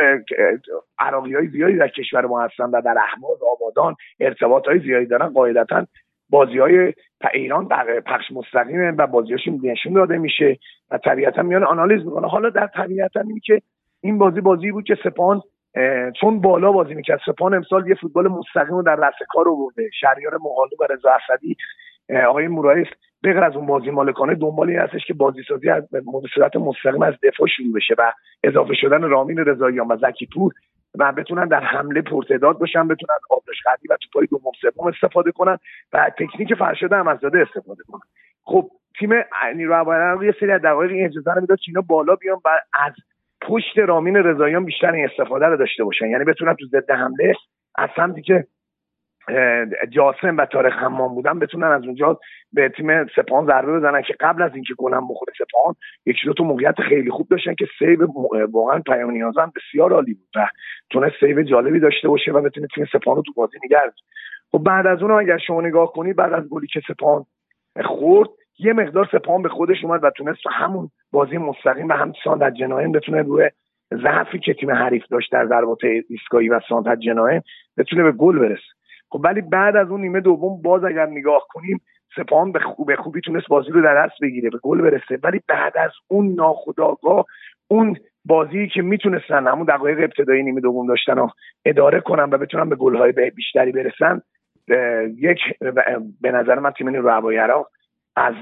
عراقی 0.99 1.35
های 1.35 1.49
زیادی 1.49 1.77
در 1.77 1.88
کشور 1.88 2.27
ما 2.27 2.42
هستن 2.42 2.64
و 2.64 2.83
در 2.83 2.96
احماز 2.99 3.38
آبادان 3.53 3.94
ارتباط 4.20 4.66
های 4.66 4.79
زیادی 4.79 5.07
دارن 5.07 5.29
قاعدتا 5.29 5.87
بازی 6.31 6.59
های 6.59 6.92
ایران 7.35 7.66
در 7.66 8.01
پخش 8.01 8.25
مستقیمه 8.33 8.90
و 8.90 9.07
بازیاشون 9.07 9.61
نشون 9.62 9.92
داده 9.92 10.18
میشه 10.18 10.59
و 10.90 10.99
طبیعتا 10.99 11.42
میان 11.42 11.64
آنالیز 11.64 12.05
می‌کنه 12.05 12.29
حالا 12.29 12.51
در 12.51 12.66
طبیعتا 12.66 13.20
این 13.20 13.40
که 13.44 13.62
این 14.07 14.19
بازی 14.19 14.40
بازی 14.40 14.73
بود 14.73 14.85
که 14.85 14.99
سپاهان 15.05 15.42
چون 16.21 16.40
بالا 16.40 16.73
بازی 16.73 16.95
می‌کرد. 16.95 17.21
سپان 17.27 17.55
امسال 17.55 17.88
یه 17.88 17.95
فوتبال 17.95 18.29
مستقیم 18.29 18.75
رو 18.75 18.83
در 18.83 18.97
رأس 18.97 19.14
کار 19.29 19.49
آورده. 19.49 19.90
شهریار 20.01 20.35
مقالو 20.35 20.77
و 20.81 20.92
رضا 20.92 21.11
اسدی 21.11 21.57
آقای 22.29 22.49
مورایس 22.49 22.87
بغیر 23.25 23.45
از 23.45 23.57
اون 23.57 23.66
بازی 23.66 23.90
مالکانه 23.90 24.35
دنبالی 24.35 24.77
هستش 24.77 25.07
که 25.07 25.14
بازی 25.14 25.42
سازی 25.49 25.71
از 25.71 25.85
صورت 26.35 26.57
مستقیم 26.57 27.03
از 27.03 27.14
دفاع 27.23 27.47
شروع 27.47 27.73
بشه 27.75 27.95
و 27.99 28.12
اضافه 28.45 28.75
شدن 28.75 29.03
رامین 29.03 29.38
رضاییان 29.38 29.88
و 29.88 29.97
زکی 29.97 30.29
پور 30.35 30.53
و 30.99 31.12
بتونن 31.12 31.49
در 31.49 31.61
حمله 31.61 32.03
پرتداد 32.03 32.59
باشن 32.59 32.88
بتونن 32.88 33.19
آبداش 33.31 33.57
قدی 33.66 33.88
و 33.88 33.97
توپای 34.03 34.27
دوم 34.27 34.53
سوم 34.61 34.87
استفاده 34.87 35.33
کنن 35.33 35.59
و 35.92 36.11
تکنیک 36.19 36.55
فرشاد 36.55 36.90
داده 37.21 37.38
استفاده 37.38 37.83
کنن. 37.88 38.01
خب 38.45 38.71
تیم 38.99 39.11
نیرو 39.55 39.75
هوایی 39.75 40.27
یه 40.27 40.35
سری 40.40 40.53
از 40.53 40.62
دقایق 40.62 40.90
این 40.90 41.05
اجازه 41.05 41.33
رو 41.35 41.40
می‌داد 41.40 41.59
که 41.61 41.73
بالا 41.87 42.14
بیان 42.14 42.40
و 42.45 42.49
از 42.73 42.92
پشت 43.47 43.79
رامین 43.79 44.17
رضاییان 44.17 44.65
بیشتر 44.65 44.93
این 44.93 45.09
استفاده 45.11 45.47
رو 45.47 45.57
داشته 45.57 45.85
باشن. 45.85 46.07
یعنی 46.07 46.25
بتونن 46.25 46.55
تو 46.55 46.67
ضد 46.67 46.91
حمله 46.91 47.35
از 47.79 47.89
سمتی 47.97 48.23
که 48.23 48.47
جاسم 49.89 50.37
و 50.37 50.47
طارق 50.47 50.75
همام 50.75 51.14
بودن 51.15 51.39
بتونن 51.39 51.67
از 51.67 51.85
اونجا 51.85 52.19
به 52.53 52.69
تیم 52.69 53.07
سپاهان 53.07 53.47
ضربه 53.47 53.79
بزنن 53.79 54.03
که 54.03 54.15
قبل 54.21 54.43
از 54.43 54.55
اینکه 54.55 54.75
گلم 54.75 55.09
بخوره 55.09 55.33
سپاهان 55.38 55.75
یک 56.07 56.17
دو 56.25 56.33
تا 56.33 56.45
موقعیت 56.45 56.81
خیلی 56.81 57.11
خوب 57.11 57.29
داشتن 57.29 57.55
که 57.55 57.67
سیو 57.79 58.07
واقعا 58.51 58.79
پیام 58.79 59.11
نیازمند 59.11 59.53
بسیار 59.57 59.93
عالی 59.93 60.15
بود 60.15 60.29
و 60.37 60.47
تونست 60.90 61.12
سیو 61.21 61.43
جالبی 61.43 61.81
داشته 61.81 62.09
باشه 62.09 62.33
و 62.33 62.43
بتونه 62.43 62.67
تیم 62.75 62.85
سپاهان 62.92 63.16
رو 63.17 63.23
تو 63.23 63.33
بازی 63.37 63.59
نگرد 63.65 63.95
خب 64.53 64.59
بعد 64.59 64.87
از 64.87 65.03
اون 65.03 65.11
اگر 65.11 65.39
شما 65.39 65.61
نگاه 65.61 65.93
کنی 65.93 66.13
بعد 66.13 66.33
از 66.33 66.49
گلی 66.49 66.67
که 66.67 66.81
سپان 66.89 67.25
خورد 67.85 68.29
یه 68.59 68.73
مقدار 68.73 69.09
سپاهان 69.12 69.42
به 69.42 69.49
خودش 69.49 69.85
اومد 69.85 70.05
و 70.05 70.11
تونست 70.11 70.40
همون 70.51 70.90
بازی 71.12 71.38
مستقیم 71.38 71.88
و 71.88 71.92
هم 71.92 72.12
ساند 72.25 72.55
جناین 72.55 72.92
بتونه 72.92 73.23
روی 73.23 73.51
ضعفی 73.95 74.38
که 74.38 74.55
تیم 74.55 74.71
حریف 74.71 75.07
داشت 75.11 75.33
در 75.33 75.47
ضربات 75.47 75.79
ایستگاهی 76.09 76.49
و 76.49 76.61
ساند 76.69 76.99
جناین 76.99 77.42
بتونه 77.79 78.03
به 78.03 78.12
گل 78.12 78.38
برسه. 78.38 78.62
خب 79.11 79.21
ولی 79.25 79.40
بعد 79.40 79.77
از 79.77 79.90
اون 79.90 80.01
نیمه 80.01 80.21
دوم 80.21 80.62
باز 80.62 80.85
اگر 80.85 81.07
نگاه 81.07 81.47
کنیم 81.49 81.81
سپاهان 82.16 82.53
به, 82.53 82.61
خوب 82.61 82.95
خوبی 82.95 83.21
تونست 83.21 83.49
بازی 83.49 83.71
رو 83.71 83.83
در 83.83 84.07
دست 84.07 84.14
بگیره 84.23 84.51
به 84.51 84.59
گل 84.62 84.81
برسه. 84.81 85.19
ولی 85.23 85.40
بعد 85.49 85.77
از 85.77 85.90
اون 86.09 86.35
ناخداگاه 86.35 87.25
اون 87.69 87.97
بازی 88.25 88.69
که 88.69 88.83
می‌تونستن 88.83 89.47
همون 89.47 89.66
دقایق 89.66 89.99
ابتدایی 89.99 90.42
نیمه 90.42 90.61
دوم 90.61 90.87
داشتن 90.87 91.19
و 91.19 91.29
اداره 91.64 92.01
کنن 92.01 92.23
و 92.23 92.38
بتونن 92.38 92.69
به 92.69 92.77
گلهای 92.77 93.12
بیشتری 93.12 93.73
برسن 93.73 94.23
یک 95.16 95.38
به 96.21 96.33
نظر 96.33 96.59
من 96.59 96.71
تیم 96.71 96.88
رو 96.88 97.31
عراق 97.31 97.69
از 98.16 98.35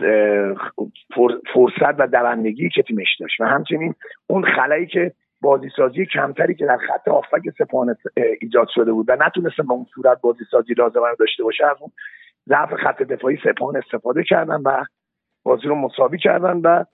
فرصت 1.55 1.95
و 2.01 2.07
دوندگی 2.07 2.69
که 2.69 2.83
تیمش 2.83 3.17
داشت 3.21 3.41
و 3.41 3.45
همچنین 3.45 3.95
اون 4.27 4.45
خلایی 4.45 4.87
که 4.87 5.13
بازی 5.41 5.69
سازی 5.77 6.07
کمتری 6.07 6.55
که 6.55 6.67
در 6.67 6.77
خط 6.77 7.09
آفک 7.09 7.51
سپاهان 7.59 7.97
ایجاد 8.41 8.69
شده 8.75 8.93
بود 8.93 9.07
و 9.09 9.17
نتونست 9.21 9.57
به 9.57 9.73
اون 9.73 9.87
صورت 9.95 10.21
بازی 10.21 10.45
سازی 10.51 10.75
لازم 10.75 11.01
رو 11.01 11.17
داشته 11.19 11.45
باشه 11.45 11.67
از 11.67 11.77
اون 11.81 11.91
ضعف 12.49 12.75
خط 12.75 13.03
دفاعی 13.03 13.39
سپاهان 13.45 13.77
استفاده 13.77 14.25
کردن 14.25 14.61
و 14.65 14.85
بازی 15.43 15.69
رو 15.69 15.75
مساوی 15.75 16.19
کردن 16.19 16.61
و 16.65 16.85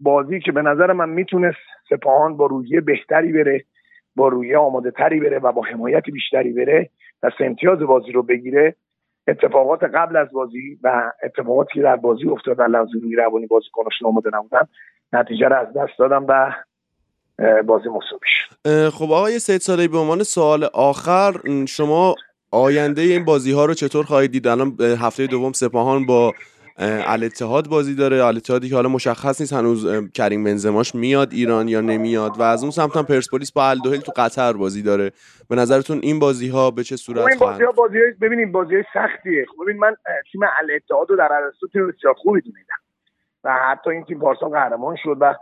بازی 0.00 0.40
که 0.40 0.52
به 0.52 0.62
نظر 0.62 0.92
من 0.92 1.08
می‌تونست 1.08 1.58
سپاهان 1.88 2.36
با 2.36 2.46
رویه 2.46 2.80
بهتری 2.80 3.32
بره 3.32 3.64
با 4.16 4.28
رویه 4.28 4.58
آماده 4.58 4.90
تری 4.90 5.20
بره 5.20 5.38
و 5.38 5.52
با 5.52 5.62
حمایت 5.62 6.10
بیشتری 6.10 6.52
بره 6.52 6.90
و 7.22 7.30
امتیاز 7.40 7.78
بازی 7.78 8.12
رو 8.12 8.22
بگیره. 8.22 8.74
اتفاقات 9.28 9.84
قبل 9.84 10.16
از 10.16 10.28
بازی 10.32 10.78
و 10.82 11.12
اتفاقاتی 11.22 11.74
که 11.74 11.82
در 11.82 11.96
بازی 11.96 12.28
افتاد 12.28 12.56
در 12.56 12.66
لحظه 12.66 12.90
روانی 13.16 13.46
بازیکناشون 13.46 14.08
آماده 14.08 14.30
نبودن 14.34 14.68
نتیجه 15.12 15.48
رو 15.48 15.56
از 15.56 15.66
دست 15.76 15.98
دادم 15.98 16.26
و 16.28 16.52
بازی 17.62 17.88
مساوی 17.88 18.90
خب 18.90 19.12
آقای 19.12 19.38
سید 19.38 19.60
سالی 19.60 19.88
به 19.88 19.98
عنوان 19.98 20.22
سوال 20.22 20.64
آخر 20.64 21.32
شما 21.68 22.14
آینده 22.50 23.02
این 23.02 23.24
بازی 23.24 23.52
ها 23.52 23.64
رو 23.64 23.74
چطور 23.74 24.04
خواهید 24.04 24.30
دید؟ 24.30 24.46
الان 24.46 24.76
هفته 24.80 25.26
دوم 25.26 25.52
سپاهان 25.52 26.06
با 26.06 26.32
الاتحاد 26.78 27.68
بازی 27.68 27.94
داره. 27.94 28.24
الاتحادی 28.24 28.68
که 28.68 28.74
حالا 28.74 28.88
مشخص 28.88 29.40
نیست 29.40 29.52
هنوز 29.52 30.10
کریم 30.14 30.44
بنزماش 30.44 30.94
میاد 30.94 31.32
ایران 31.32 31.68
یا 31.68 31.80
نمیاد. 31.80 32.32
و 32.38 32.42
از 32.42 32.62
اون 32.62 32.70
سمت 32.70 32.96
هم 32.96 33.04
پرسپولیس 33.04 33.52
با 33.52 33.68
الدوهل 33.68 33.96
تو 33.96 34.12
قطر 34.16 34.52
بازی 34.52 34.82
داره. 34.82 35.12
به 35.48 35.56
نظرتون 35.56 36.00
این 36.02 36.18
بازی 36.18 36.48
ها 36.48 36.70
به 36.70 36.84
چه 36.84 36.96
صورت 36.96 37.26
این 37.28 37.38
بازی 37.38 37.64
ها 37.64 37.72
بازی 37.72 37.98
های 37.98 38.10
ببینیم 38.20 38.52
بازی 38.52 38.74
های 38.74 38.84
سختیه. 38.94 39.46
خب 39.56 39.64
ببین 39.64 39.76
من 39.76 39.96
تیم 40.32 40.40
الاتحاد 40.60 41.10
رو 41.10 41.16
در 41.16 41.28
عرستو 41.32 41.68
تیم 41.68 41.88
بسیار 41.88 42.14
خوبی 42.14 42.40
دونیدم 42.40 42.76
و 43.44 43.58
حتی 43.70 43.90
این 43.90 44.04
تیم 44.04 44.18
پارسال 44.18 44.50
قهرمان 44.50 44.96
شد 45.02 45.16
و 45.20 45.34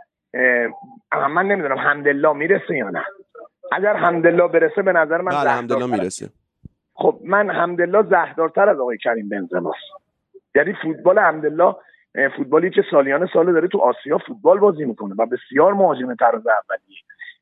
من 1.29 1.45
نمی‌دونم 1.45 1.77
حمدالله 1.77 2.33
می‌رسه 2.33 2.77
یا 2.77 2.89
نه. 2.89 3.03
اگر 3.71 3.95
حمدالله 3.95 4.47
برسه 4.47 4.81
به 4.81 4.91
نظر 4.91 5.21
من 5.21 5.31
بله 5.31 5.49
حمدالله 5.49 5.85
می‌رسه. 5.85 6.29
خب 6.93 7.19
من 7.25 7.49
حمدالله 7.49 8.03
زهدارتر 8.09 8.69
از 8.69 8.79
آقای 8.79 8.97
کریم 8.97 9.29
بنزماست. 9.29 10.00
یعنی 10.55 10.73
فوتبال 10.73 11.19
حمدالله 11.19 11.75
فوتبالی 12.37 12.69
که 12.69 12.83
سالیان 12.91 13.29
سال 13.33 13.53
داره 13.53 13.67
تو 13.67 13.77
آسیا 13.77 14.17
فوتبال 14.17 14.59
بازی 14.59 14.85
می‌کنه 14.85 15.15
و 15.17 15.25
بسیار 15.25 15.73
مهاجم 15.73 16.15
طراز 16.15 16.47
اولیه 16.47 16.97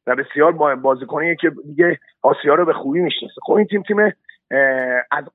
و 0.08 0.16
بسیار 0.16 0.76
بازیکنیه 0.76 1.36
که 1.36 1.52
دیگه 1.66 2.00
آسیا 2.22 2.56
رو 2.56 2.66
به 2.66 2.74
خوبی 2.74 3.00
می‌شناسه. 3.00 3.42
خب 3.44 3.54
این 3.54 3.66
تیم 3.66 3.84
تیم 3.84 4.00
از, 5.12 5.26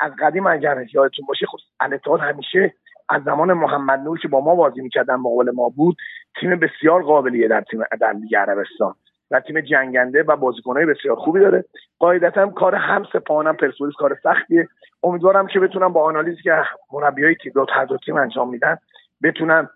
از 0.00 0.12
قدیم 0.20 0.46
اگر 0.46 0.86
یادتون 0.94 1.26
باشه 1.28 1.46
خب 1.46 1.58
الاتحاد 1.80 2.20
همیشه 2.20 2.74
از 3.08 3.22
زمان 3.22 3.52
محمد 3.52 4.00
نور 4.00 4.18
که 4.18 4.28
با 4.28 4.40
ما 4.40 4.54
بازی 4.54 4.80
می‌کردن 4.80 5.14
مقابل 5.14 5.50
ما 5.50 5.68
بود 5.68 5.96
تیم 6.40 6.60
بسیار 6.60 7.02
قابلیه 7.02 7.48
در 7.48 7.60
تیم 7.60 7.80
در 8.00 8.12
لیگ 8.12 8.36
عربستان 8.36 8.94
و 9.30 9.40
تیم 9.40 9.60
جنگنده 9.60 10.22
و 10.22 10.36
بازیکنهای 10.36 10.86
بسیار 10.86 11.16
خوبی 11.16 11.40
داره. 11.40 11.64
قاعدتا 11.98 12.46
کار 12.46 12.74
هم 12.74 13.04
سپاهانم 13.12 13.56
پرسپولیس 13.56 13.94
کار 13.98 14.18
سختیه. 14.22 14.68
امیدوارم 15.04 15.46
که 15.46 15.60
بتونم 15.60 15.92
با 15.92 16.04
آنالیزی 16.04 16.42
که 16.42 16.62
مربیای 16.92 17.34
تیم 17.34 17.52
دو 17.54 17.66
هر 17.74 17.84
دو 17.84 17.96
تیم 17.96 18.16
انجام 18.16 18.50
میدن 18.50 18.76
بتونم 19.22 19.70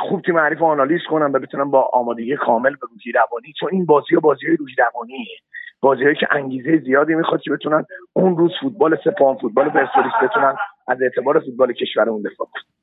خوب 0.00 0.22
تیم 0.22 0.34
معریف 0.34 0.62
و 0.62 0.64
آنالیز 0.64 1.00
کنم 1.10 1.32
و 1.32 1.38
بتونم 1.38 1.70
با 1.70 1.90
آمادگی 1.92 2.36
کامل 2.36 2.70
به 2.70 2.86
روحی 2.90 3.12
روانی 3.12 3.52
چون 3.60 3.68
این 3.72 3.86
بازی 3.86 4.14
ها 4.14 4.20
بازی 4.20 4.46
های 4.46 4.56
روحی 4.56 4.74
روانیه. 4.78 5.26
که 6.14 6.26
انگیزه 6.30 6.78
زیادی 6.78 7.14
می‌خواد 7.14 7.40
که 7.40 7.50
بتونن 7.50 7.84
اون 8.12 8.36
روز 8.36 8.52
فوتبال 8.60 8.96
سپاهان 9.04 9.36
فوتبال 9.36 9.68
پرسپولیس 9.68 10.12
بتونن 10.22 10.56
از 10.88 11.02
اعتبار 11.02 11.40
فوتبال 11.40 11.72
کشورمون 11.72 12.22
دفاع 12.22 12.46
کنن. 12.52 12.79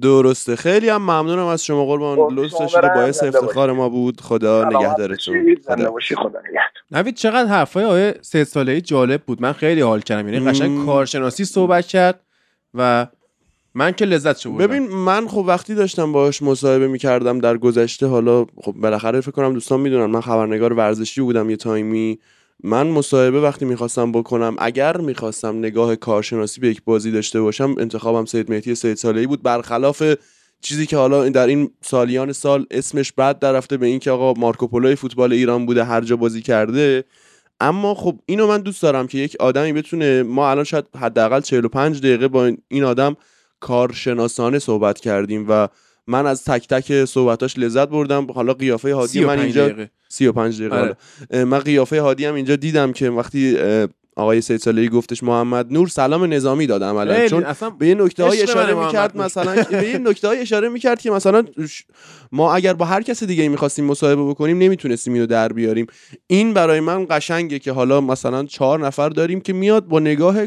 درسته. 0.00 0.56
خیلی 0.56 0.88
هم 0.88 1.02
ممنونم 1.02 1.46
از 1.46 1.64
شما 1.64 1.84
قربان. 1.84 2.16
خب، 2.16 2.32
لطف 2.32 2.74
باعث 2.74 3.22
افتخار 3.22 3.72
ما 3.72 3.88
بود. 3.88 4.20
خدا 4.20 4.64
نگهدارتون. 4.64 5.56
خدا. 6.16 6.40
نوید 6.90 7.14
چقدر 7.14 7.48
حرفای 7.48 7.84
آیه 7.84 8.14
سه 8.22 8.44
ساله 8.44 8.80
جالب 8.80 9.22
بود. 9.22 9.42
من 9.42 9.52
خیلی 9.52 9.80
حال 9.80 10.00
کردم. 10.00 10.28
یعنی 10.28 10.50
قشنگ. 10.50 10.86
کارشناسی 10.86 11.44
صحبت 11.44 11.86
کرد 11.86 12.20
و 12.74 13.06
من 13.74 13.92
که 13.92 14.04
لذت 14.04 14.38
شو 14.38 14.52
بردم 14.52 14.66
ببین 14.66 14.88
من 14.88 15.28
خب 15.28 15.44
وقتی 15.46 15.74
داشتم 15.74 16.12
باهاش 16.12 16.42
مصاحبه 16.42 16.88
می‌کردم 16.88 17.38
در 17.38 17.56
گذشته 17.56 18.06
حالا 18.06 18.46
خب 18.62 18.72
بالاخره 18.72 19.20
فکر 19.20 19.30
کنم 19.30 19.52
دوستان 19.52 19.80
می‌دونن 19.80 20.06
من 20.06 20.20
خبرنگار 20.20 20.72
ورزشی 20.72 21.20
بودم 21.20 21.50
یه 21.50 21.56
تایمی. 21.56 22.18
من 22.64 22.86
مصاحبه 22.86 23.40
وقتی 23.40 23.64
می‌خواستم 23.64 24.12
بکنم 24.12 24.56
اگر 24.58 24.96
می‌خواستم 24.96 25.58
نگاه 25.58 25.96
کارشناسی 25.96 26.60
به 26.60 26.68
یک 26.68 26.82
بازی 26.84 27.10
داشته 27.10 27.40
باشم 27.40 27.74
انتخابم 27.78 28.24
سید 28.24 28.50
مهدی 28.50 28.74
سید 28.74 28.96
سالهی 28.96 29.26
بود. 29.26 29.42
برخلاف 29.42 30.02
چیزی 30.60 30.86
که 30.86 30.96
حالا 30.96 31.28
در 31.28 31.46
این 31.46 31.70
سالیان 31.80 32.32
سال 32.32 32.66
اسمش 32.70 33.12
بعد 33.12 33.38
در 33.38 33.52
رفته 33.52 33.76
به 33.76 33.86
اینکه 33.86 34.10
آقا 34.10 34.40
مارکوپولوی 34.40 34.94
فوتبال 34.94 35.32
ایران 35.32 35.66
بوده 35.66 35.84
هر 35.84 36.00
جا 36.00 36.16
بازی 36.16 36.42
کرده. 36.42 37.04
اما 37.60 37.94
خب 37.94 38.18
اینو 38.26 38.46
من 38.46 38.60
دوست 38.60 38.82
دارم 38.82 39.06
که 39.06 39.18
یک 39.18 39.36
آدمی 39.40 39.72
بتونه 39.72 40.22
ما 40.22 40.50
الان 40.50 40.64
شاید 40.64 40.84
حداقل 40.96 41.40
45 41.40 41.98
دقیقه 41.98 42.28
با 42.28 42.50
این 42.68 42.84
آدم 42.84 43.16
کارشناسانه 43.60 44.58
صحبت 44.58 45.00
کردیم 45.00 45.46
و 45.48 45.68
من 46.06 46.26
از 46.26 46.44
تک 46.44 46.68
تک 46.68 47.04
صحبتاش 47.04 47.58
لذت 47.58 47.88
بردم 47.88 48.26
حالا 48.32 48.52
قیافه 48.52 48.94
هادی 48.94 49.20
من 49.24 49.36
35 49.36 49.40
اینجا 49.40 49.68
دقیقه. 49.68 49.90
35 50.08 50.60
دقیقه 50.60 50.76
آره. 50.76 51.44
من 51.44 51.58
قیافه 51.58 52.00
هادی 52.00 52.24
هم 52.24 52.34
اینجا 52.34 52.56
دیدم 52.56 52.92
که 52.92 53.10
وقتی 53.10 53.58
آقای 54.16 54.40
سید 54.40 54.60
صالحی 54.60 54.88
گفتش 54.88 55.22
محمد 55.22 55.72
نور 55.72 55.88
سلام 55.88 56.32
نظامی 56.32 56.66
داد 56.66 56.84
عملا 56.84 57.28
چون 57.28 57.44
اصلا 57.44 57.70
به 57.70 57.88
یه 57.88 57.94
نکته 57.94 58.24
های 58.24 58.42
اشاره 58.42 58.74
می‌کرد. 58.86 59.16
مثلا 59.16 59.62
به 59.70 59.88
یه 59.88 59.98
نکته 59.98 60.28
های 60.28 60.38
اشاره 60.38 60.68
می‌کرد 60.68 61.00
که 61.00 61.10
مثلا 61.10 61.44
ما 62.32 62.54
اگر 62.54 62.74
با 62.74 62.84
هر 62.84 63.02
کس 63.02 63.22
دیگه 63.24 63.48
می‌خواستیم 63.48 63.84
مصاحبه 63.84 64.22
بکنیم 64.22 64.58
نمی‌تونستیم 64.58 65.12
اینو 65.12 65.26
در 65.26 65.52
بیاریم 65.52 65.86
این 66.26 66.54
برای 66.54 66.80
من 66.80 67.06
قشنگه 67.10 67.58
که 67.58 67.72
حالا 67.72 68.00
مثلا 68.00 68.44
چهار 68.44 68.86
نفر 68.86 69.08
داریم 69.08 69.40
که 69.40 69.52
میاد 69.52 69.86
با 69.86 70.00
نگاه 70.00 70.46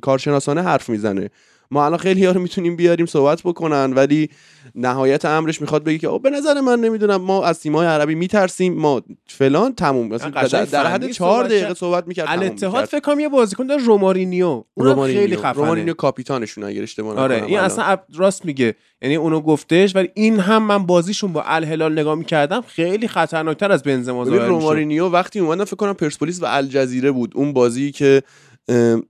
کارشناسانه 0.00 0.62
حرف 0.62 0.88
می‌زنه 0.88 1.30
ما 1.70 1.84
الان 1.84 1.98
خیلی 1.98 2.24
ها 2.24 2.32
رو 2.32 2.40
می‌تونیم 2.40 2.76
بیاریم 2.76 3.06
صحبت 3.06 3.40
بکنن 3.44 3.92
ولی 3.92 4.28
نهایت 4.74 5.24
امرش 5.24 5.60
می‌خواد 5.60 5.84
بگه 5.84 5.98
که 5.98 6.08
آه، 6.08 6.22
به 6.22 6.30
نظر 6.30 6.60
من 6.60 6.80
نمی‌دونم 6.80 7.16
ما 7.16 7.44
از 7.44 7.60
تیم‌های 7.60 7.86
عربی 7.86 8.14
میترسیم 8.14 8.74
ما 8.74 9.02
فلان 9.26 9.74
تموم 9.74 10.08
مثلا 10.08 10.30
در, 10.64 10.86
حد 10.86 11.02
فنی 11.02 11.12
چهار 11.12 11.38
صحبت 11.38 11.48
دقیقه 11.50 11.66
کرد. 11.66 11.76
صحبت 11.76 12.06
می‌کرد 12.06 12.26
الاتحاد 12.28 12.84
فکر 12.84 13.00
کنم 13.00 13.20
یه 13.20 13.28
بازیکن 13.28 13.66
داره 13.66 13.82
رومارینیو 13.84 14.64
اونم 14.74 15.06
خیلی 15.06 15.36
خفنه 15.36 15.52
رومارینیو 15.52 15.94
کاپیتانشون 15.94 16.64
اگر 16.64 16.82
اشتباه 16.82 17.16
آره 17.16 17.34
این 17.34 17.44
الان. 17.44 17.64
اصلا 17.64 17.84
اب- 17.84 18.04
راست 18.14 18.44
میگه 18.44 18.74
یعنی 19.02 19.16
اونو 19.16 19.40
گفتش 19.40 19.96
ولی 19.96 20.08
این 20.14 20.40
هم 20.40 20.62
من 20.62 20.86
بازیشون 20.86 21.32
با 21.32 21.42
الهلال 21.46 21.92
نگاه 21.92 22.14
می‌کردم 22.14 22.60
خیلی 22.60 23.08
خطرناکتر 23.08 23.72
از 23.72 23.82
بنزما 23.82 24.24
ظاهر. 24.24 24.46
رومارینیو 24.46 25.08
وقتی 25.08 25.38
اومدن 25.40 25.64
فکر 25.64 25.76
کنم 25.76 25.92
پرسپولیس 25.94 26.42
و 26.42 26.46
الجزیره 26.46 27.10
بود 27.10 27.32
اون 27.34 27.52
بازی 27.52 27.92
که 27.92 28.22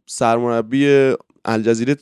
سرمربی 0.07 1.13
الجزیره 1.45 1.97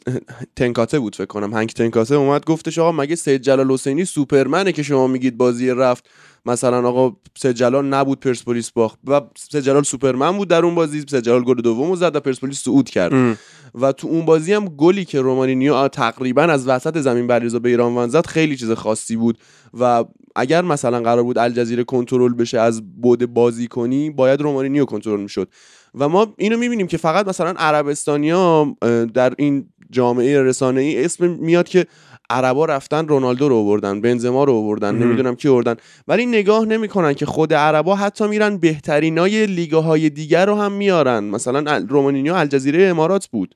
تنکاته 0.56 0.98
بود 0.98 1.16
فکر 1.16 1.26
کنم. 1.26 1.54
هنگ 1.54 1.68
تنکاته 1.68 2.14
اومد 2.14 2.44
گفتش 2.44 2.78
آقا 2.78 2.92
مگه 2.92 3.16
سید 3.16 3.42
جلال 3.42 3.70
حسینی 3.72 4.04
سوپرمنه 4.04 4.72
که 4.72 4.82
شما 4.82 5.06
میگید 5.06 5.36
بازی 5.36 5.70
رفت؟ 5.70 6.08
مثلا 6.46 6.88
آقا 6.88 7.16
سید 7.36 7.56
جلال 7.56 7.86
نبود 7.86 8.20
پرسپولیس 8.20 8.70
باخت 8.70 8.98
و 9.06 9.20
سید 9.36 9.60
جلال 9.60 9.82
سوپرمن 9.82 10.36
بود 10.36 10.48
در 10.48 10.64
اون 10.64 10.74
بازی. 10.74 11.04
سید 11.10 11.20
جلال 11.20 11.44
گل 11.44 11.60
دومو 11.60 11.96
زد 11.96 12.16
و 12.16 12.20
پرسپولیس 12.20 12.62
صعود 12.62 12.90
کرد. 12.90 13.12
ام. 13.14 13.38
و 13.80 13.92
تو 13.92 14.08
اون 14.08 14.24
بازی 14.24 14.52
هم 14.52 14.64
گلی 14.64 15.04
که 15.04 15.20
رومانینیو 15.20 15.88
تقریبا 15.88 16.42
از 16.42 16.68
وسط 16.68 16.98
زمین 16.98 17.26
بریزا 17.26 17.58
به 17.58 17.68
ایران 17.68 18.08
زد 18.08 18.26
خیلی 18.26 18.56
چیز 18.56 18.70
خاصی 18.70 19.16
بود. 19.16 19.38
و 19.80 20.04
اگر 20.36 20.62
مثلا 20.62 21.00
قرار 21.00 21.22
بود 21.22 21.38
الجزیره 21.38 21.84
کنترل 21.84 22.34
بشه 22.34 22.60
از 22.60 23.00
بود 23.00 23.26
بازی 23.26 23.66
کنی 23.66 24.10
باید 24.10 24.40
رومانینیو 24.40 24.84
کنترل 24.84 25.20
می‌شد. 25.20 25.48
و 25.94 26.08
ما 26.08 26.34
اینو 26.38 26.56
می‌بینیم 26.56 26.86
که 26.86 26.96
فقط 26.96 27.28
مثلا 27.28 27.54
عربستانیا 27.58 28.76
در 29.14 29.34
این 29.38 29.68
جامعه 29.90 30.42
رسانه 30.42 30.80
ای 30.80 31.04
اسم 31.04 31.26
میاد 31.26 31.68
که 31.68 31.86
عربا 32.30 32.64
رفتن 32.64 33.08
رونالدو 33.08 33.48
رو 33.48 33.56
آوردن 33.56 34.00
بنزما 34.00 34.44
رو 34.44 34.52
آوردن. 34.52 34.94
نمی‌دونم 34.94 35.34
کی 35.34 35.48
آوردن. 35.48 35.74
ولی 36.08 36.26
نگاه 36.26 36.64
نمی‌کنن 36.64 37.14
که 37.14 37.26
خود 37.26 37.54
عربا 37.54 37.96
حتی 37.96 38.26
میرن 38.26 38.56
بهترینای 38.56 39.46
لیگه 39.46 39.76
های 39.76 40.10
دیگر 40.10 40.46
رو 40.46 40.54
هم 40.54 40.72
میارن. 40.72 41.24
مثلا 41.24 41.86
رومانینیو 41.88 42.34
الجزیره 42.34 42.84
امارات 42.84 43.26
بود. 43.26 43.54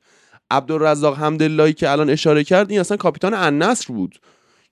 عبدالرزاق 0.51 1.19
حمداللهی 1.19 1.73
که 1.73 1.91
الان 1.91 2.11
اشاره 2.11 2.45
کرد 2.45 2.71
این 2.71 2.81
اصلا 2.81 2.97
کاپیتان 2.97 3.35
النصر 3.35 3.93
بود. 3.93 4.19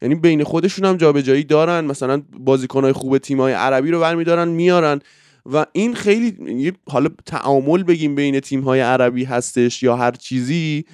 یعنی 0.02 0.14
بین 0.14 0.44
خودشون 0.44 0.84
هم 0.84 0.96
جابجایی 0.96 1.44
دارن 1.44 1.84
مثلا 1.84 2.22
بازیکنهای 2.38 2.92
خوب 2.92 3.18
تیمای 3.18 3.52
عربی 3.52 3.90
رو 3.90 4.00
برمیدارن 4.00 4.48
میارن. 4.48 5.00
و 5.46 5.66
این 5.72 5.94
خیلی 5.94 6.72
حالا 6.88 7.10
تعامل 7.26 7.82
بگیم 7.82 8.14
بین 8.14 8.40
تیمهای 8.40 8.80
عربی 8.80 9.24
هستش 9.24 9.82
یا 9.82 9.96
هر 9.96 10.10
چیزی 10.10 10.84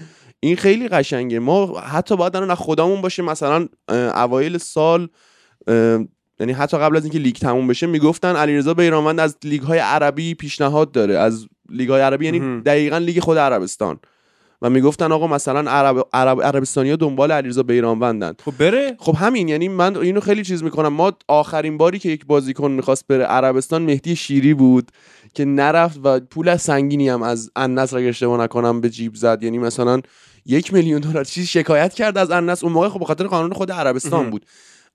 این 0.40 0.56
خیلی 0.56 0.88
قشنگه. 0.88 1.38
ما 1.38 1.80
حتی 1.80 2.16
باید 2.16 2.36
الان 2.36 2.54
خودمون 2.54 3.00
باشه 3.00 3.22
مثلا 3.22 3.68
اوایل 4.14 4.58
سال 4.58 5.08
یعنی 6.40 6.52
حتی 6.52 6.78
قبل 6.78 6.96
از 6.96 7.04
اینکه 7.04 7.18
لیگ 7.18 7.36
تموم 7.36 7.66
بشه 7.66 7.86
می‌گفتن 7.86 8.36
علیرضا 8.36 8.74
بیرانوند 8.74 9.20
از 9.20 9.36
لیگ 9.44 9.62
های 9.62 9.78
عربی 9.78 10.34
پیشنهاد 10.34 10.92
داره. 10.92 11.18
از 11.18 11.46
لیگ 11.68 11.90
های 11.90 12.00
عربی 12.00 12.24
یعنی. 12.24 12.60
دقیقا 12.60 12.98
لیگ 12.98 13.20
خود 13.20 13.38
عربستان. 13.38 13.98
و 14.62 14.70
می‌گفتن 14.70 15.12
آقا 15.12 15.26
مثلا 15.26 15.70
عرب 15.70 16.08
عرب 16.12 16.42
عربستانیا 16.42 16.96
دنبال 16.96 17.32
علیرضا 17.32 17.62
بیرانوندن. 17.62 18.32
خب 18.44 18.52
بره. 18.58 18.96
خب 18.98 19.14
همین 19.14 19.48
یعنی 19.48 19.68
من 19.68 19.96
اینو 19.96 20.20
خیلی 20.20 20.44
چیز 20.44 20.62
می‌کنم. 20.62 20.88
ما 20.88 21.12
آخرین 21.28 21.78
باری 21.78 21.98
که 21.98 22.08
یک 22.08 22.26
بازیکن 22.26 22.70
می‌خواست 22.70 23.06
بره 23.06 23.24
عربستان 23.24 23.82
مهدی 23.82 24.16
شیری 24.16 24.54
بود 24.54 24.90
که 25.34 25.44
نرفت 25.44 26.00
و 26.04 26.20
پول 26.20 26.56
سنگینی 26.56 27.08
هم 27.08 27.22
از 27.22 27.50
النصر 27.56 27.96
اگه 27.98 28.08
اشتباه 28.08 28.40
نکنم 28.40 28.80
به 28.80 28.90
جیب 28.90 29.14
زد. 29.14 29.42
یعنی 29.42 29.58
مثلا 29.58 30.00
یک 30.46 30.74
میلیون 30.74 31.00
دلار 31.00 31.24
چیز 31.24 31.46
شکایت 31.46 31.94
کرد 31.94 32.18
از 32.18 32.30
النصر 32.30 32.66
اون 32.66 32.72
موقع 32.72 32.88
خب 32.88 32.98
به 32.98 33.04
خاطر 33.04 33.26
قانون 33.26 33.52
خود 33.52 33.72
عربستان. 33.72 34.30
بود. 34.30 34.46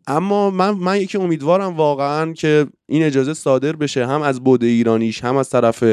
اما 0.07 0.49
من 0.49 0.71
من 0.71 0.97
یکی 0.97 1.17
امیدوارم 1.17 1.77
واقعا 1.77 2.33
که 2.33 2.67
این 2.87 3.03
اجازه 3.03 3.33
صادر 3.33 3.75
بشه 3.75 4.07
هم 4.07 4.21
از 4.21 4.43
بود 4.43 4.63
ایرانیش 4.63 5.23
هم 5.23 5.37
از 5.37 5.49
طرف 5.49 5.83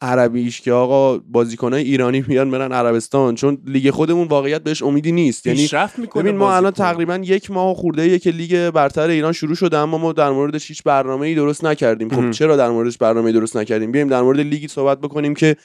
عربیش 0.00 0.60
که 0.60 0.72
آقا 0.72 1.18
بازیکنای 1.18 1.82
ایرانی 1.82 2.24
میان 2.28 2.50
برن 2.50 2.72
عربستان 2.72 3.34
چون 3.34 3.58
لیگ 3.66 3.90
خودمون 3.90 4.28
واقعیت 4.28 4.62
بهش 4.62 4.82
امیدی 4.82 5.12
نیست 5.12 5.46
یعنی 5.46 5.68
ببین 6.14 6.36
ما 6.36 6.56
الان. 6.56 6.72
تقریبا 6.72 7.16
یک 7.16 7.50
ماه 7.50 7.74
خورده 7.74 8.18
که 8.18 8.30
لیگ 8.30 8.70
برتر 8.70 9.08
ایران 9.08 9.32
شروع 9.32 9.54
شده 9.54 9.78
اما 9.78 9.98
ما 9.98 10.12
در 10.12 10.30
موردش 10.30 10.68
هیچ 10.68 10.82
برنامه 10.82 11.26
ای 11.26 11.34
درست 11.34 11.64
نکردیم 11.64 12.08
خب. 12.08 12.30
چرا 12.30 12.56
در 12.56 12.70
موردش 12.70 12.98
برنامه 12.98 13.32
درست 13.32 13.56
نکردیم 13.56 13.92
بیایم 13.92 14.08
در 14.08 14.22
مورد 14.22 14.40
لیگی 14.40 14.68
صحبت 14.68 14.98
بکنیم 14.98 15.34
که 15.34 15.56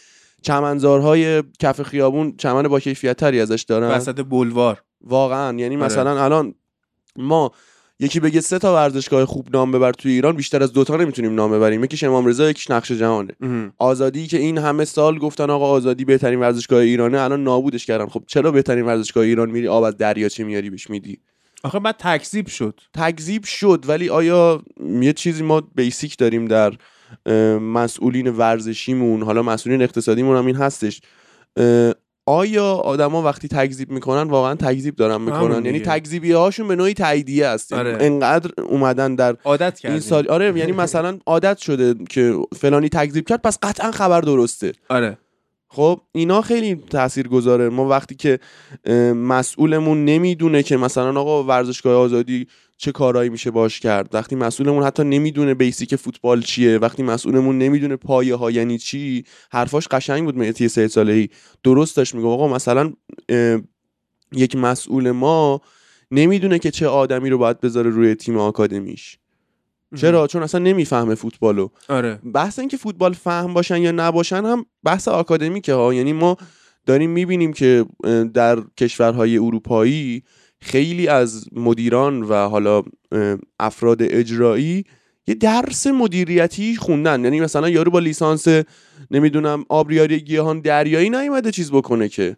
چمنزارهای 0.41 1.43
کف 1.59 1.81
خیابون 1.81 2.33
چمن 2.37 2.63
با 2.63 2.79
کیفیت 2.79 3.17
تری 3.17 3.39
ازش 3.39 3.61
دارن 3.61 3.87
وسط 3.87 4.25
بلوار 4.29 4.83
واقعا 5.01 5.57
یعنی 5.59 5.75
آره. 5.75 5.85
مثلا 5.85 6.23
الان 6.23 6.55
ما 7.15 7.51
یکی 8.03 8.19
بگه 8.19 8.41
سه 8.41 8.59
تا 8.59 8.73
ورزشگاه 8.73 9.25
خوب 9.25 9.47
نام 9.53 9.71
ببر 9.71 9.91
توی 9.91 10.11
ایران 10.11 10.35
بیشتر 10.35 10.63
از 10.63 10.73
دوتا 10.73 10.97
نمی‌تونیم 10.97 11.35
نام 11.35 11.51
ببریم. 11.51 11.83
یکیش 11.83 12.03
امام 12.03 12.25
رضا 12.25 12.49
یکیش 12.49 12.71
نقش 12.71 12.91
جهانه. 12.91 13.33
آزادی 13.77 14.27
که 14.27 14.37
این 14.37 14.57
همه 14.57 14.85
سال 14.85 15.17
گفتن 15.17 15.49
آقا 15.49 15.69
آزادی 15.69 16.05
بهترین 16.05 16.39
ورزشگاه 16.39 16.79
ایرانه 16.79 17.21
الان 17.21 17.43
نابودش 17.43 17.85
کردن. 17.85 18.07
خب 18.07 18.23
چرا 18.27 18.51
بهترین 18.51 18.85
ورزشگاه 18.85 19.23
ایران 19.23 19.49
میری؟ 19.49 19.67
آب 19.67 19.83
از 19.83 19.97
دریاچه 19.97 20.43
میاری 20.43 20.69
بهش 20.69 20.89
میدی؟ 20.89 21.19
آخه 21.63 21.79
بعد 21.79 21.95
تکذیب 21.99 22.47
شد. 22.47 22.79
تکذیب 22.93 23.43
شد 23.43 23.85
ولی 23.87 24.09
آیا 24.09 24.61
یه 25.01 25.13
چیزی 25.13 25.43
ما 25.43 25.61
بیسیک 25.61 26.17
داریم 26.17 26.45
در 26.45 26.73
مسئولین 27.57 28.27
ورزشیمون 28.27 29.23
حالا 29.23 29.43
مسئولین 29.43 29.81
اقتصادیمون 29.81 30.37
هم 30.37 30.45
این 30.45 30.55
هستش. 30.55 31.01
آیا 32.25 32.65
آدما 32.65 33.21
وقتی 33.21 33.47
تکذیب 33.47 33.91
می‌کنن 33.91 34.29
واقعا 34.29 34.55
تکذیب 34.55 34.95
دارن 34.95 35.21
می‌کنن؟ 35.21 35.65
یعنی. 35.65 35.79
تکذیبی 35.79 36.31
هاشون 36.31 36.67
به 36.67 36.75
نوعی 36.75 36.93
تاییدیه 36.93 37.45
است. 37.45 37.71
یعنی 37.71 37.89
آره. 37.89 38.05
انقدر 38.05 38.51
اومدن 38.63 39.15
در 39.15 39.35
عادت 39.43 39.79
کردیم. 39.79 39.91
این 39.91 39.99
سال 39.99 40.27
آره 40.27 40.57
یعنی 40.59 40.71
مثلا 40.83 41.19
عادت 41.25 41.57
شده 41.57 41.95
که 42.09 42.35
فلانی 42.55 42.89
تکذیب 42.89 43.27
کرد 43.29 43.41
پس 43.41 43.57
قطعا 43.61 43.91
خبر 43.91 44.21
درسته. 44.21 44.71
آره. 44.89 45.17
خب 45.67 46.01
اینا 46.11 46.41
خیلی 46.41 46.75
تأثیر 46.75 47.27
گذاره 47.27 47.69
ما 47.69 47.87
وقتی 47.87 48.15
که 48.15 48.39
مسئولمون 49.15 50.05
نمی‌دونه 50.05 50.63
که 50.63 50.77
مثلا 50.77 51.19
آقا 51.21 51.43
ورزشگاه 51.43 51.95
آزادی 51.95 52.47
چه 52.83 52.91
کارایی 52.91 53.29
میشه 53.29 53.51
باش 53.51 53.79
کرد. 53.79 54.15
وقتی 54.15 54.35
مسئولمون 54.35 54.83
حتی 54.83 55.03
نمی‌دونه 55.03 55.53
بیسیک 55.53 55.95
فوتبال 55.95 56.41
چیه 56.41 56.77
وقتی 56.77 57.03
مسئولمون 57.03 57.57
نمی‌دونه 57.57 57.95
پایه 57.95 58.35
ها 58.35 58.51
یعنی 58.51 58.77
چی 58.77 59.23
حرفاش 59.51 59.87
قشنگ 59.87 60.25
بود 60.25 60.37
مهدی 60.37 60.67
سه 60.67 60.87
سالهی 60.87 61.29
درست 61.63 61.97
داشت 61.97 62.15
میگه 62.15 62.27
آقا 62.27 62.47
مثلا 62.47 62.93
یک 64.31 64.55
مسئول 64.55 65.11
ما 65.11 65.61
نمی‌دونه 66.11 66.59
که 66.59 66.71
چه 66.71 66.87
آدمی 66.87 67.29
رو 67.29 67.37
باید 67.37 67.59
بذاره 67.59 67.89
روی 67.89 68.15
تیم 68.15 68.37
آکادمیش. 68.37 69.17
چرا؟ 69.97 70.27
چون 70.27 70.43
اصلا 70.43 70.59
نمی‌فهمه 70.59 71.15
فوتبالو. 71.15 71.69
آره. 71.89 72.19
بحث 72.33 72.59
اینکه 72.59 72.77
فوتبال 72.77 73.13
فهم 73.13 73.53
باشن 73.53 73.77
یا 73.77 73.91
نباشن 73.91 74.45
هم 74.45 74.65
بحث 74.83 75.07
آکادمیکه 75.07 75.73
ها. 75.73 75.93
یعنی 75.93 76.13
ما 76.13 76.37
داریم 76.85 77.09
می‌بینیم 77.09 77.53
که 77.53 77.85
در 78.33 78.61
کشورهای 78.77 79.37
اروپایی 79.37 80.23
خیلی 80.63 81.07
از 81.07 81.45
مدیران 81.51 82.21
و 82.21 82.33
حالا 82.33 82.83
افراد 83.59 83.97
اجرایی 84.01 84.83
یه 85.27 85.35
درس 85.35 85.87
مدیریتی 85.87 86.75
خوندن. 86.75 87.23
یعنی 87.23 87.39
مثلا 87.39 87.69
یارو 87.69 87.91
با 87.91 87.99
لیسانس 87.99 88.47
نمی‌دونم 89.11 89.65
آبریاری 89.69 90.19
گیاهان 90.19 90.59
دریایی 90.59 91.09
نیومده 91.09 91.51
چیز 91.51 91.71
بکنه 91.71 92.09
که 92.09 92.37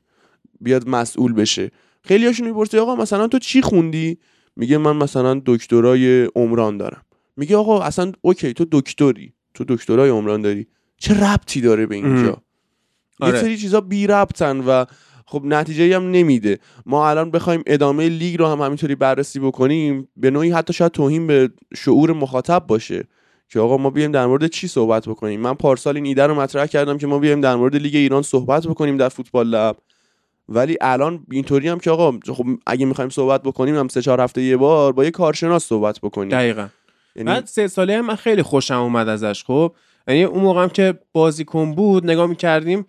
بیاد 0.62 0.90
مسئول 0.90 1.34
بشه. 1.34 1.72
خیلی 2.04 2.26
هاشون 2.26 2.48
می‌پرسه 2.48 2.80
آقا 2.80 2.96
مثلا 2.96 3.28
تو 3.28 3.40
چی 3.40 3.62
خوندی؟ 3.62 4.18
میگه 4.56 4.78
من 4.78 4.96
مثلا 4.96 5.42
دکترای 5.46 6.26
عمران 6.36 6.78
دارم. 6.78 7.02
میگه 7.38 7.58
آقا 7.58 7.82
اصلا 7.82 8.12
اوکی 8.22 8.54
تو 8.54 8.66
دکتری. 8.72 9.34
تو 9.54 9.64
دکترای 9.68 10.10
عمران 10.10 10.42
داری. 10.42 10.68
چه 10.98 11.14
ربطی 11.14 11.62
داره 11.62 11.86
به 11.86 11.96
اینجا. 11.96 12.42
آره. 13.20 13.36
یه 13.36 13.42
سری 13.42 13.58
چیزا 13.58 13.82
بی 13.82 14.08
ربطن 14.08 14.60
و 14.60 14.86
خب 15.28 15.42
نتیجه 15.46 15.96
هم 15.96 16.12
نمیده. 16.12 16.60
ما 16.86 17.10
الان 17.10 17.32
بخوایم 17.32 17.64
ادامه 17.68 18.10
لیگ 18.10 18.40
رو 18.40 18.48
هم 18.48 18.62
همینطوری 18.62 18.96
بررسی 18.96 19.40
بکنیم 19.40 20.08
به 20.18 20.32
نوعی 20.32 20.52
حتی 20.52 20.74
شاید 20.74 20.92
توهین 20.92 21.28
به 21.28 21.50
شعور 21.76 22.14
مخاطب 22.14 22.68
باشه 22.68 23.08
که 23.50 23.60
آقا 23.60 23.78
ما 23.78 23.90
بیایم 23.90 24.12
در 24.12 24.26
مورد 24.26 24.48
چی 24.48 24.68
صحبت 24.68 25.10
بکنیم؟ 25.10 25.40
من 25.40 25.54
پارسال 25.54 25.96
این 25.96 26.06
ایده 26.06 26.28
رو 26.28 26.36
مطرح 26.36 26.66
کردم 26.66 26.98
که 26.98 27.08
ما 27.08 27.20
بیایم 27.20 27.42
در 27.42 27.56
مورد 27.56 27.76
لیگ 27.76 27.96
ایران 27.96 28.22
صحبت 28.22 28.68
بکنیم 28.68 28.98
در 28.98 29.10
فوتبال 29.10 29.48
لب. 29.48 29.78
ولی 30.50 30.78
الان 30.82 31.26
اینطوری 31.32 31.68
هم 31.68 31.80
که 31.80 31.92
آقا 31.92 32.12
خب 32.12 32.46
اگه 32.68 32.86
می‌خوایم 32.86 33.10
صحبت 33.10 33.44
بکنیم 33.44 33.76
هم 33.76 33.88
سه 33.88 34.02
چهار 34.02 34.22
هفته 34.22 34.42
یه 34.42 34.58
بار 34.58 34.94
با 34.94 35.04
یه 35.04 35.12
کارشناس 35.12 35.66
صحبت 35.66 36.00
بکنیم. 36.00 36.30
دقیقا. 36.30 36.68
یعنی 37.16 37.28
بعد 37.28 37.46
سه 37.46 37.68
ساله 37.68 37.98
هم 37.98 38.06
من 38.06 38.16
خیلی 38.16 38.42
خوشم 38.42 38.80
اومد 38.80 39.08
ازش 39.08 39.44
خب؟ 39.44 39.76
یعنی 40.08 40.24
اون 40.24 40.44
موقع 40.44 40.64
هم 40.64 40.70
که 40.70 41.00
بازیکن 41.14 41.76
بود 41.76 42.06
نگاه 42.06 42.28
می‌کردیم 42.28 42.86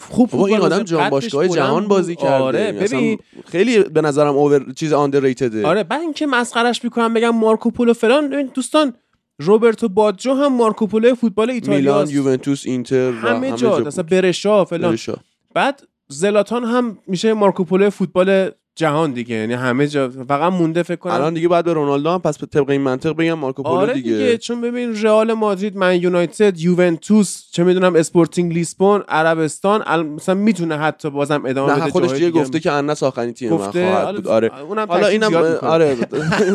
خوب 0.00 0.30
بابا 0.30 0.46
این 0.46 0.60
آدم 0.60 0.82
جام 0.82 1.10
باشگاه 1.10 1.48
جهان. 1.48 1.88
بازی 1.88 2.16
کرده 2.16 2.34
آره 2.44 2.72
ببین 2.72 3.18
خیلی 3.46 3.78
به 3.82 4.00
نظرم 4.00 4.36
اوور 4.36 4.72
چیز 4.72 4.92
آندرریتده 4.92 5.66
آره 5.66 5.84
بعد 5.84 6.00
اینکه 6.00 6.26
مسخرش 6.26 6.84
می‌کنم 6.84 7.14
بگم 7.14 7.30
مارکوپولو 7.30 7.92
فلان 7.92 8.50
دوستان 8.54 8.94
روبرتو 9.40 9.88
باجو 9.88 10.34
هم 10.34 10.56
مارکوپولو 10.56 11.14
فوتبال 11.14 11.50
ایتالیا 11.50 11.78
میلان 11.78 12.08
یوونتوس 12.10 12.66
اینتر 12.66 13.10
و 13.10 13.12
همه 13.12 13.52
جا. 13.52 13.86
اصلا 13.86 14.04
برشا 14.04 14.64
فلان 14.64 14.90
برشا. 14.90 15.16
بعد 15.54 15.82
زلاتان 16.08 16.64
هم 16.64 16.98
میشه 17.06 17.32
مارکوپولو 17.32 17.90
فوتبال 17.90 18.50
جهان 18.78 19.12
دیگه. 19.12 19.34
یعنی 19.36 19.54
همه 19.54 19.86
جا 19.88 20.08
فقط 20.28 20.52
مونده 20.52 20.82
فکر 20.82 20.96
کنم. 20.96 21.12
الان 21.12 21.34
دیگه 21.34 21.48
بعد 21.48 21.64
به 21.64 21.72
رونالدو 21.72 22.10
هم 22.10 22.18
پس 22.18 22.38
طبق 22.38 22.70
این 22.70 22.80
منطق 22.80 23.12
بگم 23.12 23.32
مارکوپولو 23.34 23.74
آره 23.74 23.94
دیگه, 23.94 24.12
دیگه. 24.12 24.38
چون 24.38 24.60
ببین 24.60 25.02
رئال 25.02 25.32
مادرید 25.32 25.76
من 25.76 26.02
یونایتد 26.02 26.58
یوونتوس 26.60 27.44
چه 27.50 27.64
می‌دونم 27.64 27.96
اسپورتینگ 27.96 28.52
لیسبون 28.52 29.02
عربستان 29.08 29.82
ال- 29.82 30.06
مثلا 30.06 30.34
می‌تونه 30.34 30.78
حتی 30.78 31.10
بازم 31.10 31.42
ادامه 31.46 31.74
بده 31.74 31.90
خودش 31.90 32.10
دیگه 32.10 32.26
دیگه. 32.26 32.40
گفته 32.40 32.60
که 32.60 32.72
انس 32.72 33.02
آخرین 33.02 33.32
تیم 33.32 33.50
من 33.50 33.56
گفته 33.56 33.90
خواهد 33.92 34.14
بود. 34.16 34.28
آره. 34.28 34.60
اونم 34.60 34.86
حالا 34.88 35.06
اینم. 35.06 35.34
آره 35.62 35.96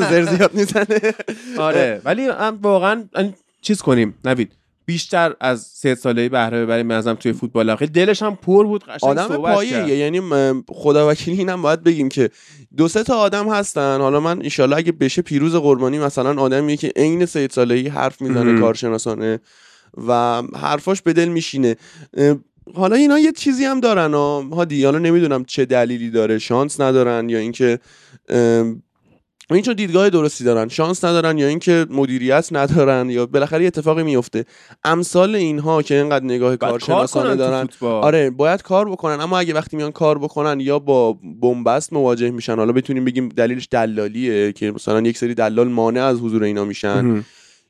زر 0.09 0.23
زیاد 0.23 0.53
می‌زنه. 0.53 0.85
آره 1.57 2.01
ولی 2.05 2.27
واقعا 2.61 3.03
ان- 3.15 3.33
چیز 3.61 3.81
کنیم 3.81 4.13
نوید. 4.25 4.51
بیشتر 4.85 5.35
از 5.39 5.61
سه 5.61 5.95
ساله 5.95 6.29
بهره 6.29 6.65
ببریم. 6.65 6.91
نظرم 6.91 7.15
توی 7.15 7.33
فوتبال 7.33 7.75
خیلی 7.75 7.91
دلش 7.91 8.23
هم 8.23 8.35
پر 8.35 8.65
بود 8.65 8.83
قشنگ 8.83 9.09
آدم 9.09 9.27
پایه 9.27 9.71
کرد. 9.71 9.89
یعنی 9.89 10.21
خدا 10.69 11.09
وکیلی 11.09 11.37
اینم 11.37 11.61
باید 11.61 11.83
بگیم 11.83 12.09
که 12.09 12.29
دو 12.77 12.87
سه 12.87 13.03
تا 13.03 13.15
آدم 13.15 13.49
هستن. 13.49 13.97
حالا 14.01 14.19
من 14.19 14.41
ایشالله 14.41 14.77
اگه 14.77 14.91
بشه 14.91 15.21
پیروز 15.21 15.55
قربانی 15.55 15.99
مثلا 15.99 16.41
آدمیه 16.41 16.77
که 16.77 16.91
عین 16.95 17.25
سید 17.25 17.51
سالهی 17.51 17.87
حرف 17.87 18.21
می‌زنه. 18.21 18.59
کارشناسانه 18.59 19.39
و 20.07 20.41
حرفاش 20.55 21.01
به 21.01 21.13
دل 21.13 21.27
میشینه. 21.27 21.75
حالا 22.75 22.95
اینا 22.95 23.19
یه 23.19 23.31
چیزی 23.31 23.65
هم 23.65 23.79
دارن 23.79 24.13
ها. 24.13 24.41
هادی 24.41 24.85
حالا 24.85 24.99
نمی‌دونم 24.99 25.45
چه 25.45 25.65
دلیلی 25.65 26.09
داره. 26.09 26.39
شانس 26.39 26.81
ندارن 26.81 27.29
یا 27.29 27.37
اینکه 27.37 27.79
این 29.53 29.63
چون 29.63 29.73
دیدگاه 29.73 30.09
درستی 30.09 30.43
دارن 30.43 30.67
شانس 30.67 31.03
ندارن 31.03 31.37
یا 31.37 31.47
اینکه 31.47 31.85
مدیریت 31.89 32.47
ندارن 32.51 33.09
یا 33.09 33.25
بالاخره 33.25 33.61
یه 33.61 33.67
اتفاقی 33.67 34.03
میفته 34.03 34.45
امثال 34.83 35.35
اینها 35.35 35.81
که 35.81 35.95
اینقدر 35.95 36.25
نگاه 36.25 36.55
کارشناسانه 36.57 37.35
دارن. 37.35 37.67
آره 37.81 38.29
باید 38.29 38.61
کار 38.61 38.89
بکنن 38.89 39.21
اما 39.21 39.39
اگه 39.39 39.53
وقتی 39.53 39.77
میان 39.77 39.91
کار 39.91 40.17
بکنن 40.17 40.59
یا 40.59 40.79
با 40.79 41.13
بنبست 41.41 41.93
مواجه 41.93 42.31
میشن 42.31 42.55
حالا 42.55 42.71
بتونیم 42.71 43.05
بگیم 43.05 43.29
دلیلش 43.29 43.67
دلالیه 43.71 44.51
که 44.51 44.71
مثلا 44.71 45.01
یک 45.01 45.17
سری 45.17 45.33
دلال 45.33 45.67
مانع 45.67 46.03
از 46.03 46.19
حضور 46.19 46.43
اینا 46.43 46.65
میشن. 46.65 47.23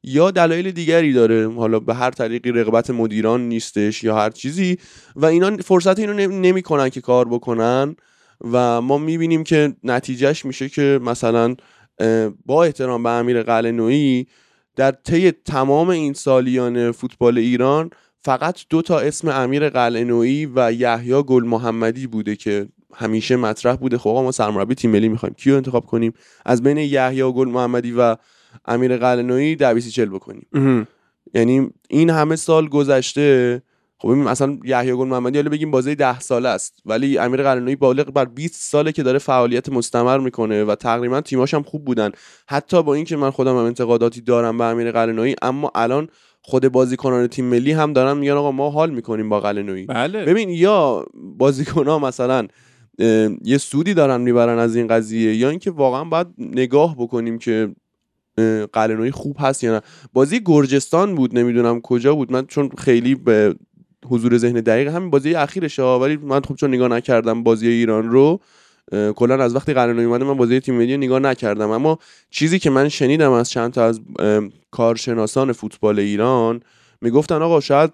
یا 0.03 0.31
دلایل 0.31 0.71
دیگری 0.71 1.13
داره 1.13 1.53
حالا 1.53 1.79
به 1.79 1.93
هر 1.93 2.09
طریقی 2.11 2.51
رغبت 2.51 2.89
مدیران 2.89 3.41
نیستش 3.41 4.03
یا 4.03 4.15
هر 4.15 4.29
چیزی 4.29 4.77
و 5.15 5.25
اینا 5.25 5.57
فرصت 5.57 5.99
اینو 5.99 6.13
نمی‌کنن 6.27 6.89
که 6.89 7.01
کار 7.01 7.27
بکنن 7.27 7.95
و 8.51 8.81
ما 8.81 8.97
می‌بینیم 8.97 9.43
که 9.43 9.75
نتیجهش 9.83 10.45
میشه 10.45 10.69
که 10.69 10.99
مثلا 11.03 11.55
با 12.45 12.63
احترام 12.63 13.03
به 13.03 13.09
امیر 13.09 13.43
قلعه‌نویی 13.43 14.27
در 14.75 14.91
طی 14.91 15.31
تمام 15.31 15.89
این 15.89 16.13
سالیان 16.13 16.91
فوتبال 16.91 17.37
ایران 17.37 17.89
فقط 18.21 18.59
دو 18.69 18.81
تا 18.81 18.99
اسم 18.99 19.27
امیر 19.27 19.69
قلعه‌نویی 19.69 20.45
و 20.55 20.73
یحیی 20.73 21.23
گل 21.23 21.43
محمدی 21.43 22.07
بوده 22.07 22.35
که 22.35 22.67
همیشه 22.93 23.35
مطرح 23.35 23.75
بوده. 23.75 23.97
خب 23.97 24.09
ما 24.09 24.31
سرمربی 24.31 24.75
تیم 24.75 24.91
ملی 24.91 25.09
می‌خوایم. 25.09 25.35
کیو 25.37 25.55
انتخاب 25.55 25.85
کنیم؟ 25.85 26.13
از 26.45 26.63
بین 26.63 26.77
یحیی 26.77 27.31
گل 27.31 27.47
محمدی 27.47 27.91
و 27.91 28.15
امیر 28.65 28.97
قلعه‌نویی 28.97 29.55
دعویسی 29.55 29.91
چل 29.91 30.05
بکنیم. 30.05 30.47
یعنی 31.33 31.69
این 31.89 32.09
همه 32.09 32.35
سال 32.35 32.67
گذشته 32.67 33.61
خب 34.03 34.09
ببین 34.09 34.23
مثلا 34.23 34.57
یحیی 34.63 34.93
گل 34.93 35.07
محمدی 35.07 35.37
حالا 35.37 35.49
بگیم 35.49 35.71
بازه 35.71 35.95
ده 35.95 36.19
ساله 36.19 36.49
است 36.49 36.79
ولی 36.85 37.17
امیر 37.17 37.43
قلعه‌نویی 37.43 37.75
بالغ 37.75 38.11
بر 38.11 38.25
20 38.25 38.71
ساله 38.71 38.91
که 38.91 39.03
داره 39.03 39.19
فعالیت 39.19 39.69
مستمر 39.69 40.17
می‌کنه 40.17 40.63
و 40.63 40.75
تقریبا 40.75 41.21
تیماش 41.21 41.53
هم 41.53 41.63
خوب 41.63 41.85
بودن. 41.85 42.11
حتی 42.47 42.83
با 42.83 42.93
اینکه 42.93 43.17
من 43.17 43.29
خودم 43.29 43.51
هم 43.57 43.65
انتقاداتی 43.65 44.21
دارم 44.21 44.57
به 44.57 44.63
امیر 44.63 44.91
قلعه‌نویی 44.91 45.35
اما 45.41 45.71
الان 45.75 46.07
خود 46.41 46.67
بازیکنان 46.67 47.27
تیم 47.27 47.45
ملی 47.45 47.71
هم 47.71 47.93
دارن 47.93 48.17
میگن 48.17 48.31
آقا 48.31 48.51
ما 48.51 48.69
حال 48.69 48.89
می‌کنیم 48.89 49.29
با 49.29 49.39
قلعه‌نویی 49.39 49.85
بله. 49.85 50.25
ببین 50.25 50.49
یا 50.49 51.05
بازیکن 51.37 51.87
ها 51.87 51.99
مثلا 51.99 52.47
یه 53.43 53.57
سودی 53.57 53.93
دارن 53.93 54.21
می‌برن 54.21 54.59
از 54.59 54.75
این 54.75 54.87
قضیه 54.87 55.35
یا 55.35 55.49
اینکه 55.49 55.71
واقعا 55.71 56.03
باید 56.03 56.27
نگاه 56.37 56.95
بکنیم 56.97 57.37
که 57.37 57.75
اه، 58.37 58.65
قلعه‌نویی 58.65 59.11
خوب 59.11 59.35
هست 59.39 59.63
یا 59.63 59.73
نه. 59.73 59.81
بازی 60.13 60.41
گرجستان 60.45 61.15
بود 61.15 61.37
نمی‌دونم 61.37 61.81
کجا 61.81 62.15
بود. 62.15 62.31
من 62.31 62.45
چون 62.45 62.69
خیلی 62.77 63.15
به 63.15 63.55
حضور 64.09 64.37
ذهن 64.37 64.53
دقیق 64.53 64.87
همین 64.87 65.09
بازی 65.09 65.35
اخیرش 65.35 65.79
ها 65.79 65.99
ولی 65.99 66.17
من 66.17 66.41
خب 66.41 66.55
چون 66.55 66.73
نگاه 66.73 66.87
نکردم 66.87 67.43
بازی 67.43 67.67
ایران 67.67 68.09
رو 68.09 68.39
کلا 69.15 69.43
از 69.43 69.55
وقتی 69.55 69.73
قلعه‌نویی 69.73 70.05
اومده 70.05 70.25
من 70.25 70.37
بازی 70.37 70.59
تیم 70.59 70.75
ملی 70.75 70.97
نگاه 70.97 71.19
نکردم. 71.19 71.69
اما 71.69 71.99
چیزی 72.29 72.59
که 72.59 72.69
من 72.69 72.89
شنیدم 72.89 73.31
از 73.31 73.49
چند 73.49 73.73
تا 73.73 73.85
از 73.85 74.01
کارشناسان 74.71 75.51
فوتبال 75.51 75.99
ایران 75.99 76.61
می‌گفتن 77.01 77.41
آقا 77.41 77.59
شاید 77.59 77.91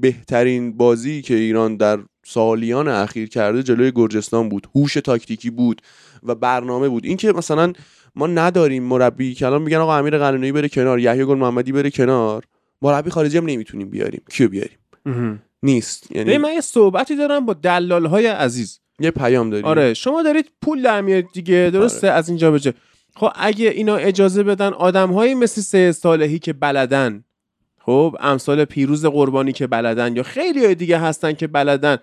بهترین 0.00 0.76
بازی 0.76 1.22
که 1.22 1.34
ایران 1.34 1.76
در 1.76 1.98
سالیان 2.26 2.88
اخیر 2.88 3.28
کرده 3.28 3.62
جلوی 3.62 3.92
گرجستان 3.94 4.48
بود. 4.48 4.66
هوش 4.74 4.94
تاکتیکی 4.94 5.50
بود 5.50 5.82
و 6.22 6.34
برنامه 6.34 6.88
بود. 6.88 7.04
اینکه 7.04 7.32
مثلا 7.32 7.72
ما 8.16 8.26
نداریم 8.26 8.82
مربی 8.82 9.34
که 9.34 9.46
الان 9.46 9.62
میگن 9.62 9.78
آقا 9.78 9.96
امیر 9.96 10.18
قلنویی 10.18 10.52
بره 10.52 10.68
کنار 10.68 10.98
یحیی 11.00 11.24
گل 11.24 11.38
محمدی 11.38 11.72
بره 11.72 11.90
کنار 11.90 12.44
مربی 12.82 13.10
خارجی 13.10 13.38
هم 13.38 13.46
نمی‌تونیم 13.46 13.90
بیاریم. 13.90 14.22
کیو 14.30 14.48
بیاریم؟ 14.48 14.78
نیست. 15.62 16.16
یعنی 16.16 16.38
من 16.38 16.52
یه 16.52 16.60
صحبتی 16.60 17.16
دارم 17.16 17.46
با 17.46 17.54
دلال 17.54 18.06
های 18.06 18.26
عزیز. 18.26 18.78
یه 19.00 19.10
پیام 19.10 19.50
داریم 19.50 19.66
آره 19.66 19.94
شما 19.94 20.22
دارید 20.22 20.50
پول 20.62 20.82
در 20.82 21.00
میارید 21.00 21.28
دیگه 21.32 21.70
درسته؟ 21.72 22.08
آره. 22.08 22.16
از 22.16 22.28
اینجا 22.28 22.50
به 22.50 22.60
جا. 22.60 22.72
خب 23.16 23.30
اگه 23.34 23.68
اینا 23.68 23.96
اجازه 23.96 24.42
بدن 24.42 24.72
آدم 24.72 25.10
مثل 25.10 25.60
سه 25.60 25.92
صالحی 25.92 26.38
که 26.38 26.52
بلدن 26.52 27.24
خب 27.80 28.16
امثال 28.20 28.64
پیروز 28.64 29.06
قربانی 29.06 29.52
که 29.52 29.66
بلدن 29.66 30.16
یا 30.16 30.22
خیلی 30.22 30.64
های 30.64 30.74
دیگه 30.74 30.98
هستن 30.98 31.32
که 31.32 31.46
بلدن 31.46 31.96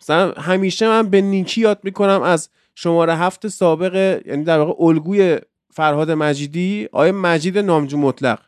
مثلا 0.00 0.32
همیشه 0.32 0.88
من 0.88 1.10
به 1.10 1.20
نیکی 1.20 1.60
یاد 1.60 1.78
می‌کنم 1.82 2.22
از 2.22 2.48
شماره 2.74 3.16
هفت 3.16 3.48
سابق 3.48 4.22
یعنی 4.26 4.44
در 4.44 4.58
واقع 4.58 4.84
الگوی 4.84 5.38
فرهاد 5.70 6.10
مجیدی 6.10 6.88
آیه 6.92 7.12
مجید 7.12 7.58
نامجو 7.58 7.98
مطلق. 7.98 8.38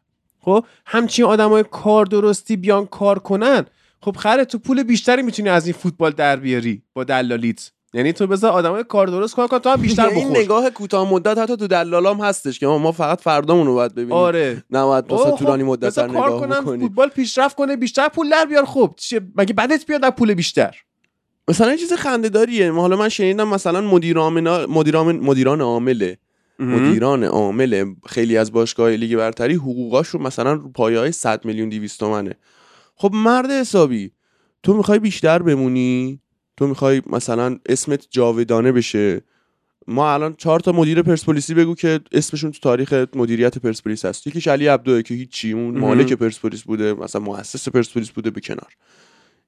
خب 0.41 0.65
همچین 0.87 1.25
آدمای 1.25 1.65
کار 1.71 2.07
درستی 2.07 2.57
بیان 2.57 2.87
کار 2.87 3.19
کنن. 3.19 3.67
خب 4.01 4.17
خره 4.17 4.45
تو 4.45 4.59
پول 4.59 4.83
بیشتری 4.83 5.23
می‌تونی 5.23 5.49
از 5.49 5.67
این 5.67 5.75
فوتبال 5.75 6.11
در 6.11 6.37
بیاری 6.37 6.83
با 6.95 7.05
دلالیت 7.05 7.71
یعنی 7.95 8.13
تو 8.13 8.27
بذار 8.27 8.53
آدمای 8.53 8.85
کار 8.85 9.07
درست 9.07 9.37
کار 9.37 9.49
کن 9.49 9.59
تو 9.59 9.69
هم 9.69 9.81
بیشتر 9.81 10.07
بخور. 10.07 10.19
این 10.19 10.37
نگاه 10.37 10.71
کوتاه 10.71 11.13
مدت 11.13 11.39
حتی 11.39 11.57
تو 11.57 11.67
دلالام 11.67 12.21
هستش 12.21 12.59
که 12.59 12.67
ما 12.67 12.93
فقط 12.93 13.21
فردامون 13.21 13.67
رو 13.67 13.75
باید 13.75 13.93
ببینیم. 13.93 14.13
آره. 14.13 14.65
نباید 14.71 15.05
مثلا 15.05 15.31
خب، 15.31 15.37
طولانی 15.39 15.63
مدت 15.63 15.95
کار 15.95 16.11
نگاه 16.11 16.47
بکنیم 16.47 16.89
فوتبال 16.89 17.09
پیشرفت 17.09 17.57
کنه 17.57 17.77
بیشتر 17.77 18.09
پول 18.09 18.31
در 18.31 18.45
بیار. 18.45 18.65
خب؟ 18.65 18.95
مگه 19.37 19.55
بدت 19.55 19.87
بیاد 19.87 20.11
پول 20.11 20.35
بیشتر؟ 20.35 20.77
مثلا 21.49 21.71
یه 21.71 21.79
چیز 21.79 21.93
خنده 21.93 22.29
داریه 22.29 22.73
حالا 22.73 22.97
من 22.97 23.09
شنیدم 23.09 23.49
مثلا 23.49 23.81
مدیر 23.81 24.19
عامل 24.19 24.67
مدیر 24.67 24.97
عامل 24.97 25.17
مدیران 25.17 25.61
عامله. 25.61 26.19
مدیران 26.59 27.25
عامل 27.25 27.95
خیلی 28.07 28.37
از 28.37 28.53
باشگاه 28.53 28.91
لیگ 28.91 29.17
برتری 29.17 29.55
حقوقاشون 29.55 30.23
مثلا 30.23 30.53
رو 30.53 30.69
پایه 30.69 30.99
های 30.99 31.13
100 31.13 31.45
میلیون 31.45 31.69
200 31.69 32.01
تومنه. 32.01 32.35
خب 32.97 33.11
مرد 33.15 33.51
حسابی 33.51 34.13
تو 34.63 34.77
می‌خوای 34.77 34.99
بیشتر 34.99 35.43
بمونی؟ 35.43 36.21
تو 36.57 36.67
می‌خوای 36.67 37.03
مثلا 37.07 37.59
اسمت 37.67 38.07
جاودانه 38.11 38.73
بشه؟ 38.73 39.23
ما 39.89 40.15
الان 40.15 40.35
چهار 40.35 40.61
تا 40.61 40.73
مدیر 40.73 41.03
پرسپولیسی 41.03 41.55
بگو 41.55 41.75
که 41.75 42.01
اسمشون 42.13 42.51
تو 42.53 42.59
تاریخ 42.63 43.07
مدیریت 43.15 43.59
پرسپولیس 43.59 44.05
هست. 44.05 44.27
یکیش 44.27 44.49
علی 44.49 44.67
عبدوه 44.67 45.03
که 45.03 45.15
هیچی 45.15 45.53
اون. 45.53 45.79
مالک 45.79 46.13
پرسپولیس 46.13 46.63
بوده 46.63 46.95
مثلا 46.95 47.21
مؤسس 47.21 47.69
پرسپولیس 47.69 48.11
بوده 48.11 48.31
به 48.31 48.41
کنار. 48.41 48.77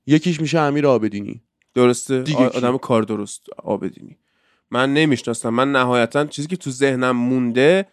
یکیش 0.07 0.41
میشه 0.41 0.59
امیر 0.59 0.87
آبدینی. 0.87 1.43
درسته. 1.75 2.23
دیگه 2.23 2.49
کی؟ 2.51 2.59
آدم 2.59 2.79
کار 2.79 3.03
درست 3.03 3.43
آبدینی. 3.65 4.19
من 4.71 4.95
نمی‌شناسم. 4.95 5.49
من 5.49 5.73
نهایتا 5.73 6.27
چیزی 6.27 6.49
که 6.49 6.57
تو 6.57 6.71
ذهنم 6.71 7.17
مونده 7.17 7.87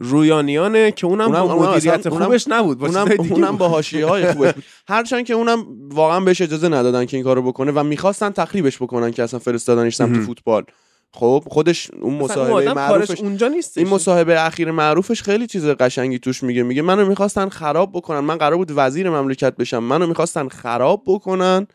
رویانیانه 0.00 0.92
که 0.92 1.06
اونم, 1.06 1.32
اونم- 1.32 1.46
با 1.46 1.72
مدیریت 1.72 2.06
اونم- 2.06 2.24
خوبش 2.24 2.48
نبود. 2.48 2.78
با 2.78 2.86
اونم, 2.86 3.08
اونم. 3.18 3.56
با 3.56 3.68
حاشیه 3.68 4.06
های 4.06 4.32
خوبش 4.32 4.52
بود. 4.54 4.64
هرچند 4.88 5.26
که 5.26 5.34
اونم 5.34 5.66
واقعا 5.88 6.20
بهش 6.20 6.42
اجازه 6.42 6.68
ندادن 6.68 7.06
که 7.06 7.16
این 7.16 7.24
کارو 7.24 7.42
بکنه 7.42 7.72
و 7.72 7.82
می‌خواستن 7.82 8.30
تخریبش 8.30 8.82
بکنن 8.82 9.10
که 9.10 9.22
اصلا 9.22 9.40
فرستادنش 9.40 9.94
سمت. 9.94 10.20
فوتبال. 10.20 10.64
خب 11.12 11.44
خودش 11.48 11.90
اون 12.00 12.14
مصاحبه 12.14 12.74
معروفش 12.74 13.20
اونجا 13.20 13.48
نیست 13.48 13.78
این 13.78 13.88
مصاحبه 13.88 14.46
اخیر 14.46 14.70
معروفش 14.70 15.22
خیلی 15.22 15.46
چیز 15.46 15.66
قشنگی 15.66 16.18
توش 16.18 16.42
میگه. 16.42 16.62
میگه 16.62 16.82
منو 16.82 17.06
می‌خواستن 17.06 17.48
خراب 17.48 17.92
بکنن. 17.92 18.20
من 18.20 18.36
قرار 18.36 18.56
بود 18.56 18.72
وزیر 18.74 19.10
مملکت 19.10 19.56
بشم. 19.56 19.78
منو 19.78 20.06
می‌خواستن 20.06 20.48
خراب 20.48 21.02
بکنن. 21.06 21.66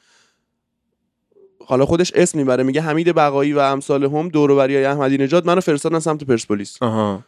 حالا 1.68 1.86
خودش 1.86 2.12
اسم 2.16 2.38
می‌بره 2.38 2.64
میگه 2.64 2.82
حمید 2.82 3.16
بقایی 3.16 3.54
و 3.54 3.60
امثال 3.60 4.04
هم 4.04 4.30
دوروبری 4.30 4.86
احمدی 4.86 5.18
نژاد. 5.18 5.48
منو 5.48 5.62
فرستادن 5.62 6.00
سمت 6.00 6.24
پرسپولیس. 6.24 6.78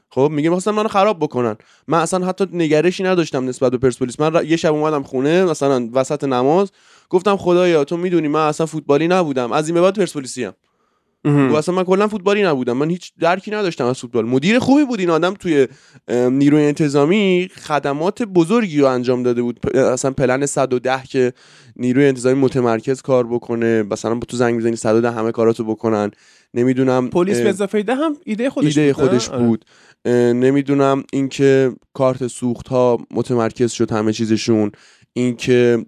خب 0.09 0.29
میگه 0.31 0.49
می‌خواستن 0.49 0.71
منو 0.71 0.87
خراب 0.87 1.19
بکنن. 1.19 1.55
من 1.87 1.99
اصلا 1.99 2.25
حتی 2.25 2.47
نگرشی 2.53 3.03
نداشتم 3.03 3.45
نسبت 3.45 3.71
به 3.71 3.77
پرسپولیس. 3.77 4.19
من 4.19 4.45
یه 4.45 4.57
شب 4.57 4.73
اومدم 4.73 5.03
خونه 5.03 5.45
مثلا 5.45 5.89
وسط 5.93 6.23
نماز. 6.23 6.71
گفتم 7.09 7.37
خدایا 7.37 7.83
تو 7.83 7.97
می‌دونی 7.97 8.27
من 8.27 8.47
اصلا 8.47 8.65
فوتبالی 8.65 9.07
نبودم. 9.07 9.51
از 9.51 9.67
این 9.67 9.75
به 9.75 9.81
بعد 9.81 9.95
پرسپولیسی 9.97 10.45
ام. 10.45 10.53
و 11.27 11.55
اصلا 11.55 11.75
من 11.75 11.83
کلا 11.83 12.07
فوتبالی 12.07 12.43
نبودم. 12.43 12.77
من 12.77 12.89
هیچ 12.89 13.11
درکی 13.19 13.51
نداشتم 13.51 13.85
از 13.85 13.99
فوتبال. 13.99 14.25
مدیر 14.25 14.59
خوبی 14.59 14.85
بود 14.85 14.99
این 14.99 15.09
آدم 15.09 15.33
توی 15.33 15.67
نیروی 16.09 16.63
انتظامی. 16.63 17.49
خدمات 17.55 18.23
بزرگی 18.23 18.79
رو 18.79 18.87
انجام 18.87 19.23
داده 19.23 19.41
بود. 19.41 19.75
اصلا 19.77 20.11
پلن 20.11 20.45
110 20.45 21.03
که 21.03 21.33
نیروی 21.75 22.05
انتظامی 22.05 22.39
متمرکز 22.39 23.01
کار 23.01 23.27
بکنه. 23.27 23.83
مثلا 23.83 24.19
تو 24.19 24.37
زنگ 24.37 24.55
می‌زنی 24.55 24.75
110 24.75 25.11
همه 25.11 25.31
کاراتو 25.31 25.63
بکنن. 25.63 26.11
نمی‌دونم 26.53 27.09
پلیس 27.09 27.41
به 27.41 27.49
اضافه 27.49 27.85
هم 27.87 28.15
ایده 28.25 28.49
خودش 28.49 28.77
ایده؟ 28.77 28.93
خودش 28.93 29.29
آره. 29.29 29.45
بود. 29.45 29.65
نمی‌دونم 30.33 31.03
اینکه 31.13 31.71
کارت 31.93 32.27
سوخت 32.27 32.67
ها 32.67 32.97
متمرکز 33.11 33.71
شد 33.71 33.91
همه 33.91 34.13
چیزشون. 34.13 34.71
اینکه 35.13 35.85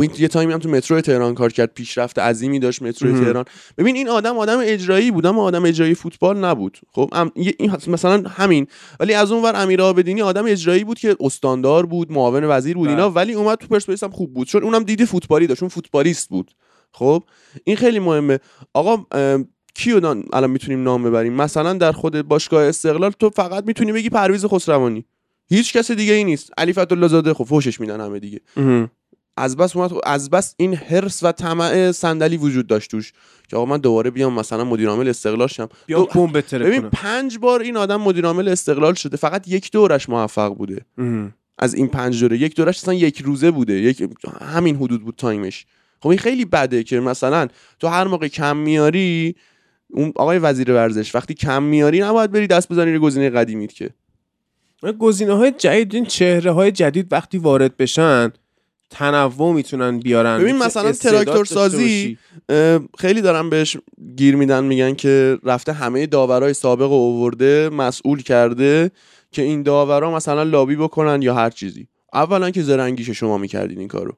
این 0.00 0.10
یه 0.18 0.28
تایمی 0.28 0.52
هم 0.52 0.58
تو 0.58 0.68
مترو 0.68 1.00
تهران 1.00 1.34
کار 1.34 1.52
کرد 1.52 1.74
پیشرفت 1.74 2.18
عظیمی 2.18 2.58
داشت 2.58 2.82
مترو. 2.82 3.12
تهران. 3.24 3.44
ببین 3.78 3.96
این 3.96 4.08
آدم 4.08 4.38
آدم 4.38 4.58
اجرایی 4.62 5.10
بود 5.10 5.26
اما 5.26 5.42
آدم 5.42 5.64
اجرایی 5.64 5.94
فوتبال 5.94 6.44
نبود. 6.44 6.78
خب 6.92 7.08
ام- 7.12 7.32
این 7.34 7.70
مثلا 7.88 8.22
همین. 8.28 8.66
ولی 9.00 9.14
از 9.14 9.32
اون 9.32 9.42
ور 9.42 9.56
امیر 9.56 9.82
آبدینی 9.82 10.22
آدم 10.22 10.44
اجرایی 10.46 10.84
بود 10.84 10.98
که 10.98 11.16
استاندار 11.20 11.86
بود 11.86 12.12
معاون 12.12 12.44
وزیر 12.44 12.76
بود 12.76 12.88
اینا 12.88 13.08
بله. 13.08 13.16
ولی 13.16 13.32
اومد 13.32 13.58
تو 13.58 13.66
پرسپولیس 13.66 14.04
هم 14.04 14.10
خوب 14.10 14.34
بود. 14.34 14.46
چون 14.46 14.62
اونم 14.62 14.82
دیدی 14.82 15.06
فوتبالی 15.06 15.46
داشت 15.46 15.62
اون 15.62 15.68
فوتبالیست 15.68 16.28
بود. 16.28 16.50
خب 16.92 17.22
این 17.64 17.76
خیلی 17.76 17.98
مهمه. 17.98 18.38
آقا 18.74 18.96
کیو 19.74 20.06
الان 20.32 20.50
می‌تونیم 20.50 20.82
نام 20.82 21.02
ببریم؟ 21.02 21.32
مثلا 21.32 21.72
در 21.72 21.92
خود 21.92 22.22
باشگاه 22.22 22.64
استقلال 22.64 23.10
تو 23.10 23.30
فقط 23.30 23.64
می‌تونی 23.66 23.92
بگی 23.92 24.08
پرویز 24.08 24.46
خسروانی. 24.46 25.04
هیچ 25.48 25.72
کس 25.72 25.90
دیگه 25.90 26.12
ای 26.12 26.24
نیست. 26.24 26.50
علی 26.58 26.72
فتولا 26.72 27.08
زاده 27.08 27.34
خب 27.34 27.44
فوشش 27.44 27.80
میدن 27.80 28.00
همه 28.00 28.18
دیگه. 28.18 28.40
از 29.36 29.56
بس 29.56 29.76
اومد 29.76 29.90
از 30.04 30.30
بس 30.30 30.54
این 30.56 30.74
حرس 30.74 31.22
و 31.22 31.32
طمع 31.32 31.92
صندلی 31.92 32.36
وجود 32.36 32.66
داشت 32.66 32.90
توش. 32.90 33.12
که 33.48 33.56
آقا 33.56 33.66
من 33.66 33.78
دوباره 33.78 34.10
بیام 34.10 34.32
مثلا 34.34 34.64
مدیر 34.64 34.88
عامل 34.88 35.08
استقلال 35.08 35.48
شم. 35.48 35.68
بیا 35.86 35.98
دو- 35.98 36.06
ببین 36.26 36.80
کنه 36.80 36.90
پنج 36.90 37.38
بار 37.38 37.60
این 37.60 37.76
آدم 37.76 38.00
مدیر 38.00 38.26
عامل 38.26 38.48
استقلال 38.48 38.94
شده. 38.94 39.16
فقط 39.16 39.48
یک 39.48 39.70
دورش 39.72 40.08
موفق 40.08 40.54
بوده. 40.54 40.80
مهم. 40.98 41.34
از 41.58 41.74
این 41.74 41.88
پنج 41.88 42.20
دوره. 42.20 42.38
یک 42.38 42.56
دورش 42.56 42.78
اصلا 42.78 42.94
یک 42.94 43.22
روزه 43.22 43.50
بوده. 43.50 43.72
یک 43.72 44.08
همین 44.40 44.76
حدود 44.76 45.04
بود 45.04 45.14
تایمش. 45.16 45.66
خب 46.00 46.08
این 46.08 46.18
خیلی 46.18 46.44
بده 46.44 46.82
که 46.82 47.00
مثلا 47.00 47.48
تو 47.80 47.88
هر 47.88 48.04
موقع 48.04 48.28
کم 48.28 48.56
میاری 48.56 49.34
اون 49.90 50.12
آقای 50.16 50.38
وزیر 50.38 50.72
ورزش 50.72 51.14
وقتی 51.14 51.34
کم 51.34 51.62
میاری 51.62 52.00
نباید 52.00 52.32
بری 52.32 52.46
دست 52.46 52.68
بزنی 52.72 52.92
رو 52.94 53.00
گزینه 53.00 53.30
قدیمیت 53.30 53.72
که. 53.72 53.90
گزینه 54.98 55.32
های 55.32 55.50
جدید 55.50 55.94
این 55.94 56.04
چهره 56.04 56.50
های 56.52 56.72
جدید 56.72 57.12
وقتی 57.12 57.38
وارد 57.38 57.76
بشن 57.76 58.32
تنوع 58.90 59.54
می‌تونن 59.54 59.98
بیارن. 59.98 60.38
ببین 60.38 60.58
مثلا 60.58 60.92
تراکتور 60.92 61.44
سازی 61.44 62.18
خیلی 62.98 63.20
دارن 63.20 63.50
بهش 63.50 63.76
گیر 64.16 64.36
میدن 64.36 64.64
میگن 64.64 64.94
که 64.94 65.38
رفته 65.44 65.72
همه 65.72 66.06
داورای 66.06 66.54
سابق 66.54 66.88
رو 66.88 66.92
اوورده 66.92 67.68
مسئول 67.68 68.22
کرده 68.22 68.90
که 69.30 69.42
این 69.42 69.62
داورا 69.62 70.10
مثلا 70.16 70.42
لابی 70.42 70.76
بکنن 70.76 71.22
یا 71.22 71.34
هر 71.34 71.50
چیزی. 71.50 71.88
اولا 72.12 72.50
که 72.50 72.62
زرنگیش 72.62 73.10
شما 73.10 73.38
می‌کردین 73.38 73.78
این 73.78 73.88
کارو. 73.88 74.16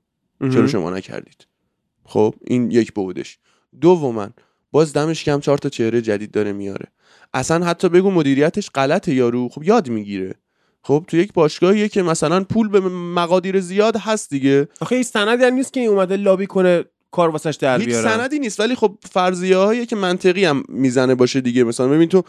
چرا. 0.53 0.67
شما 0.67 0.91
نکردید؟ 0.91 1.47
خب 2.05 2.35
این 2.47 2.71
یک 2.71 2.93
بودش 2.93 3.39
دوما 3.81 4.29
باز 4.73 4.93
دمش 4.93 5.25
کم 5.25 5.41
چهار 5.41 5.59
تا 5.59 5.69
چهره 5.69 6.03
جدید 6.03 6.31
داره 6.31 6.53
میاره. 6.53 6.87
اصلا 7.35 7.67
حتی 7.67 7.89
بگو 7.89 8.11
مدیریتش 8.11 8.71
غلطه 8.75 9.15
یارو. 9.15 9.49
خب 9.49 9.63
یاد 9.63 9.89
می‌گیره. 9.89 10.35
خب 10.89 11.05
تو 11.09 11.17
یک 11.17 11.33
باشگاهیه 11.33 11.89
که 11.89 12.03
مثلا 12.03 12.45
پول 12.45 12.69
به 12.69 12.81
مقادیر 12.91 13.61
زیاد 13.61 13.97
هست 13.97 14.31
دیگه. 14.31 14.69
آخه 14.81 14.95
این 14.95 15.03
سندی 15.03 15.45
هم 15.45 15.55
نیست 15.55 15.73
که 15.73 15.81
این 15.81 15.89
اومده 15.89 16.17
لابی 16.17 16.47
کنه 16.47 16.85
کار 17.11 17.29
واسش 17.29 17.57
در 17.61 17.79
هیچ 17.79 17.89
بیارن 17.89 18.17
سندی 18.17 18.39
نیست 18.39 18.61
ولی 18.61 18.75
خب 18.75 18.99
فرضیه 19.11 19.57
هایی 19.57 19.87
که 19.87 19.97
منطقی 19.97 20.45
هم 20.45 20.63
می‌زنه 20.69 21.15
باشه 21.15 21.41
دیگه. 21.41 21.65
مثلا 21.65 21.89
ببین 21.89 22.09
تو 22.09 22.23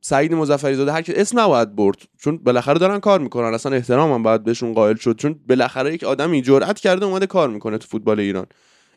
سعید 0.00 0.34
مظفری 0.34 0.74
زاده 0.74 0.92
هر 0.92 1.02
کی 1.02 1.12
اسم 1.12 1.40
نباید 1.40 1.76
برد 1.76 1.96
چون 2.18 2.36
بالاخره 2.36 2.78
دارن 2.78 3.00
کار 3.00 3.20
می‌کنن. 3.20 3.54
اصلا 3.54 3.72
احترام 3.72 4.12
هم 4.12 4.22
باید 4.22 4.44
بهشون 4.44 4.74
قائل 4.74 4.96
شد 4.96 5.16
چون 5.16 5.40
بالاخره 5.48 5.94
یک 5.94 6.04
آدمی 6.04 6.42
جرأت 6.42 6.80
کرده 6.80 7.06
اومده 7.06 7.26
کار 7.26 7.48
می‌کنه 7.48 7.78
تو 7.78 7.88
فوتبال 7.88 8.20
ایران. 8.20 8.46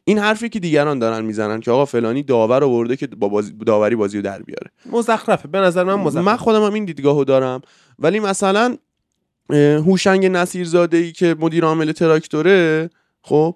این 0.03 0.17
حرفی 0.17 0.49
که 0.49 0.59
دیگران 0.59 0.99
دارن 0.99 1.25
می‌زنن 1.25 1.59
که 1.59 1.71
آقا 1.71 1.85
فلانی 1.85 2.23
داور 2.23 2.63
آورده 2.63 2.95
که 2.95 3.07
با 3.07 3.29
بازی 3.29 3.53
داوری 3.65 3.95
بازی 3.95 4.17
رو 4.17 4.23
در 4.23 4.41
بیاره. 4.41 4.71
مزخرفه. 4.85 5.47
به 5.47 5.57
نظر 5.57 5.83
من 5.83 5.93
مزخرفه. 5.95 6.25
من 6.25 6.35
خودم 6.37 6.63
هم 6.63 6.73
این 6.73 6.85
دیدگاهو 6.85 7.23
دارم. 7.23 7.61
ولی 7.99 8.19
مثلا 8.19 8.77
هوشنگ 9.85 10.25
نصیرزاده 10.25 10.97
ای 10.97 11.11
که 11.11 11.35
مدیر 11.39 11.65
عامل 11.65 11.91
تراکتوره 11.91 12.89
خب 13.21 13.55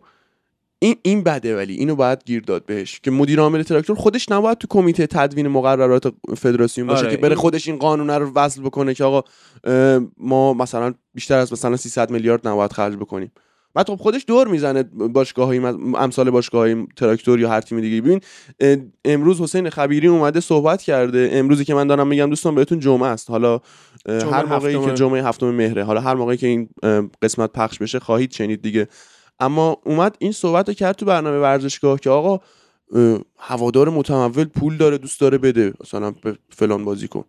این 0.80 0.96
این 1.02 1.24
بده 1.24 1.56
ولی. 1.56 1.74
اینو 1.74 1.96
باید 1.96 2.20
گیر 2.26 2.41
داد 2.41 2.66
بهش. 2.66 3.00
که 3.00 3.12
مدیر 3.12 3.39
عامل 3.39 3.64
تراکتور 3.64 3.96
خودش 3.96 4.32
نباید 4.32 4.58
تو 4.58 4.68
کمیته 4.70 5.08
تدوین 5.08 5.48
مقررات 5.48 6.14
فدراسیون 6.38 6.88
باشه 6.88 7.06
آره، 7.06 7.16
که 7.16 7.22
بره 7.22 7.36
خودش 7.36 7.68
این 7.68 7.78
قانون 7.78 8.10
رو 8.10 8.32
وصل 8.34 8.62
بکنه 8.62 8.94
که 8.94 9.04
آقا 9.04 9.24
ما 10.18 10.54
مثلا 10.54 10.94
بیشتر 11.14 11.38
از 11.38 11.54
مثلا 11.54 11.78
300 11.78 12.12
میلیارد 12.12 12.48
نباید 12.48 12.74
خرج 12.74 12.96
بکنیم. 12.96 13.32
بعد 13.74 13.88
خب 13.88 13.96
خودش 13.96 14.24
دور 14.28 14.48
می‌زنه 14.48 14.84
باشگاهایی 14.84 15.60
امثال 15.98 16.30
باشگاهایی 16.30 16.88
تراکتور 16.96 17.40
یا 17.40 17.50
هر 17.50 17.62
تیم 17.62 17.82
دیگه. 17.82 18.02
ببین 18.02 18.22
امروز 19.06 19.42
حسین 19.42 19.70
خبیری 19.70 20.08
اومده 20.08 20.40
صحبت 20.40 20.82
کرده. 20.82 21.30
امروزی 21.32 21.66
که 21.66 21.74
من 21.74 21.88
دارم 21.88 22.08
میگم 22.08 22.30
دوستان 22.30 22.56
بهتون 22.56 22.80
جمعه 22.80 23.08
است. 23.08 23.30
حالا 23.30 23.60
هر 24.08 24.46
موقعی 24.46 24.86
که 24.86 24.94
جمعه 24.94 25.24
هفتم 25.24 25.52
مهره. 25.52 25.84
حالا 25.84 26.02
هر 26.02 26.14
موقعی 26.14 26.38
که 26.38 26.48
این 26.48 26.70
قسمت 27.22 27.52
پخش 27.54 27.78
بشه 27.80 28.00
خواهید 28.00 28.32
شنید 28.32 28.62
دیگه. 28.62 28.88
اما 29.40 29.78
اومد 29.86 30.16
این 30.20 30.32
صحبت 30.32 30.68
رو 30.68 30.74
کرد 30.74 30.96
تو 30.96 31.06
برنامه 31.06 31.40
ورزشگاه 31.40 32.00
که 32.00 32.10
آقا 32.10 32.40
هوادار 33.38 33.90
متمول 33.90 34.46
پول 34.46 34.78
داره 34.78 34.98
دوست 34.98 35.22
داره 35.22 35.38
بده. 35.38 35.74
مثلا 35.82 36.12
به 36.12 36.38
فلان 36.50 36.86
بازی 36.86 37.08
کن. 37.08 37.24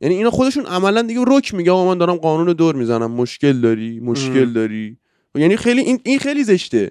یعنی 0.00 0.14
اینا 0.14 0.30
خودشون 0.30 0.66
عملا 0.66 1.02
دیگه 1.02 1.20
رک 1.26 1.54
میگه 1.54 1.72
آقا 1.72 1.86
من 1.86 1.98
دارم 1.98 2.16
قانون 2.16 2.52
دور 2.52 2.74
می‌زنم. 2.74 3.10
مشکل 3.10 3.60
داری؟ 3.60 4.00
مشکل 4.00 4.52
داری؟ 4.52 4.96
یعنی 5.34 5.56
خیلی 5.56 5.80
این, 5.80 6.00
این 6.04 6.18
خیلی 6.18 6.44
زشته. 6.44 6.90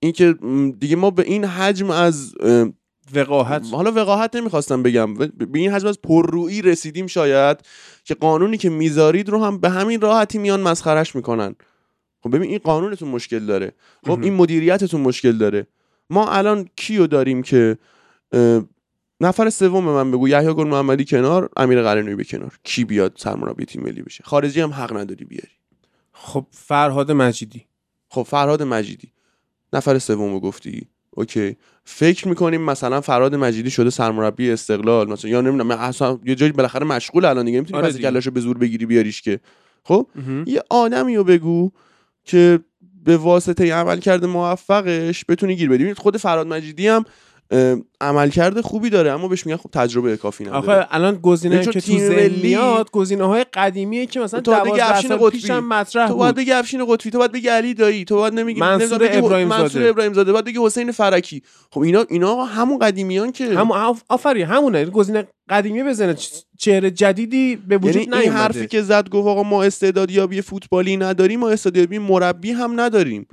اینکه 0.00 0.34
دیگه 0.78 0.96
ما 0.96 1.10
به 1.10 1.22
این 1.22 1.44
حجم 1.44 1.90
از 1.90 2.34
وقاحت. 3.14 3.66
حالا 3.72 3.92
وقاحت 3.92 4.36
نمی‌خواستم 4.36 4.82
بگم 4.82 5.14
به 5.14 5.58
این 5.58 5.70
حجم 5.70 5.86
از 5.86 6.00
پررویی 6.02 6.62
رسیدیم 6.62 7.06
شاید 7.06 7.58
که 8.04 8.14
قانونی 8.14 8.56
که 8.56 8.70
می‌ذارید 8.70 9.28
رو 9.28 9.44
هم 9.44 9.58
به 9.58 9.70
همین 9.70 10.00
راحتی 10.00 10.38
میان 10.38 10.60
مسخرش 10.60 11.14
می‌کنن. 11.16 11.54
خب 12.20 12.36
ببین 12.36 12.50
این 12.50 12.58
قانونتون 12.58 13.08
مشکل 13.08 13.46
داره. 13.46 13.72
خب 14.06 14.22
این 14.22 14.34
مدیریتتون 14.34 15.00
مشکل 15.00 15.32
داره. 15.32 15.66
ما 16.10 16.30
الان 16.30 16.68
کیو 16.76 17.06
داریم 17.06 17.42
که 17.42 17.78
نفر 19.20 19.50
سوم 19.50 19.84
من 19.84 20.10
بگو 20.10 20.28
یحیی 20.28 20.54
گل 20.54 20.68
محمدی 20.68 21.04
کنار 21.04 21.50
امیر 21.56 21.82
قرنوی 21.82 22.14
به 22.14 22.24
کنار. 22.24 22.58
کی 22.62 22.84
بیاد 22.84 23.12
سرمربی 23.16 23.64
تیم 23.64 23.82
ملی 23.82 24.02
بشه؟ 24.02 24.24
خارجی 24.24 24.60
هم 24.60 24.70
حق 24.70 24.96
نداری 24.96 25.24
بیاری. 25.24 25.52
خب 26.12 26.46
فرهاد 26.50 27.12
مجیدی. 27.12 27.66
خب 28.14 28.22
فرهاد 28.22 28.62
مجیدی. 28.62 29.12
نفر 29.72 29.98
سوم 29.98 30.38
گفتی؟ 30.38 30.88
اوکی. 31.10 31.56
فکر 31.84 32.28
می‌کنیم 32.28 32.60
مثلا 32.60 33.00
فراد 33.00 33.34
مجیدی 33.34 33.70
شده 33.70 33.90
سرمربی 33.90 34.50
استقلال 34.50 35.10
مثلا 35.10 35.30
یا 35.30 35.40
نمی‌دونم 35.40 35.70
اصلا 35.70 36.18
یه 36.24 36.34
جایی 36.34 36.52
بالاخره 36.52 36.84
مشغول 36.84 37.24
الان 37.24 37.44
دیگه. 37.44 37.56
نمی‌تونی 37.58 37.82
آره 37.82 37.92
کلاشو 37.92 38.30
به 38.30 38.40
زور 38.40 38.58
بگیری 38.58 38.86
بیاریش 38.86 39.22
که. 39.22 39.40
خب 39.84 40.06
یه 40.46 40.62
آدمی 40.70 41.16
رو 41.16 41.24
بگو 41.24 41.70
که 42.24 42.58
به 43.04 43.16
واسطه 43.16 43.74
عمل 43.74 43.98
کرده 43.98 44.26
موفقش 44.26 45.24
بتونی 45.28 45.56
گیر 45.56 45.68
بدی. 45.68 45.94
خود 45.94 46.16
فراد 46.16 46.46
مجیدی 46.46 46.88
هم 46.88 47.04
عملکرد 48.00 48.60
خوبی 48.60 48.90
داره 48.90 49.12
اما 49.12 49.28
بهش 49.28 49.46
میگن 49.46 49.56
خب 49.56 49.70
تجربه 49.72 50.16
کافی 50.16 50.44
نداره. 50.44 50.58
آخه 50.58 50.86
الان 50.90 51.14
گزینه 51.14 51.66
که 51.66 51.80
تو 51.80 51.92
میاد 52.42 52.90
گزینه 52.90 53.24
های 53.24 53.44
قدیمیه 53.52 54.06
که 54.06 54.20
مثلا 54.20 54.40
12 54.40 55.00
سال 55.00 55.30
پیش 55.30 55.50
هم 55.50 55.68
مطرح 55.68 56.08
تو 56.08 56.16
باید 56.16 56.34
بگی 56.34 56.52
افشین 56.52 56.86
قطبی 56.88 57.10
تو 57.10 57.18
باید 57.18 57.32
بگی 57.32 57.48
علی 57.48 57.74
دایی 57.74 58.04
تو 58.04 58.16
باید 58.16 58.34
نمیگی 58.34 58.60
منصور 58.60 59.08
ابراهیم 59.12 59.48
زاده 59.48 59.62
منصور 59.62 59.88
ابراهیم 59.88 60.12
زاده 60.12 60.32
باید 60.32 60.44
بگی 60.44 60.58
حسین 60.62 60.92
فرکی. 60.92 61.42
خب 61.70 61.80
اینا 61.80 62.04
اینا 62.08 62.44
همون 62.44 62.78
قدیمیان 62.78 63.32
که 63.32 63.58
همون 63.58 63.96
آفرین 64.08 64.46
همونه. 64.46 64.84
گزینه 64.84 65.26
قدیمی 65.48 65.82
بزنه 65.82 66.16
چهره 66.58 66.90
جدیدی 66.90 67.56
به 67.56 67.78
وجود 67.78 67.96
یعنی 67.96 68.16
این 68.16 68.32
حرفی 68.32 68.66
که 68.66 68.82
زد 68.82 69.08
گفت 69.08 69.28
آقا 69.28 69.42
ما 69.42 69.62
استعدادیابی 69.62 70.40
فوتبالی 70.40 70.96
نداریم 70.96 71.40
ما 71.40 71.50
استعدادیابی 71.50 71.98
مربی 71.98 72.52
هم 72.52 72.80
نداریم. 72.80 73.26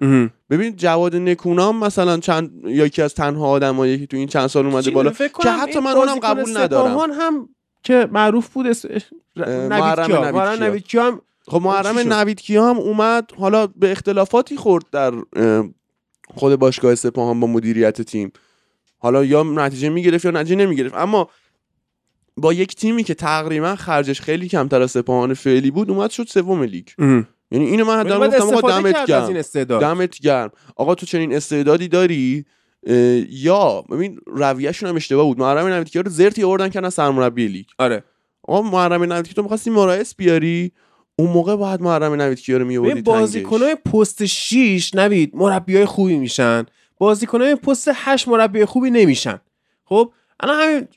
ببین 0.49 0.75
جواد 0.75 1.15
نکونام 1.15 1.83
مثلا 1.83 2.17
چند 2.17 2.51
یکی 2.65 3.01
از 3.01 3.13
تنها 3.13 3.47
آدمایی 3.47 3.99
که 3.99 4.05
تو 4.05 4.17
این 4.17 4.27
چند 4.27 4.47
سال 4.47 4.65
اومده 4.65 4.91
بالا 4.91 5.11
که 5.43 5.49
حتی 5.49 5.79
من 5.79 5.91
اونم 5.91 6.19
قبول 6.19 6.57
ندارم. 6.57 7.11
هم 7.11 7.49
که 7.83 8.07
معروف 8.11 8.47
بود 8.47 8.67
اس... 8.67 8.85
نوید 9.37 10.83
کیا 10.87 11.03
هم 11.03 11.21
خب 11.47 11.61
محرم 11.61 11.99
نوید 11.99 12.41
کیا 12.41 12.69
هم 12.69 12.77
اومد 12.77 13.31
حالا 13.37 13.67
به 13.67 13.91
اختلافاتی 13.91 14.55
خورد 14.55 14.83
در 14.91 15.13
خود 16.35 16.55
باشگاه 16.55 16.95
سپاهان 16.95 17.39
با 17.39 17.47
مدیریت 17.47 18.01
تیم. 18.01 18.31
حالا 18.97 19.25
یا 19.25 19.43
نتیجه 19.43 19.89
می‌گرفت 19.89 20.25
یا 20.25 20.31
نتیجه 20.31 20.55
نمی‌گرفت. 20.55 20.95
اما 20.95 21.29
با 22.37 22.53
یک 22.53 22.75
تیمی 22.75 23.03
که 23.03 23.13
تقریبا 23.13 23.75
خرجش 23.75 24.21
خیلی 24.21 24.47
کمتر 24.47 24.81
از 24.81 24.91
سپاهان 24.91 25.33
فعلی 25.33 25.71
بود 25.71 25.89
اومد 25.89 26.09
شد 26.09 26.27
سوم 26.27 26.63
لیگ. 26.63 26.87
یعنی 27.51 27.65
اینو 27.65 27.85
من 27.85 27.99
حداقل 27.99 28.27
گفتم 28.27 28.55
آقا 28.55 28.69
دمت 28.69 29.05
گرم. 29.05 29.79
دمت 29.79 30.19
گرم. 30.19 30.51
آقا 30.75 30.95
تو 30.95 31.05
چنین 31.05 31.33
استعدادی 31.33 31.87
داری؟ 31.87 32.45
یا 33.29 33.81
ببین 33.81 34.19
رویهشون 34.27 34.89
هم 34.89 34.95
اشتباه 34.95 35.25
بود. 35.25 35.39
محرم 35.39 35.67
نویدکیا 35.67 36.01
رو 36.01 36.11
زرتی 36.11 36.43
آوردن 36.43 36.69
کردن 36.69 36.89
سرمربی 36.89 37.47
لیگ. 37.47 37.65
آره. 37.77 38.03
آقا 38.43 38.61
محرم 38.61 39.03
نویدکیا 39.03 39.33
تو 39.33 39.41
می‌خواستی 39.41 39.69
مورایس 39.69 40.15
بیاری؟ 40.15 40.71
اون 41.15 41.29
موقع 41.29 41.55
باید 41.55 41.81
محرم 41.81 42.13
نویدکیا 42.13 42.57
رو 42.57 42.65
می‌آوردی 42.65 43.01
بازیکنای 43.01 43.75
پست 43.75 44.25
6 44.25 44.95
نوید 44.95 45.35
مربیای 45.35 45.85
خوبی 45.85 46.17
میشن. 46.17 46.65
بازیکنای 46.97 47.55
پست 47.55 47.89
8 47.93 48.27
مربی 48.27 48.65
خوبی 48.65 48.89
نمیشن. 48.89 49.39
خب 49.85 50.13
الان 50.39 50.61
همین 50.61 50.87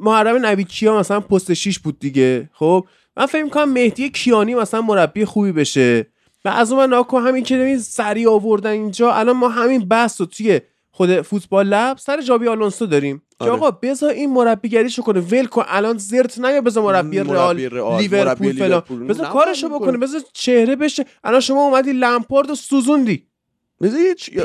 محرم 0.00 0.46
نوید 0.46 0.68
کیا 0.68 0.98
مثلا 0.98 1.20
پست 1.20 1.54
6 1.54 1.78
بود 1.78 1.98
دیگه 1.98 2.50
خب؟ 2.52 2.84
من 3.16 3.26
فکر 3.26 3.42
می‌کنم 3.42 3.72
مهدی 3.72 4.10
کیانی 4.10 4.54
مثلا 4.54 4.82
مربی 4.82 5.24
خوبی 5.24 5.52
بشه. 5.52 6.06
و 6.44 6.48
از 6.48 6.72
اون 6.72 6.90
ناکو 6.90 7.18
همین 7.18 7.44
که 7.44 7.64
این 7.64 7.78
سری 7.78 8.26
آوردن 8.26 8.70
اینجا 8.70 9.12
الان 9.12 9.36
ما 9.36 9.48
همین 9.48 9.88
بحث 9.88 10.20
رو 10.20 10.26
توی 10.26 10.60
خود 10.90 11.20
فوتبال 11.20 11.66
لب 11.66 11.98
سر 11.98 12.20
جابی 12.20 12.48
آلونسو 12.48 12.86
داریم. 12.86 13.22
آره. 13.38 13.52
آقا 13.52 13.70
بذار 13.70 14.10
این 14.10 14.32
مربیگریشو 14.32 15.02
کنه. 15.02 15.20
ول 15.20 15.46
کن 15.46 15.64
الان 15.68 15.98
زرت 15.98 16.38
نیا 16.38 16.60
بذار 16.60 16.84
مربی 16.84 17.18
رئال 17.18 17.56
لیورپول 18.00 18.52
فلان. 18.52 18.82
بذار 19.08 19.26
کارشو 19.26 19.68
بکنه 19.68 19.98
بذار 19.98 20.20
چهره 20.32 20.76
بشه. 20.76 21.04
الان 21.24 21.40
شما 21.40 21.64
اومدی 21.64 21.92
لمپارد 21.92 22.50
و 22.50 22.54
سوزوندی. 22.54 23.29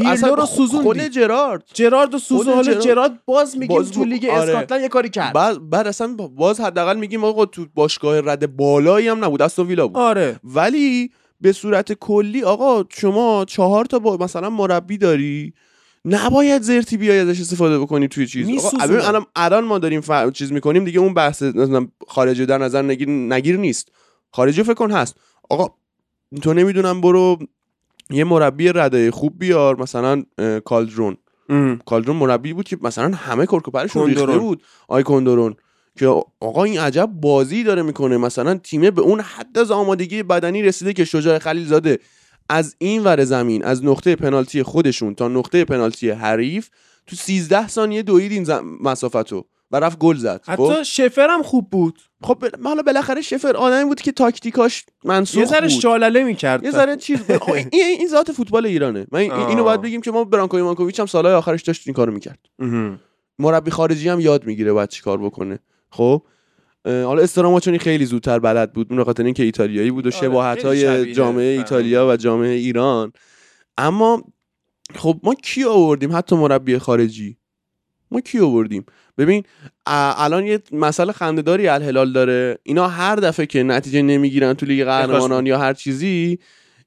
اصلا 0.06 0.34
رو 0.34 0.46
سوزون 0.46 0.84
خود 0.84 1.08
جرارد. 1.08 1.64
جرارد 1.74 2.14
و 2.14 2.20
سوزون 2.20 2.54
حالا 2.54 2.74
جرارد. 2.74 3.26
باز 3.26 3.58
میگیم 3.58 3.78
باز 3.78 3.92
تو 3.92 4.06
لیگ 4.06 4.26
آره. 4.26 4.42
اسکاتلند 4.42 4.82
یه 4.82 4.88
کاری 4.88 5.10
کرد. 5.10 5.34
بعد, 5.34 5.70
بعد 5.70 5.88
اصلا 5.88 6.16
باز 6.36 6.60
حداقل 6.60 6.98
میگیم 6.98 7.24
آقا 7.24 7.46
تو 7.46 7.66
باشگاه 7.76 8.20
رد 8.20 8.56
بالایی 8.56 9.08
هم 9.08 9.26
نبود 9.26 9.42
اصلا 9.42 9.66
ویلا 9.66 9.88
بود. 9.88 9.98
آره. 9.98 10.40
ولی 10.44 11.12
به 11.42 11.52
صورت 11.52 11.94
کلی 11.94 12.44
آقا 12.44 12.84
شما 12.90 13.46
چهار 13.46 13.86
تا 13.86 14.00
با 14.00 14.18
مثلا 14.18 14.50
مربی 14.50 14.98
داری 14.98 15.54
نباید 16.06 16.62
زرتی 16.62 16.98
بیای 16.98 17.20
ازش 17.20 17.42
استفاده 17.42 17.80
بکنی 17.80 18.08
توی 18.08 18.28
چیز. 18.28 18.66
الان 18.80 19.26
الان 19.36 19.64
ما 19.64 19.80
داریم 19.80 20.02
ف... 20.02 20.32
چیز 20.32 20.52
می‌کنیم 20.52 20.86
دیگه 20.86 21.00
اون 21.00 21.14
بحث 21.14 21.44
خارجی 22.08 22.46
در 22.46 22.58
نظر 22.58 22.82
نگیر, 22.82 23.10
نگیر 23.10 23.58
نیست. 23.58 23.92
خارجی 24.32 24.64
فکر 24.64 24.74
کن 24.74 24.92
هست. 24.92 25.16
آقا 25.50 25.68
تو 26.42 26.54
نمی‌دونم 26.54 27.02
برو 27.02 27.40
یه 28.10 28.24
مربی 28.24 28.68
رده 28.68 29.12
خوب 29.12 29.40
بیار 29.40 29.82
مثلا 29.82 30.24
کالدرون. 30.66 31.18
کالدرون 31.86 32.16
مربی 32.16 32.54
بود 32.54 32.68
که 32.68 32.78
مثلا 32.82 33.16
همه 33.16 33.46
کرکوپرش 33.46 33.96
ریخته 33.96 34.38
بود. 34.38 34.64
آی 34.88 35.04
کندرون 35.04 35.56
که 36.00 36.08
آقا 36.40 36.64
این 36.64 36.80
عجب 36.80 37.10
بازی 37.14 37.64
داره 37.64 37.82
می‌کنه. 37.82 38.18
مثلا 38.18 38.58
تیمه 38.58 38.92
به 38.92 39.02
اون 39.02 39.20
حد 39.20 39.58
از 39.58 39.72
آمادگی 39.72 40.24
بدنی 40.24 40.62
رسیده 40.64 40.94
که 40.94 41.06
شجاع 41.06 41.40
خلیل 41.40 41.68
زاده. 41.68 42.00
از 42.50 42.76
این 42.80 43.04
ور 43.04 43.24
زمین 43.24 43.64
از 43.64 43.86
نقطه 43.86 44.16
پنالتی 44.16 44.64
خودشون 44.64 45.16
تا 45.16 45.28
نقطه 45.28 45.66
پنالتی 45.66 46.10
حریف 46.10 46.70
تو 47.08 47.16
13 47.16 47.68
ثانیه 47.68 48.02
دوید 48.02 48.32
این 48.32 48.48
مسافتو 48.82 49.46
و 49.72 49.80
رفت 49.80 50.00
گل 50.00 50.16
زد. 50.16 50.42
حتی 50.48 50.64
خب؟ 50.64 50.84
شفر 50.84 51.28
هم 51.30 51.44
خوب 51.44 51.70
بود. 51.70 52.00
خب 52.26 52.46
حالا 52.64 52.82
بالاخره 52.82 53.22
شفر 53.22 53.56
آدمی 53.56 53.86
بود 53.86 54.02
که 54.02 54.12
تاکتیکاش 54.12 54.86
منسوخ 55.04 55.40
یه 55.42 55.46
ذره 55.46 55.68
شالله 55.68 56.24
می‌کرد. 56.24 56.64
یه 56.64 56.72
ذره 56.72 56.96
چیز 56.96 57.20
این 57.32 57.70
این 57.74 58.08
ذات 58.08 58.32
فوتبال 58.32 58.66
ایرانه. 58.66 59.08
من 59.12 59.20
اینو 59.20 59.64
باید 59.64 59.82
بگیم 59.82 60.02
که 60.02 60.12
ما 60.12 60.24
برانکو 60.24 60.58
ایمانکوویچ 60.58 61.00
هم 61.00 61.06
سالهای 61.06 61.36
آخرش 61.36 61.62
داشت 61.62 61.82
این 61.86 61.94
کارو 61.94 62.14
می‌کرد. 62.14 62.40
مربی 63.40 63.72
خارجی 63.72 64.10
هم 64.10 64.20
یاد 64.20 64.46
می‌گیره 64.46 64.74
باید 64.74 64.90
چیکار 64.90 65.18
بکنه. 65.18 65.60
خب 65.90 66.22
حالا 66.86 67.22
استراما 67.22 67.60
چون 67.60 67.78
خیلی 67.78 68.06
زودتر 68.06 68.40
بلد 68.40 68.74
بود 68.74 68.88
اون 68.90 69.04
خاطر 69.04 69.24
اینکه 69.24 69.44
ایتالیایی 69.44 69.92
بود 69.92 70.06
و 70.06 70.10
آره، 70.10 70.20
شباهت 70.20 70.66
های 70.66 71.14
جامعه 71.14 71.58
ایتالیا 71.58 72.08
و 72.10 72.16
جامعه 72.16 72.54
ایران. 72.54 73.12
اما 73.78 74.24
خب 74.96 75.20
ما 75.24 75.34
کی 75.34 75.64
آوردیم 75.64 76.16
حتی 76.16 76.36
مربی 76.36 76.78
خارجی؟ 76.78 77.38
ما 78.12 78.22
کی 78.22 78.40
آوردیم؟ 78.40 78.86
ببین 79.18 79.44
الان 79.86 80.46
یه 80.46 80.60
مسئله 80.72 81.12
خندهداری 81.12 81.68
الهلال 81.68 82.14
داره. 82.14 82.58
اینا 82.64 82.88
هر 82.88 83.16
دفعه 83.16 83.46
که 83.46 83.64
نتیجه 83.64 84.02
نمی‌گیرن 84.02 84.54
تو 84.54 84.66
لیگ 84.66 84.86
قهرمانان 84.86 85.46
یا 85.46 85.58
هر 85.58 85.74
چیزی 85.74 86.40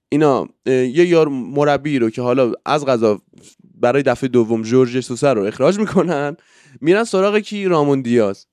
اینا 0.09 0.49
یه 0.67 1.07
یار 1.07 1.29
مربی 1.29 1.99
رو 1.99 2.11
که 2.11 2.23
حالا 2.23 2.53
از 2.67 2.87
غذا 2.87 3.21
برای 3.81 4.03
دفعه 4.03 4.29
دوم 4.29 4.63
جورج 4.63 5.01
سوسه 5.01 5.29
رو 5.29 5.43
اخراج 5.43 5.79
می‌کنن 5.79 6.37
میرن 6.81 7.05
سراغ 7.05 7.39
کی؟ 7.39 7.65
رامون 7.65 8.01
دیاز. 8.01 8.47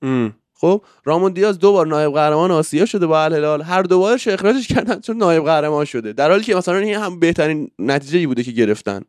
خب 0.54 0.84
رامون 1.04 1.32
دیاز 1.32 1.58
دو 1.58 1.72
بار 1.72 1.86
نایب 1.86 2.12
قهرمان 2.12 2.50
آسیا 2.50 2.86
شده 2.86 3.06
با 3.06 3.24
الهلال. 3.24 3.62
هر 3.62 3.82
دوبارش 3.82 4.28
اخراجش 4.28 4.68
کردن 4.68 5.00
چون 5.00 5.16
نایب 5.16 5.44
قهرمان 5.44 5.84
شده. 5.84 6.12
در 6.12 6.30
حالی 6.30 6.44
که 6.44 6.54
مثلا 6.54 6.76
این 6.76 6.94
هم 6.94 7.20
بهترین 7.20 7.70
نتیجه 7.78 8.18
ای 8.18 8.26
بوده 8.26 8.42
که 8.42 8.52
گرفتن. 8.52 9.02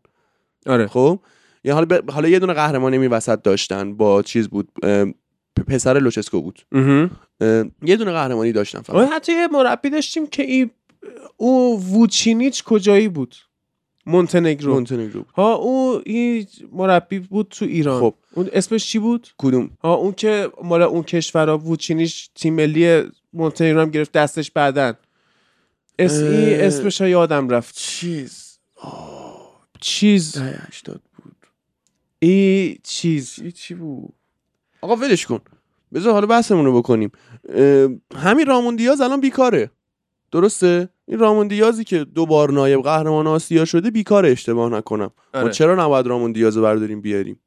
آره. 0.66 0.88
خب؟ 0.88 1.20
یا 1.64 1.74
حالا 1.74 1.86
ب... 1.86 2.12
حالا 2.12 2.30
یه 2.30 2.40
دونه 2.40 2.54
قهرمانی 2.54 2.98
می 2.98 3.08
وسط 3.08 3.42
داشتن 3.42 3.94
با 3.94 4.22
چیز 4.22 4.48
بود 4.48 4.72
پسر 5.68 6.00
لوچسکو 6.00 6.42
بود. 6.42 6.62
یه 7.82 7.96
دونه 7.98 8.12
قهرمانی 8.12 8.52
داشتن 8.52 8.82
فقط. 8.82 9.10
حتی 9.12 9.32
یه 9.32 9.48
مربی 9.48 9.90
داشتیم 9.90 10.28
که 10.28 10.44
ای 10.44 10.70
او 11.38 11.84
ووچینیچ 11.84 12.64
کجایی 12.64 13.08
بود؟ 13.08 13.36
مونتنگرو. 14.06 14.74
مونتنگرو. 14.74 15.26
ها 15.36 15.56
اون 15.56 16.02
این 16.06 16.48
مربی 16.72 17.20
بود 17.20 17.48
تو 17.50 17.66
ایران. 17.66 18.00
خب. 18.00 18.14
اون 18.34 18.50
اسمش 18.54 18.86
چی 18.86 19.00
بود؟ 19.00 19.28
کدوم؟ 19.38 19.70
ها 19.84 19.94
اون 19.94 20.14
که 20.14 20.52
مال 20.64 20.82
اون 20.82 21.04
کشورها 21.04 21.58
بود 21.58 21.80
چینیش 21.80 22.30
تیم 22.36 22.54
ملی 22.54 23.04
مونتنگرو 23.34 23.82
هم 23.82 23.90
گرفت 23.90 24.12
دستش 24.12 24.52
بعدن 24.52 24.94
اس 26.00 26.14
اه. 26.14 26.30
این 26.30 26.62
اسمش 26.62 27.02
ها 27.02 27.08
یادم 27.08 27.50
رفت. 27.50 27.76
چیز؟ 27.76 28.60
چیز. 29.80 30.38
ده 30.38 30.68
80 30.68 30.94
بود 30.94 31.07
ای 32.20 32.78
چیز. 32.84 33.34
چی 33.36 33.52
چی 33.52 33.74
بود؟ 33.74 34.14
آقا 34.82 34.96
ولش 34.96 35.26
کن. 35.26 35.40
بذار 35.94 36.14
حالا 36.14 36.28
بحثمون 36.28 36.66
رو 36.66 36.78
بکنیم. 36.78 37.12
همین 38.16 38.46
رامون 38.48 38.76
دیاز 38.76 39.02
الان 39.02 39.22
بیکاره. 39.22 39.72
درسته؟ 40.32 40.90
این 41.06 41.20
رامون 41.20 41.48
دیازی 41.48 41.84
که 41.84 42.04
دو 42.04 42.26
بار 42.26 42.52
نایب 42.52 42.82
قهرمان 42.82 43.28
آسیا 43.28 43.66
شده 43.66 43.92
بیکاره 43.92 44.32
اشتباه 44.32 44.70
نکنم. 44.70 45.12
ما 45.34 45.40
آره. 45.40 45.52
چرا 45.52 45.86
نباید 45.86 46.08
رامون 46.08 46.32
دیاز 46.32 46.58
رو 46.58 46.64
برداریم 46.64 47.02
بیاریم؟ 47.02 47.40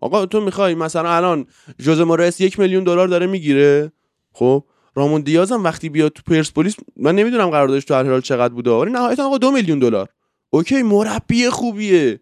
آقا 0.00 0.26
تو 0.26 0.40
می‌خوای 0.40 0.74
مثلا 0.74 1.10
الان 1.10 1.46
جوزه 1.78 2.04
مورس 2.04 2.40
یک 2.40 2.58
میلیون 2.58 2.84
دلار 2.84 3.08
داره 3.08 3.26
می‌گیره؟ 3.26 3.92
خب؟ 4.32 4.64
رامون 4.94 5.20
دیاز 5.20 5.52
هم 5.52 5.64
وقتی 5.64 5.88
بیاد 5.88 6.12
تو 6.12 6.22
پرسپولیس 6.26 6.76
من 6.96 7.14
نمی‌دونم 7.14 7.50
قراردادش 7.50 7.84
تو 7.84 7.94
الهلال 7.94 8.20
چقدر 8.20 8.54
بوده 8.54 8.70
ولی 8.70 8.92
نهایتا 8.92 9.26
آقا 9.26 9.38
دو 9.38 9.50
میلیون 9.50 9.78
دلار. 9.78 10.08
اوکی 10.50 10.82
مربی 10.82 11.48
خوبیه. 11.48 12.20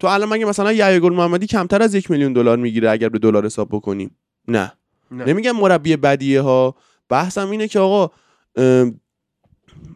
تو 0.00 0.06
الان 0.06 0.28
مگه 0.28 0.44
مثلا 0.44 0.72
یحیی 0.72 1.00
گل 1.00 1.12
محمدی 1.12 1.46
کمتر 1.46 1.82
از 1.82 1.94
یک 1.94 2.10
میلیون 2.10 2.32
دلار 2.32 2.56
می‌گیره 2.56 2.90
اگر 2.90 3.08
به 3.08 3.18
دلار 3.18 3.46
حساب 3.46 3.68
بکنیم؟ 3.68 4.16
نه. 4.48 4.72
نه. 5.10 5.24
نمیگم 5.24 5.56
مربی 5.56 5.96
بدیه 5.96 6.40
ها. 6.40 6.74
بحثم 7.08 7.50
اینه 7.50 7.68
که 7.68 7.78
آقا 7.78 8.10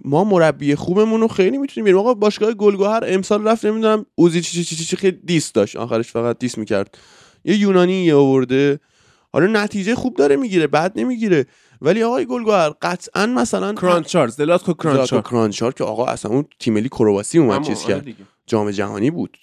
ما 0.04 0.24
مربی 0.24 0.74
خوبمون 0.74 1.20
رو 1.20 1.28
خیلی 1.28 1.58
می‌تونیم 1.58 1.84
بیاریم. 1.84 2.00
آقا 2.00 2.14
باشگاه 2.14 2.54
گلگهر 2.54 3.00
امسال 3.06 3.48
رفت 3.48 3.64
نمی‌دونم 3.64 4.06
اوزی 4.14 4.40
چی 4.40 4.64
چی 4.64 4.76
چی 4.76 4.84
چی 4.84 4.96
خیلی 4.96 5.20
دیس 5.24 5.52
داشت. 5.52 5.76
آخرش 5.76 6.12
فقط 6.12 6.38
دیس 6.38 6.58
می‌کرد. 6.58 6.98
یه 7.44 7.56
یونانی 7.56 8.04
یه 8.04 8.14
آورده. 8.14 8.80
حالا 9.32 9.46
نتیجه 9.46 9.94
خوب 9.94 10.16
داره 10.16 10.36
می‌گیره 10.36 10.66
بعد 10.66 10.92
نمی‌گیره. 10.96 11.46
ولی 11.82 12.02
آقای 12.02 12.26
گلگهر 12.26 12.70
قطعا 12.82 13.26
مثلا 13.26 13.74
کرانچار 13.74 14.28
زلاتکو 14.28 14.74
کرانچار 15.22 15.74
که 15.74 15.84
آقا 15.84 16.06
اصلا 16.06 16.30
اون 16.30 16.44
تیم 16.60 16.74
ملی 16.74 16.88
کرواسی 16.88 17.38
اومد 17.38 17.62
چیز 17.62 17.84
آره 17.84 18.02
کرد. 18.02 18.16
جام 18.46 18.70
جهانی 18.70 19.10
بود. 19.10 19.36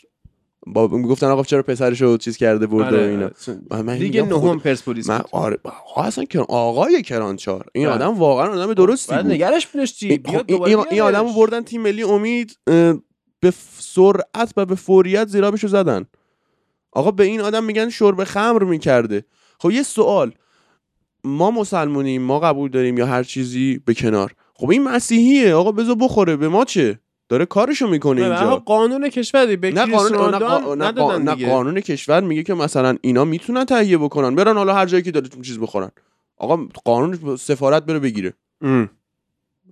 با 0.73 0.87
می‌گفتن 0.87 1.27
آقا 1.27 1.43
چرا 1.43 1.63
پسرشو 1.63 2.17
چیز 2.17 2.37
کرده 2.37 2.67
برده 2.67 2.97
و 2.97 2.99
آره، 2.99 3.07
اینا 3.09 3.29
آره. 3.71 3.81
من- 3.81 3.97
خدا- 3.97 4.25
نهم 4.25 4.59
پرسپولیس 4.59 5.09
من. 5.09 5.21
آره 5.31 5.57
آقا 5.63 6.01
اصلا 6.01 6.25
کران 6.25 6.45
آقای 6.49 7.01
کرانچار 7.01 7.65
این. 7.73 7.87
آدم 7.87 8.17
واقعا 8.17 8.47
آدم 8.51 8.73
درستی 8.73 9.15
بود 9.15 9.31
نگرش 9.31 9.67
می‌داشتی 9.73 10.09
این, 10.09 10.23
خب، 10.83 10.99
آدمو. 11.01 11.33
بردن 11.33 11.61
تیم 11.63 11.81
ملی 11.81 12.03
امید 12.03 12.57
به 13.39 13.53
سرعت 13.79 14.53
و 14.57 14.65
به 14.65 14.75
فوریت 14.75 15.27
زیرابشو 15.27 15.67
زدن 15.67 16.05
آقا 16.91 17.11
به 17.11 17.23
این 17.23 17.41
آدم 17.41 17.63
میگن 17.63 17.89
شرب 17.89 18.23
خمر 18.23 18.63
می‌کرده 18.63 19.25
خب 19.59 19.71
یه 19.71 19.83
سوال 19.83 20.31
ما 21.23 21.51
مسلمونیم 21.51 22.21
ما 22.21 22.39
قبول 22.39 22.69
داریم 22.71 22.97
یا 22.97 23.05
هر 23.05 23.23
چیزی 23.23 23.81
به 23.85 23.93
کنار 23.93 24.33
خب 24.53 24.69
این 24.69 24.83
مسیحیه 24.83 25.53
آقا 25.53 25.71
بذار 25.71 25.95
بخوره 25.95 26.35
به 26.35 26.47
ما 26.49 26.65
چه 26.65 26.99
داره 27.29 27.45
کارشو 27.45 27.87
می‌کنه 27.87 28.21
اینجا. 28.21 28.55
قانون 28.55 29.09
کشوری 29.09 29.55
به 29.57 29.71
نه 29.71 29.85
قانون 29.85 30.11
نه, 30.11 30.17
رونالدو 30.17 30.45
قا- 30.47 30.71
هم 30.71 30.83
نه, 30.83 30.91
قا- 30.91 31.39
نه. 31.39 31.49
قانون 31.49 31.81
کشور 31.81 32.21
میگه 32.21 32.43
که 32.43 32.53
مثلا 32.53 32.97
اینا 33.01 33.25
می‌تونن 33.25 33.65
تهیه 33.65 33.97
بکنن 33.97 34.35
برن 34.35 34.57
حالا 34.57 34.73
هر 34.73 34.85
جایی 34.85 35.03
که 35.03 35.11
داره 35.11 35.27
چیز 35.43 35.59
بخورن 35.59 35.91
آقا 36.37 36.67
قانون 36.85 37.35
سفارت 37.35 37.85
بره 37.85 37.99
بگیره. 37.99 38.33
ام. 38.61 38.89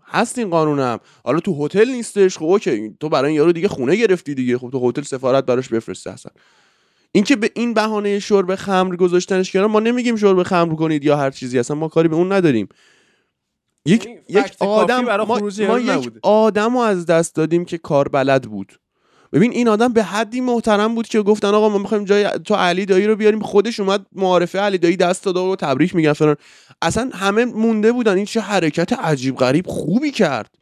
هست 0.08 0.40
این 0.40 0.50
قانونم 0.50 1.00
حالا 1.24 1.40
تو 1.40 1.66
هتل 1.66 1.90
نیستش. 1.90 2.38
خب 2.38 2.44
اوکی 2.46 2.96
تو 3.00 3.10
برای 3.10 3.28
این 3.32 3.38
یارو 3.38 3.52
دیگه 3.52 3.68
خونه 3.68 3.96
گرفتی 3.96 4.34
دیگه. 4.36 4.58
خب 4.58 4.70
تو 4.70 4.90
هتل 4.90 5.02
سفارت 5.02 5.46
براش 5.46 5.70
بفرسته 5.70 6.12
اصلا. 6.12 6.32
اینکه 7.12 7.36
به 7.36 7.52
این 7.56 7.74
بهانه 7.74 8.20
شرب 8.20 8.56
خمر 8.56 8.96
گذاشتنش 8.96 9.52
کنار 9.52 9.68
ما 9.68 9.80
نمیگیم 9.80 10.16
شرب 10.16 10.44
خمر 10.44 10.76
کنید 10.76 11.04
یا 11.04 11.18
هر 11.18 11.32
چیزی 11.32 11.60
اصلا 11.60 11.78
ما 11.78 11.88
کاری 11.88 12.08
به 12.08 12.16
اون 12.16 12.32
نداریم. 12.32 12.68
یک 13.86 14.06
این 14.08 14.20
یک 14.30 14.56
آدم 14.60 15.02
ما, 15.26 15.40
ما 15.68 15.80
یک. 15.80 16.12
آدم 16.22 16.74
رو 16.74 16.80
از 16.80 17.06
دست 17.06 17.36
دادیم 17.36 17.66
که 17.66 17.78
کار 17.78 18.08
بلد 18.08 18.44
بود. 18.44 18.80
ببین 19.34 19.52
این 19.52 19.68
آدم 19.68 19.94
به 19.94 20.04
حدی 20.04 20.42
محترم 20.42 20.96
بود 20.96 21.08
که 21.08 21.22
گفتن 21.22 21.48
آقا 21.48 21.70
ما 21.70 21.78
می‌خوایم 21.78 22.06
جای 22.06 22.30
تو 22.46 22.56
علی 22.56 22.86
دایی 22.86 23.08
رو 23.08 23.16
بیاریم. 23.16 23.40
خودش 23.40 23.80
اومد 23.80 24.06
معارفه 24.12 24.60
علی 24.60 24.78
دایی 24.78 24.98
دست 24.98 25.24
داد 25.24 25.38
و 25.38 25.56
تبریک 25.60 25.96
میگن 25.96 26.14
فلان. 26.14 26.36
اصلا 26.82 27.10
همه 27.14 27.46
مونده 27.46 27.92
بودن. 27.92 28.16
این 28.16 28.26
چه 28.26 28.42
حرکت 28.42 28.94
عجیب 28.94 29.36
غریب 29.36 29.68
خوبی 29.68 30.12
کرد. 30.12 30.56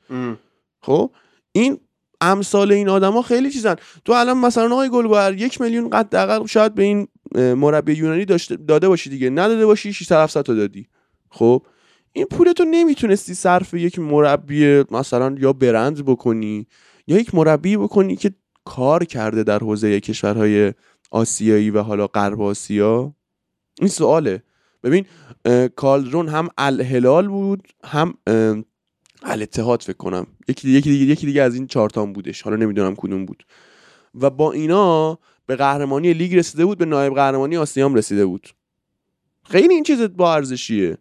خب؟ 0.81 1.11
این 1.51 1.79
امثال 2.21 2.71
این 2.71 2.89
آدما 2.89 3.21
خیلی 3.21 3.51
چیزن. 3.51 3.75
تو 4.05 4.13
الان 4.13 4.37
مثلا 4.37 4.73
آقای 4.73 4.89
گلگهر 4.89 5.33
یک 5.33 5.61
میلیون 5.61 5.89
قد 5.89 6.15
اقل 6.15 6.45
شاید 6.45 6.75
به 6.75 6.83
این 6.83 7.07
مربی 7.35 7.93
یونانی 7.93 8.25
داشته 8.25 8.55
داده 8.55 8.87
باشی 8.87 9.09
دیگه. 9.09 9.29
نداده 9.29 9.65
باشی 9.65 9.93
600 9.93 10.15
700 10.15 10.41
تا 10.41 10.53
دادی. 10.53 10.87
خب؟ 11.29 11.65
این 12.13 12.25
پول 12.25 12.51
تو 12.51 12.65
نمی‌تونستی 12.65 13.33
صرف 13.33 13.73
یک 13.73 13.99
مربی 13.99 14.83
مثلا 14.91 15.35
یا 15.39 15.53
برند 15.53 16.05
بکنی 16.05 16.67
یا 17.07 17.17
یک 17.17 17.35
مربی 17.35 17.77
بکنی 17.77 18.15
که 18.15 18.31
کار 18.65 19.05
کرده 19.05 19.43
در 19.43 19.59
حوزه 19.59 19.99
کشورهای 19.99 20.73
آسیایی 21.11 21.69
و 21.69 21.81
حالا 21.81 22.07
غرب 22.07 22.41
آسیا؟ 22.41 23.13
این 23.79 23.89
سواله. 23.89 24.43
ببین 24.83 25.05
کالدرون 25.75 26.27
هم 26.27 26.49
الهلال 26.57 27.27
بود 27.27 27.67
هم 27.83 28.13
الاتحاد 29.23 29.81
فکر 29.81 29.97
کنم. 29.97 30.27
یکی 30.47 30.69
یکی 30.69 30.89
دیگه 30.89 31.05
یکی 31.05 31.25
دیگه 31.25 31.41
از 31.41 31.55
این 31.55 31.67
چهارتام 31.67 32.13
بودش. 32.13 32.41
حالا 32.41 32.55
نمی‌دونم 32.55 32.95
کدوم 32.95 33.25
بود. 33.25 33.45
و 34.15 34.29
با 34.29 34.51
اینا 34.51 35.19
به 35.45 35.55
قهرمانی 35.55 36.13
لیگ 36.13 36.35
رسیده 36.35 36.65
بود 36.65 36.77
به 36.77 36.85
نایب 36.85 37.13
قهرمانی 37.13 37.57
آسیام 37.57 37.95
رسیده 37.95 38.25
بود. 38.25 38.49
خیلی 39.43 39.73
این 39.73 39.83
چیز 39.83 40.01
با 40.01 40.33
ارزشیه. 40.35 40.97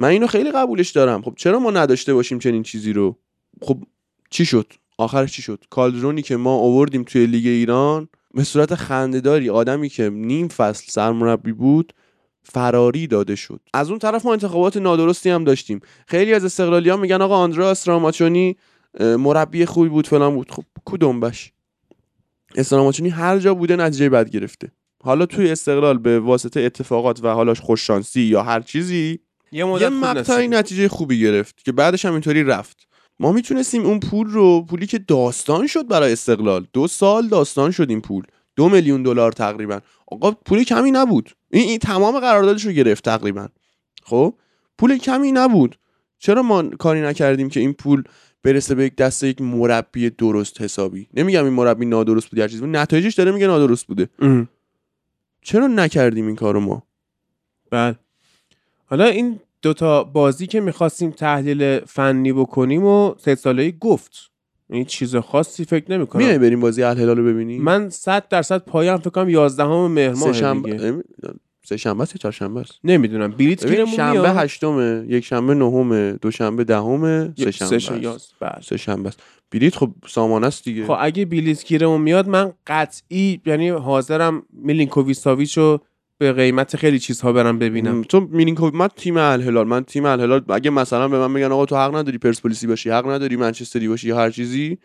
من 0.00 0.08
اینو 0.08 0.26
خیلی 0.26 0.50
قبولش 0.50 0.90
دارم. 0.90 1.22
خب 1.22 1.34
چرا 1.36 1.58
ما 1.58 1.70
نداشته 1.70 2.14
باشیم 2.14 2.38
چنین 2.38 2.62
چیزی 2.62 2.92
رو؟ 2.92 3.16
خب 3.62 3.78
چی 4.30 4.44
شد؟ 4.44 4.72
آخرش 4.98 5.32
چی 5.32 5.42
شد؟ 5.42 5.64
کالدرونی 5.70 6.22
که 6.22 6.36
ما 6.36 6.58
آوردیم 6.58 7.02
توی 7.02 7.26
لیگ 7.26 7.46
ایران 7.46 8.08
به 8.34 8.44
صورت 8.44 8.74
خندهداری 8.74 9.50
آدمی 9.50 9.88
که 9.88 10.10
نیم 10.10 10.48
فصل 10.48 10.84
سرمربی 10.88 11.52
بود 11.52 11.92
فراری 12.42 13.06
داده 13.06 13.36
شد. 13.36 13.60
از 13.74 13.90
اون 13.90 13.98
طرف 13.98 14.24
ما 14.24 14.32
انتخابات 14.32 14.76
نادرستی 14.76 15.30
هم 15.30 15.44
داشتیم. 15.44 15.80
خیلی 16.06 16.34
از 16.34 16.44
استقلالی 16.44 16.90
ها 16.90 16.96
میگن 16.96 17.22
آقا 17.22 17.36
آندرا 17.36 17.70
استراماچونی 17.70 18.56
اه، 19.00 19.16
مربی 19.16 19.64
خوبی 19.64 19.88
بود 19.88 20.06
فلان 20.06 20.34
بود. 20.34 20.50
خب 20.50 20.64
کدوم 20.84 21.20
بش 21.20 21.52
استراماچونی 22.56 23.08
هر 23.08 23.38
جا 23.38 23.54
بوده 23.54 23.76
نتیجه 23.76 24.08
بد 24.08 24.30
گرفته. 24.30 24.72
حالا 25.04 25.26
توی 25.26 25.50
استقلال 25.50 25.98
به 25.98 26.20
واسطه 26.20 26.60
اتفاقات 26.60 27.24
و 27.24 27.28
حالا 27.28 27.54
خوششانسی 27.54 28.20
یا 28.20 28.42
هر 28.42 28.60
چیزی 28.60 29.20
یه 29.52 29.64
مدت 29.64 29.82
یه 29.82 29.88
مقطعی. 29.88 30.48
نتیجه 30.48 30.88
خوبی 30.88 31.20
گرفت 31.20 31.64
که 31.64 31.72
بعدش 31.72 32.04
هم 32.04 32.12
اینطوری 32.12 32.44
رفت. 32.44 32.88
ما 33.18 33.32
می‌تونستیم 33.32 33.82
اون 33.82 34.00
پول 34.00 34.26
رو 34.26 34.62
پولی 34.62 34.86
که 34.86 34.98
داستان 34.98 35.66
شد 35.66 35.88
برای 35.88 36.12
استقلال. 36.12 36.66
دو 36.72 36.86
سال 36.86 37.28
داستان 37.28 37.70
شد 37.70 37.90
این 37.90 38.00
پول. 38.00 38.24
دو 38.56 38.68
میلیون 38.68 39.02
دلار 39.02 39.32
تقریبا. 39.32 39.80
آقا 40.06 40.30
پول 40.30 40.64
کمی 40.64 40.90
نبود. 40.90 41.30
این, 41.50 41.68
این 41.68 41.78
تمام 41.78 42.20
قراردادش 42.20 42.64
رو 42.64 42.72
گرفت 42.72 43.04
تقریبا. 43.04 43.48
خب؟ 44.02 44.34
پول 44.78 44.98
کمی 44.98 45.32
نبود. 45.32 45.78
چرا 46.18 46.42
ما 46.42 46.62
کاری 46.62 47.00
نکردیم 47.00 47.48
که 47.48 47.60
این 47.60 47.72
پول 47.72 48.02
برسه 48.42 48.74
به 48.74 48.84
یک 48.84 48.96
دسته 48.96 49.28
یک 49.28 49.40
مربی 49.40 50.10
درست 50.10 50.60
حسابی؟ 50.60 51.08
نمیگم 51.14 51.44
این 51.44 51.52
مربی 51.52 51.86
نادرست 51.86 52.28
بود 52.28 52.38
یا 52.38 52.44
هر 52.44 52.48
چیزی 52.48 52.66
نتایجش 52.66 53.14
داره 53.14 53.32
میگه 53.32 53.46
نادرست 53.46 53.86
بوده. 53.86 54.08
ام. 54.18 54.48
چرا 55.42 55.66
نکردیم 55.66 56.26
این 56.26 56.36
کارو 56.36 56.60
ما؟ 56.60 56.82
بله. 57.70 57.98
حالا 58.90 59.04
این 59.04 59.40
دوتا 59.62 60.04
بازی 60.04 60.46
که 60.46 60.60
می‌خواستیم 60.60 61.10
تحلیل 61.10 61.80
فنی 61.80 62.32
بکنیم 62.32 62.84
و 62.84 63.14
سه 63.18 63.34
ساله 63.34 63.70
گفت. 63.70 64.30
این 64.70 64.84
چیز 64.84 65.16
خاصی 65.16 65.64
فکر 65.64 65.92
نمی 65.92 66.06
میای 66.14 66.38
بریم 66.38 66.60
بازی 66.60 66.82
الهلال 66.82 67.18
رو 67.18 67.24
ببینیم؟ 67.24 67.62
من 67.62 67.90
صد 67.90 68.28
درصد 68.28 68.58
پایم 68.58 68.96
فکر 68.96 69.10
کنم 69.10 69.28
11 69.28 69.64
مهر 69.86 70.14
سه 70.14 70.24
ماه 70.24 70.32
شنبه 70.32 70.72
دیگه 70.72 70.84
ام- 70.84 71.02
سه 71.64 71.76
شنبه 71.76 72.02
است 72.02 72.14
یا 72.14 72.18
چهارشنبه 72.18 72.60
است؟ 72.60 72.72
نمی‌دونم. 72.84 73.30
بلیت 73.30 73.66
گیرمون 73.66 73.94
شنبه 73.96 74.30
هشتمه 74.30 75.04
یک 75.08 75.24
شنبه 75.24 75.54
نهمه 75.54 76.12
دو 76.12 76.30
شنبه 76.30 76.64
دهمه 76.64 77.32
سه 77.36 77.50
شنبه 77.50 77.78
سه. 77.78 78.18
بله. 78.40 78.60
سه 78.62 78.76
شنبه 78.76 79.08
است. 79.08 79.20
بلیت 79.50 79.76
خب 79.76 79.90
سامانه 80.08 80.46
است 80.46 80.64
دیگه. 80.64 80.86
خب 80.86 80.96
اگه 81.00 81.24
بلیت 81.24 81.64
گیرمون 81.64 82.00
میاد 82.00 82.28
من 82.28 82.52
قطعی 82.66 83.40
یعنی 83.46 83.68
حاضرم 83.68 84.42
میلینکوویچ 84.52 85.16
ساویچ 85.16 85.58
رو 85.58 85.80
به 86.20 86.32
قیمت 86.32 86.76
خیلی 86.76 86.98
چیزها 86.98 87.32
برم 87.32 87.58
ببینم. 87.58 87.98
م، 87.98 88.02
تو 88.02 88.20
مینینکو 88.20 88.70
من 88.74 88.88
تیم 88.96 89.16
الهلال 89.16 89.66
من 89.66 89.84
تیم 89.84 90.04
الهلال 90.04 90.44
اگه 90.48 90.70
مثلا 90.70 91.08
به 91.08 91.18
من 91.18 91.30
میگن 91.30 91.52
آقا 91.52 91.66
تو 91.66 91.76
حق 91.76 91.96
نداری 91.96 92.18
پرسپولیسی 92.18 92.66
باشی 92.66 92.90
حق 92.90 93.10
نداری 93.10 93.36
منچستری 93.36 93.88
باشی 93.88 94.08
یا 94.08 94.16
هر 94.16 94.30
چیزی 94.30 94.78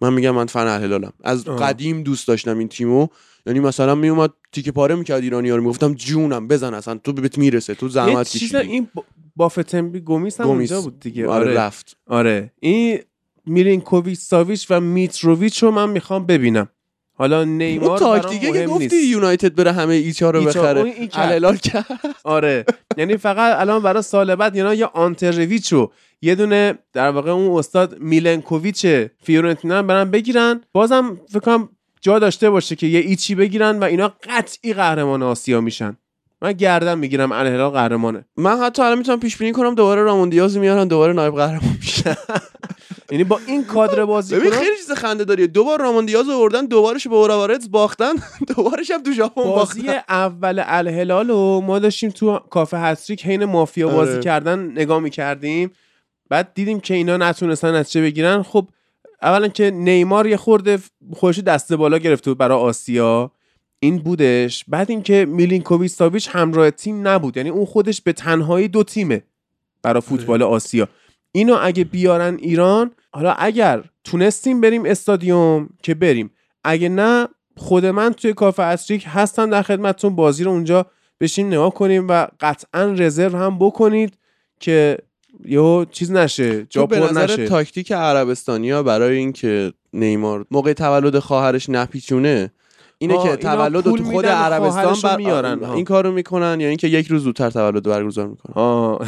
من 0.00 0.12
میگم 0.12 0.30
من 0.30 0.46
فن 0.46 0.60
الهلالم. 0.66 1.12
از 1.24 1.48
آه. 1.48 1.56
قدیم 1.60 2.02
دوست 2.02 2.28
داشتم 2.28 2.58
این 2.58 2.68
تیمو. 2.68 3.06
یعنی 3.46 3.60
مثلا 3.60 3.94
میومد 3.94 4.30
تیکه 4.52 4.72
پاره 4.72 4.94
می‌کرد 4.94 5.22
ایرانی 5.22 5.50
ها 5.50 5.56
رو. 5.56 5.62
می‌گفتم 5.62 5.94
جونم 5.94 6.48
بزن 6.48 6.74
اصلا 6.74 6.94
تو 7.04 7.12
بهت 7.12 7.38
می‌رسه 7.38 7.74
تو 7.74 7.88
زحمت 7.88 8.28
کشیدی. 8.28 8.56
این 8.56 8.88
با- 8.94 9.04
بافتنبی 9.36 10.00
گمیس 10.00 10.40
هم. 10.40 10.46
اونجا 10.46 10.80
بود 10.80 11.00
دیگه. 11.00 11.26
آره 11.28 11.44
آره. 11.44 11.54
رفت. 11.58 11.96
آره. 12.06 12.52
این 12.60 12.98
میلینکوویچ 13.46 14.18
ساویچ 14.18 14.66
و 14.70 14.80
میتروویچ 14.80 15.62
رو 15.62 15.70
من 15.70 15.90
می‌خوام 15.90 16.26
ببینم. 16.26 16.68
حالا 17.18 17.44
نیمار 17.44 17.88
اون 17.88 17.98
تاکتیکه 17.98 18.52
که 18.52 18.66
گفتی. 18.66 18.96
یونایتد 18.96 19.54
بره 19.54 19.72
همه 19.72 19.94
ایچا 19.94 20.30
رو 20.30 20.44
بخره. 20.44 20.94
الهلال 21.12 21.56
کرد. 21.56 21.86
آره. 22.24 22.64
یعنی 22.96 23.16
فقط 23.16 23.60
الان 23.60 23.82
برای 23.82 24.02
سال 24.02 24.34
بعد 24.34 24.56
یعنی 24.56 24.76
یه 24.76 24.86
آنترویچ 24.86 25.72
رو 25.72 25.92
یه 26.22 26.34
دونه 26.34 26.78
در 26.92 27.10
واقع 27.10 27.30
اون 27.30 27.58
استاد 27.58 27.98
میلنکوویچ 27.98 28.86
فیورنتینا 29.22 29.82
برن 29.82 30.10
بگیرن. 30.10 30.60
بازم 30.72 31.20
فکر 31.28 31.38
کنم 31.38 31.68
جا 32.00 32.18
داشته 32.18 32.50
باشه 32.50 32.76
که 32.76 32.86
یه 32.86 33.00
ایچی 33.00 33.34
بگیرن 33.34 33.78
و 33.78 33.84
اینا 33.84 34.12
قطعی 34.22 34.72
قهرمان 34.72 35.22
آسیا 35.22 35.60
میشن. 35.60 35.96
من 36.42 36.52
گردن 36.52 36.98
می‌گیرم 36.98 37.32
الهلال 37.32 37.70
قهرمانه. 37.70 38.24
من 38.36 38.58
حتی 38.58 38.82
الان 38.82 38.98
می‌تونم 38.98 39.20
پیش 39.20 39.36
بینی 39.36 39.52
کنم 39.52 39.74
دوباره 39.74 40.02
رامون 40.02 40.28
دیاز 40.28 40.56
میارن 40.58 40.88
دوباره 40.88 41.12
نایب 41.12 41.34
قهرمان 41.34 41.76
میشه 41.80 42.16
یعنی 43.10 43.24
با 43.24 43.40
این 43.46 43.64
کادر 43.64 44.04
بازی 44.04 44.36
ببین 44.36 44.50
خیلی 44.50 44.76
چیز 44.76 44.92
خنده 44.92 45.24
داریه. 45.24 45.46
دوبار 45.46 45.80
رامون 45.80 46.06
دیاز 46.06 46.28
آوردن 46.28 46.66
دوبارش 46.66 47.08
به 47.08 47.14
اوراوارتس 47.14 47.68
باختن 47.68 48.12
دوبارش 48.56 48.90
هم 48.90 49.02
تو 49.02 49.12
ژاپن 49.12 49.42
بازی 49.42 49.82
باختن. 49.82 50.00
اول 50.08 50.62
الهلال 50.66 51.28
رو 51.28 51.60
ما 51.60 51.78
داشتیم 51.78 52.10
تو 52.10 52.38
کافه 52.50 52.76
هستریک 52.76 53.26
حین 53.26 53.44
مافیا 53.44 53.88
بازی 53.88 54.12
آره. 54.12 54.20
کردن 54.20 54.58
نگاه 54.70 55.00
می‌کردیم. 55.00 55.70
بعد 56.28 56.54
دیدیم 56.54 56.80
که 56.80 56.94
اینا 56.94 57.16
نتونستن 57.16 57.76
نتیجه 57.76 58.00
بگیرن. 58.02 58.42
خب 58.42 58.68
اولا 59.22 59.48
که 59.48 59.70
نیمار 59.70 60.26
یه 60.26 60.36
خورده 60.36 60.78
خودش 61.12 61.38
دسته 61.38 61.76
بالا 61.76 61.98
گرفته 61.98 62.30
بود 62.30 62.38
برای 62.38 62.58
آسیا. 62.58 63.30
این 63.80 63.98
بودش. 63.98 64.64
بعد 64.68 64.90
اینکه 64.90 65.26
میلینکوویچ 65.28 65.92
ساویچ 65.92 66.28
همراه 66.32 66.70
تیم 66.70 67.08
نبود. 67.08 67.36
یعنی 67.36 67.48
اون 67.48 67.64
خودش 67.64 68.02
به 68.02 68.12
تنهایی 68.12 68.68
دو 68.68 68.82
تیمه 68.82 69.22
برای 69.82 70.00
فوتبال 70.00 70.42
آسیا. 70.42 70.88
اینو 71.32 71.58
اگه 71.60 71.84
بیارن 71.84 72.36
ایران 72.40 72.90
حالا 73.10 73.32
اگر 73.32 73.84
تونستیم 74.04 74.60
بریم 74.60 74.84
استادیوم 74.84 75.68
که 75.82 75.94
بریم. 75.94 76.30
اگه 76.64 76.88
نه 76.88 77.28
خود 77.56 77.86
من 77.86 78.12
توی 78.12 78.32
کافه 78.32 78.62
استریک 78.62 79.04
هستم 79.06 79.50
در 79.50 79.62
خدمتتون. 79.62 80.16
بازی 80.16 80.44
رو 80.44 80.50
اونجا 80.50 80.86
بشین 81.20 81.46
نگاه 81.46 81.74
کنیم 81.74 82.08
و 82.08 82.26
قطعا 82.40 82.84
رزرو 82.84 83.38
هم 83.38 83.58
بکنید 83.58 84.18
که 84.60 84.98
یهو 85.44 85.84
چیز 85.90 86.12
نشه 86.12 86.66
جا 86.70 86.80
تو 86.80 86.86
به 86.86 87.00
نظر 87.00 87.24
نشه. 87.24 87.48
تاکتیک 87.48 87.92
عربستانیا 87.92 88.82
برای 88.82 89.16
اینکه 89.16 89.72
نیمار 89.92 90.46
موقع 90.50 90.72
تولد 90.72 91.18
خواهرش 91.18 91.70
نپیچونه 91.70 92.50
اینه 92.98 93.22
که 93.22 93.36
تولد 93.36 93.84
تو 93.84 94.04
خود 94.04 94.26
عربستان 94.26 95.10
بر... 95.10 95.16
میارن،. 95.16 95.64
این 95.64 95.84
کارو 95.84 96.12
می‌کنن 96.12 96.60
یا 96.60 96.68
اینکه 96.68 96.88
یک 96.88 97.06
روز 97.06 97.22
زودتر 97.22 97.50
تولد 97.50 97.82
برگزار 97.82 98.26
می‌کنن. 98.26 98.54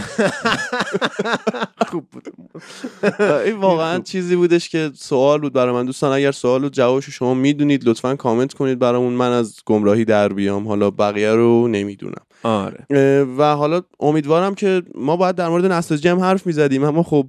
خوب 1.90 2.04
بود. 2.12 2.28
این 3.44 3.56
واقعا 3.56 3.98
چیزی 3.98 4.36
بودش 4.36 4.68
که 4.68 4.90
سوال 4.94 5.40
بود 5.40 5.52
برای 5.52 5.74
من. 5.74 5.86
دوستان 5.86 6.12
اگر 6.12 6.32
سوال 6.32 6.64
و 6.64 6.68
جوابشو 6.68 7.10
شما 7.12 7.34
می‌دونید 7.34 7.88
لطفا 7.88 8.16
کامنت 8.16 8.54
کنید 8.54 8.78
برامون. 8.78 9.12
من 9.12 9.32
از 9.32 9.56
گمراهی 9.66 10.04
در 10.04 10.28
بیام. 10.28 10.68
حالا 10.68 10.90
بقیه 10.90 11.32
رو 11.32 11.68
نمی‌دونم. 11.68 12.22
آره. 12.42 12.86
و 13.38 13.56
حالا 13.56 13.82
امیدوارم 14.00 14.54
که 14.54 14.82
ما 14.94 15.16
باید 15.16 15.36
در 15.36 15.48
مورد 15.48 15.64
نساجی 15.64 16.08
هم 16.08 16.20
حرف 16.20 16.46
می‌زدیم. 16.46 16.84
اما 16.84 17.02
خب 17.02 17.26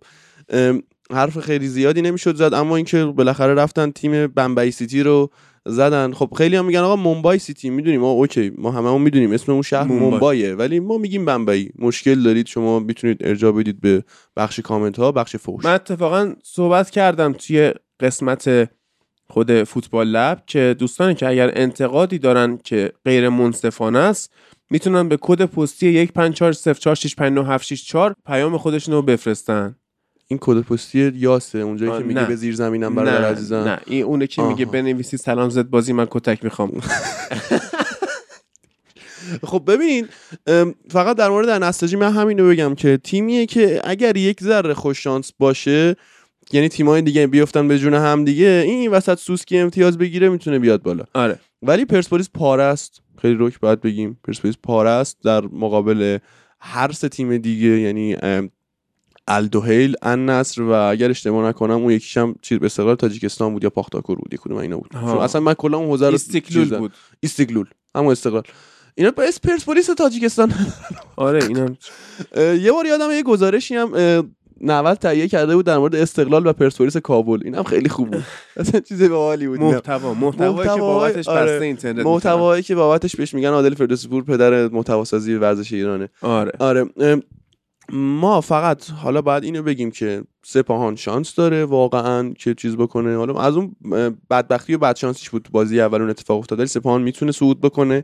حرف 1.14 1.40
خیلی 1.40 1.68
زیادی 1.68 2.02
نمی‌شد 2.02 2.36
زد. 2.36 2.54
اما 2.54 2.76
اینکه 2.76 3.06
بالاخره 3.06 3.54
رفتن 3.54 3.92
تیم 3.92 4.28
بمبئی 4.28 4.72
سیتی 4.72 5.04
رو 5.04 5.30
زدن. 5.66 6.14
خب 6.14 6.30
خیلی 6.38 6.56
هم 6.56 6.66
میگن 6.66 6.80
آقا 6.80 6.96
مومبای 6.96 7.40
سیتی 7.40 7.70
می‌دونیم. 7.70 8.02
ما 8.02 8.12
OK. 8.12 8.52
ما 8.58 8.72
همه 8.72 8.90
هم 8.90 9.02
می‌دونیم. 9.02 9.32
اسم 9.32 9.52
اون 9.52 9.62
شهر. 9.62 9.88
مومبایه 9.88 10.56
ولی 10.56 10.80
ما 10.80 10.98
میگیم 10.98 11.26
بمبئی 11.26 11.72
مشکل 11.80 12.24
دارید. 12.24 12.48
شما 12.48 12.80
می‌تونید 12.80 13.18
ارجاع 13.26 13.52
بدید 13.52 13.82
به 13.82 14.04
بخش 14.38 14.60
کامنت 14.60 15.00
ها 15.00 15.12
بخش 15.12 15.36
فوش. 15.36 15.66
من 15.66 15.74
اتفاقا 15.74 16.34
صحبت 16.44 16.90
کردم 16.90 17.34
توی 17.34 17.74
قسمت 18.00 18.70
خود 19.30 19.64
فوتبال 19.64 20.08
لب 20.08 20.44
که 20.48 20.76
دوستانی 20.80 21.16
که 21.16 21.28
اگر 21.28 21.52
انتقادی 21.54 22.20
دارن 22.20 22.60
که 22.64 22.92
غیر 23.06 23.30
منصفانه 23.30 24.00
است 24.00 24.34
می‌تونن 24.70 25.10
به 25.10 25.18
کد 25.22 25.46
پستی 25.46 26.08
15404659764 26.08 26.12
پیام 28.26 28.58
خودشون 28.58 28.94
رو 28.94 29.02
بفرستن. 29.02 29.76
این 30.32 30.40
کد 30.42 30.62
پستی 30.62 31.12
یاسه 31.16 31.60
اونجایی 31.60 31.92
که 31.92 32.08
میگه 32.08 32.22
نه. 32.22 32.28
به 32.28 32.36
زیر 32.36 32.56
زمینم 32.56 32.96
برادر 32.96 33.32
عزیزم. 33.32 33.56
نه. 33.56 33.80
این 33.86 34.04
اونه 34.04 34.28
که 34.28 34.42
میگه. 34.42 34.66
بنویسی 34.66 35.18
سلام 35.18 35.50
زد 35.50 35.70
بازی 35.70 35.94
من 35.94 36.08
کتک 36.12 36.44
می‌خوام. 36.44 36.72
خب 39.44 39.64
ببین 39.68 40.08
فقط 40.90 41.18
در 41.18 41.30
مورد 41.30 41.50
نساجی 41.50 41.96
من 41.96 42.14
همینو 42.14 42.50
بگم 42.50 42.76
که 42.76 42.98
تیمیه 43.04 43.46
که 43.46 43.82
اگر 43.84 44.18
یک 44.18 44.44
ذره 44.44 44.74
خوش 44.74 45.04
شانس 45.04 45.32
باشه 45.40 45.96
یعنی 46.52 46.70
تیمای 46.70 47.02
دیگه 47.02 47.28
بیفتن 47.28 47.68
به 47.68 47.80
جون 47.80 47.94
هم 47.94 48.26
دیگه 48.26 48.64
این 48.66 48.80
این 48.80 48.92
وسط 48.92 49.20
سوسکی 49.20 49.58
امتیاز 49.58 49.98
بگیره 49.98 50.30
می‌تونه 50.30 50.60
بیاد 50.60 50.82
بالا. 50.82 51.04
آره. 51.14 51.40
ولی 51.62 51.86
پرسپولیس 51.86 52.30
پاره 52.34 52.64
است 52.64 53.02
خیلی 53.22 53.34
روک 53.34 53.60
باید 53.60 53.82
بگیم. 53.82 54.20
پرسپولیس 54.24 54.56
پاره 54.64 54.90
است 54.90 55.18
در 55.24 55.42
مقابل 55.42 56.18
هر 56.60 56.92
سه 56.92 57.10
تیم 57.10 57.38
دیگه 57.38 57.80
یعنی 57.80 58.16
الدوهیل 59.30 59.96
النصر 60.02 60.62
و 60.62 60.72
اگر 60.72 61.10
اشتباه 61.10 61.50
نکنم 61.50 61.76
اون 61.76 61.92
یکیش 61.92 62.18
هم 62.18 62.36
چیز 62.42 62.60
به 62.60 62.66
استقلال 62.66 62.96
تاجیکستان 62.96 63.54
بود 63.54 63.64
یا 63.64 63.70
پاختاکور 63.70 64.18
بود 64.18 64.34
یک 64.34 64.40
کدوم 64.40 64.58
اینا 64.58 64.78
بود. 64.78 64.94
ها. 64.94 65.24
اصلا 65.24 65.42
من 65.42 65.54
کلا 65.54 65.78
اون 65.78 65.88
حوزه 65.88 66.10
رو 66.10 66.18
چیزم. 66.18 66.78
بود. 66.78 66.92
استقلال. 67.24 67.66
همون 67.96 68.12
استقلال. 68.12 68.44
اینا 68.96 69.12
با 69.12 69.24
اس 69.24 69.40
پرسپولیس 69.42 69.86
تاجیکستان. 69.86 70.54
آره 71.16 71.44
اینا 71.44 71.68
یه 72.56 72.72
بار 72.72 72.86
یادم 72.86 73.12
یه 73.12 73.24
گزارشی 73.24 73.76
هم 73.76 73.94
اه، 73.94 74.24
90 74.62 74.98
تهیه 74.98 75.28
کرده 75.28 75.56
بود 75.56 75.66
در 75.66 75.78
مورد 75.78 75.96
استقلال 75.96 76.48
و 76.48 76.54
پرسپولیس 76.54 76.98
کابل. 76.98 77.40
اینم 77.46 77.64
خیلی 77.64 77.90
خوب 77.90 78.12
بود. 78.12 78.24
اصلا 78.58 78.80
چیز 78.80 79.04
باحالی 79.04 79.48
بود. 79.48 79.62
اینم. 79.62 79.74
محتوا 79.74 80.14
محتوایی 80.14 80.70
که 80.70 80.76
بابتش 80.76 81.28
آره. 81.28 81.52
بسته 81.52 81.66
اینترنت. 81.66 82.06
محتوایی 82.06 82.64
که 82.64 82.76
بابتش 82.76 83.16
بهش 83.16 83.34
میگن 83.34 83.50
عادل 83.50 83.74
فردوسی 83.74 84.08
پور 84.08 84.24
پدر 84.24 84.68
محتواسازی 84.68 85.34
ورزش 85.34 85.74
ایرانه. 85.74 86.10
آره. 86.22 86.52
آره. 86.60 86.86
ما 87.94 88.42
فقط 88.42 88.90
حالا 88.90 89.22
باید 89.22 89.44
اینو 89.44 89.64
بگیم 89.64 89.92
که 89.92 90.24
سپاهان 90.44 90.96
شانس 90.96 91.36
داره 91.36 91.66
واقعا 91.66 92.34
که 92.34 92.54
چیز 92.54 92.78
بکنه. 92.78 93.16
حالا 93.18 93.42
از 93.42 93.56
اون 93.58 93.76
بدبختی 94.30 94.74
و 94.74 94.78
بدشانسیش 94.78 95.30
بود 95.30 95.50
بازی 95.52 95.82
اول 95.82 96.02
اون 96.02 96.10
اتفاق 96.10 96.40
افتاد 96.40 96.60
ولی 96.60 96.68
سپاهان 96.68 97.02
می‌تونه 97.02 97.32
صعود 97.32 97.62
بکنه. 97.62 98.04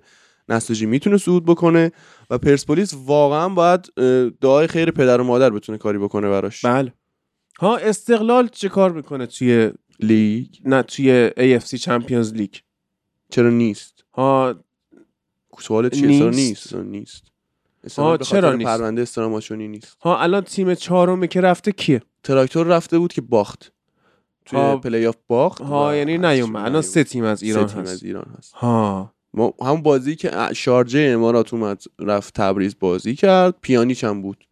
نساجی 0.49 0.85
می‌تونه 0.85 1.17
صعود 1.17 1.45
بکنه 1.45 1.91
و 2.29 2.37
پرسپولیس 2.37 2.93
واقعا 3.05 3.49
باید 3.49 3.93
دعای 4.41 4.67
خیر 4.67 4.91
پدر 4.91 5.21
و 5.21 5.23
مادر 5.23 5.49
بتونه 5.49 5.77
کاری 5.77 5.97
بکنه 5.97 6.29
براش. 6.29 6.65
بله. 6.65 6.93
ها 7.59 7.77
استقلال 7.77 8.47
چه 8.47 8.69
کار 8.69 8.91
می‌کنه 8.91 9.25
توی 9.25 9.71
لیگ؟ 9.99 10.47
نه 10.65 10.81
توی 10.81 11.29
AFC 11.29 11.75
چمپیونز 11.75 12.33
لیگ 12.33 12.53
چرا 13.29 13.49
نیست؟ 13.49 14.03
ها 14.13 14.55
سوال 15.59 15.89
چیه؟ 15.89 16.07
نیست. 16.07 16.23
نیست؟ 16.23 16.75
نیست؟ 16.75 17.34
به 18.17 18.17
چرا 18.25 18.53
نیست؟ 18.53 18.69
پرونده 18.69 19.01
استراماچونی 19.01 19.67
نیست. 19.67 19.97
ها 20.01 20.19
الان 20.19 20.41
تیم 20.41 20.73
چهارمی 20.73 21.27
که 21.27 21.41
رفته 21.41 21.71
کیه؟ 21.71 22.01
تراکتور 22.23 22.67
رفته 22.67 22.99
بود 22.99 23.13
که 23.13 23.21
باخت. 23.21 23.71
توی 24.45 24.59
ها. 24.59 24.77
پلی 24.77 25.07
آف 25.07 25.15
باخت 25.27 25.61
ها 25.61 25.95
یعنی 25.95 26.17
نیومد. 26.17 26.65
الان. 26.65 26.81
سه 26.81 27.03
تیم 27.03 27.23
از 27.23 27.43
ایران 27.43 27.67
سه 27.67 27.73
تیم 27.73 27.81
هست. 27.81 27.91
از 27.91 28.03
ایران 28.03 28.35
هست. 28.37 28.53
ها. 28.53 29.13
ما 29.33 29.53
همون 29.61 29.81
بازی 29.81 30.15
که 30.15 30.31
شارجه 30.55 30.99
امارات 30.99 31.53
اومد 31.53 31.83
رفت 31.99 32.33
تبریز 32.33 32.75
بازی 32.79 33.15
کرد. 33.15 33.55
پیانیچ 33.61 34.03
هم 34.03 34.21
بود. 34.21 34.43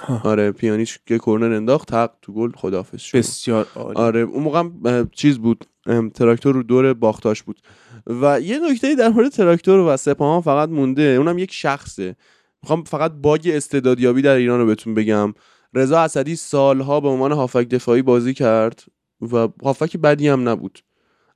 ها. 0.00 0.20
آره 0.24 0.52
پیانیچ 0.52 0.98
که 1.06 1.18
کرنر 1.18 1.52
انداخت 1.52 1.88
تق 1.88 2.10
تو 2.22 2.32
گل 2.32 2.52
خدافظ 2.52 3.00
شد. 3.00 3.18
بسیار 3.18 3.66
عالی. 3.76 3.98
آره 3.98 4.20
اون 4.20 4.42
موقع 4.42 5.04
چیز 5.12 5.38
بود 5.38 5.66
تراکتور 6.14 6.54
رو 6.54 6.62
دور 6.62 6.94
باختاش 6.94 7.42
بود. 7.42 7.60
و 8.06 8.40
یه 8.40 8.58
نکته 8.58 8.94
در 8.94 9.08
مورد 9.08 9.28
تراکتور 9.28 9.80
و 9.80 9.96
سپاهان 9.96 10.40
فقط 10.40 10.68
مونده 10.68 11.02
اونم 11.02 11.38
یک 11.38 11.52
شخصه. 11.52 12.16
می‌خوام 12.62 12.84
فقط 12.84 13.12
باگ 13.12 13.50
استعدادیابی 13.54 14.22
در 14.22 14.34
ایران 14.34 14.60
رو 14.60 14.66
بهتون 14.66 14.94
بگم. 14.94 15.34
رضا 15.74 16.00
اسدی 16.00 16.36
سالها 16.36 17.00
به 17.00 17.08
عنوان 17.08 17.32
هافک 17.32 17.68
دفاعی 17.68 18.02
بازی 18.02 18.34
کرد 18.34 18.84
و 19.32 19.48
هافک 19.64 19.96
بدی 19.96 20.28
هم 20.28 20.48
نبود. 20.48 20.78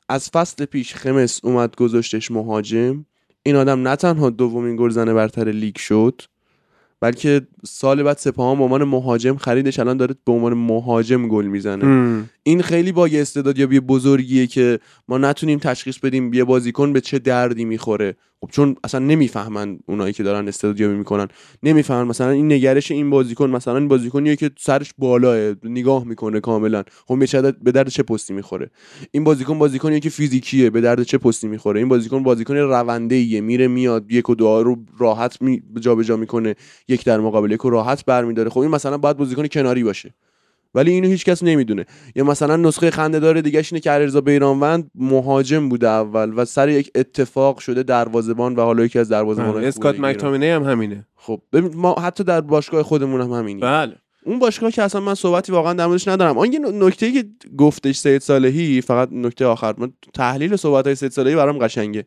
از 0.08 0.30
فصل 0.30 0.64
پیش 0.64 0.94
خمس 0.94 1.40
اومد 1.44 1.76
گذاشتش 1.76 2.30
مهاجم. 2.30 3.04
این 3.42 3.56
آدم 3.56 3.88
نه 3.88 3.96
تنها 3.96 4.30
دومین 4.30 4.76
گلزن 4.76 5.14
برتر 5.14 5.48
لیگ 5.48 5.76
شد 5.76 6.22
بلکه 7.04 7.40
سال 7.64 8.02
بعد 8.02 8.18
سپاهان 8.18 8.58
به 8.58 8.64
عنوان 8.64 8.84
مهاجم 8.84 9.36
خریدش 9.36 9.78
الان 9.78 9.96
داره 9.96 10.14
به 10.26 10.32
عنوان 10.32 10.52
مهاجم 10.54 11.28
گل 11.28 11.46
می‌زنه. 11.46 11.84
این 12.46 12.62
خیلی 12.62 12.92
با 12.92 13.08
یه 13.08 13.20
استعدادیابی 13.20 13.80
بزرگیه 13.80 14.46
که 14.46 14.78
ما 15.08 15.18
نتونیم 15.18 15.58
تشخیص 15.58 15.98
بدیم 15.98 16.34
یه 16.34 16.44
بازیکن 16.44 16.92
به 16.92 17.00
چه 17.00 17.18
دردی 17.18 17.64
می‌خوره. 17.64 18.16
خب 18.40 18.50
چون 18.50 18.76
اصلا 18.84 19.00
نمی‌فهمن 19.00 19.78
اونایی 19.86 20.12
که 20.12 20.22
دارن 20.22 20.48
استعدادیابی 20.48 20.94
می‌کنن. 20.94 21.28
نمی‌فهمن 21.62 22.08
مثلا 22.08 22.30
این 22.30 22.52
نگرش 22.52 22.90
این 22.90 23.10
بازیکن 23.10 23.50
مثلا 23.50 23.76
این 23.76 23.88
بازیکنیه 23.88 24.36
که 24.36 24.50
سرش 24.58 24.94
بالاه 24.98 25.54
نگاه 25.64 26.04
می‌کنه 26.04 26.40
کاملا. 26.40 26.82
خب 27.06 27.18
به 27.62 27.72
درد- 27.72 27.88
چه 27.88 28.02
پستی 28.02 28.34
می‌خوره؟ 28.34 28.70
این 29.10 29.24
بازیکن 29.24 29.58
بازیکنیه 29.58 30.00
که 30.00 30.10
فیزیکیه 30.10 30.70
به 30.70 30.80
درد 30.80 31.02
چه 31.02 31.18
پستی 31.18 31.48
می‌خوره؟ 31.48 31.80
این 31.80 31.88
بازیکن 31.88 32.22
بازیکن 32.22 32.56
رونده 32.56 33.14
ایه 33.14 33.40
میره 33.40 33.68
میاد 33.68 34.12
یک 34.12 34.30
و 34.30 34.34
دو 34.34 34.62
رو 34.62 34.76
راحت 34.98 35.38
جابجا 35.80 36.16
می‌کنه 36.16 36.54
یک 36.88 37.04
در 37.04 37.20
مقابل 37.20 37.52
یک 37.52 37.60
رو 37.60 37.70
راحت 37.70 38.04
برمیداره. 38.04 38.50
خب 38.50 38.60
این 38.60 38.70
مثلا 38.70 38.98
باید 38.98 39.16
بازیکن 39.16 39.46
کناری 39.46 39.84
باشه. 39.84 40.14
ولی 40.74 40.90
اینو 40.90 41.08
هیچکس 41.08 41.42
نمی‌دونه. 41.42 41.86
یا 42.14 42.24
مثلا 42.24 42.56
نسخه 42.56 42.90
خندهدار 42.90 43.40
دیگه 43.40 43.62
اینه 43.70 43.80
که 43.80 43.90
علیرضا 43.90 44.20
بیرانوند 44.20 44.90
مهاجم 44.94 45.68
بوده 45.68 45.88
اول 45.88 46.32
و 46.36 46.44
سر 46.44 46.68
یک 46.68 46.90
اتفاق 46.94 47.58
شده 47.58 47.82
دروازه‌بان 47.82 48.56
و 48.56 48.60
حالا 48.60 48.84
یکی 48.84 48.98
از 48.98 49.08
دروازه‌بان‌های 49.08 49.60
بله، 49.60 49.68
اسکات. 49.68 50.00
مکتامینی 50.00 50.48
هم 50.48 50.62
همینه. 50.62 51.06
خب 51.16 51.40
ببین 51.52 51.76
ما 51.76 51.94
حتی 51.94 52.24
در 52.24 52.40
باشگاه 52.40 52.82
خودمون 52.82 53.20
هم 53.20 53.30
همینی 53.32 53.60
بله. 53.60 53.96
اون 54.26 54.38
باشگاه 54.38 54.70
که 54.70 54.82
اصلا 54.82 55.00
من 55.00 55.14
صحبتی 55.14 55.52
واقعا 55.52 55.72
در 55.72 55.86
موردش 55.86 56.08
ندارم. 56.08 56.38
آن 56.38 56.52
یه 56.52 56.58
نکته 56.58 57.12
که 57.12 57.24
گفتش 57.58 57.96
سید 57.96 58.22
صالحی 58.22 58.80
فقط 58.80 59.08
نکته 59.12 59.46
آخر 59.46 59.74
من 59.78 59.92
تحلیل 60.14 60.56
صحبت 60.56 60.86
های 60.86 60.94
سید 60.94 61.12
صالحی 61.12 61.34
برام 61.34 61.58
قشنگه. 61.58 62.04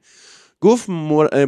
گفت 0.62 0.90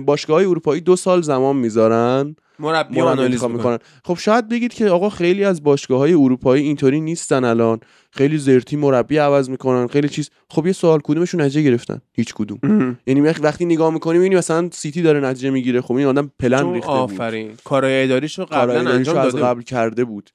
باشگاه 0.06 0.38
های 0.38 0.46
اروپایی 0.46 0.82
دو 0.82 0.96
سال 0.96 1.22
زمان 1.22 1.56
می‌ذارن 1.56 2.36
مربی 2.60 3.02
آنالیز 3.02 3.44
می‌کنن. 3.44 3.78
خب 4.04 4.18
شاید 4.18 4.50
بگید 4.50 4.74
که 4.74 4.90
آقا 4.90 5.10
خیلی 5.10 5.44
از 5.44 5.64
باشگاه 5.64 6.00
های 6.00 6.14
اروپایی 6.14 6.64
اینطوری 6.64 7.02
نیستن 7.02 7.44
الان. 7.44 7.80
خیلی 8.12 8.38
زرتی 8.38 8.76
مربی 8.76 9.18
عوض 9.18 9.50
می‌کنن 9.50 9.88
خیلی 9.88 10.10
چیز. 10.10 10.30
خب 10.50 10.66
یه 10.66 10.72
سوال 10.72 11.00
کدومشون 11.04 11.42
نتیجه 11.42 11.62
گرفتن؟ 11.62 12.02
هیچ 12.14 12.34
کدوم. 12.34 12.98
یعنی 13.08 13.22
وقتی- 13.22 13.66
نگاه 13.66 13.94
می‌کنیم 13.94 14.22
می‌بینی 14.22 14.36
مثلا 14.36 14.70
سیتی 14.72 15.02
داره 15.02 15.20
نتیجه 15.20 15.50
می‌گیره. 15.50 15.82
خب 15.82 15.94
این 15.94 16.08
آدم 16.08 16.32
پلن 16.40 16.74
ریخته 16.74 16.88
بود. 16.88 16.98
آفرین. 16.98 17.52
کارهای 17.64 18.04
اداریشو 18.04 18.46
قبلا 18.46 18.92
انجام 18.92 19.18
از. 19.18 19.36
قبل 19.36 19.62
کرده 19.62 20.06
بود. 20.06 20.30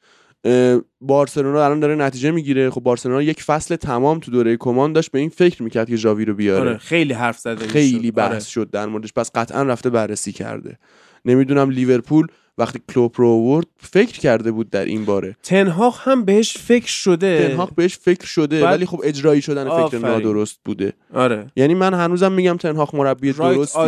بارسلونا 1.01 1.65
الان 1.65 1.81
داره 1.81 1.95
نتیجه 1.95 2.31
می‌گیره. 2.31 2.71
خب 2.71 2.81
بارسلونا 2.81 3.23
یک 3.23 3.43
فصل 3.43 3.77
تمام 3.77 4.19
تو 4.19 4.31
دوره 4.31 4.57
کمان 4.57 4.93
داشت. 4.93 5.11
به 5.11 5.19
این 5.19 5.29
فکر 5.29 5.63
می‌کرد 5.63 5.89
که 5.89 5.97
ژاوی 5.97 6.25
رو 6.25 6.35
بیاره. 6.35 6.61
آره 6.61 6.79
خیلی 6.79 7.13
حرف 7.13 7.39
زده 7.39 7.67
خیلی. 7.67 8.11
بحث 8.11 8.31
آره. 8.31 8.41
شد 8.41 8.71
در 8.71 8.87
موردش. 8.87 9.13
پس 9.13 9.31
قطعا 9.35 9.63
رفته 9.63 9.91
بررسی 9.91 10.33
کرده. 10.33 10.79
نمی‌دونم 11.25 11.71
لیورپول 11.71 12.27
وقتی 12.59 12.81
کلوپ 12.95 13.21
رو 13.21 13.29
آورد 13.29 13.67
فکر 13.79 14.21
کرده 14.21 14.53
بود 14.53 14.71
در 14.71 14.85
این 14.85 15.05
باره. 15.05 15.37
تنهاق 15.43 15.99
هم 16.01 16.25
بهش 16.25 16.59
فکر 16.59 16.87
شده. 16.87 17.49
تنهاق 17.49 17.75
بهش 17.75 17.97
فکر 17.99 18.27
شده 18.27 18.63
بعد- 18.63 18.75
ولی 18.77 18.87
خب 18.87 19.01
اجرایی 19.05 19.43
شدن 19.43 19.65
فکر 19.65 19.73
آفرین. 19.73 20.03
نادرست 20.07 20.59
بوده. 20.65 20.93
آره. 21.15 21.47
یعنی 21.57 21.75
من 21.75 21.95
هنوزم 21.95 22.33
میگم 22.33 22.57
تنهاق 22.57 22.97
مربی 22.97 23.33
درستیه. 23.33 23.81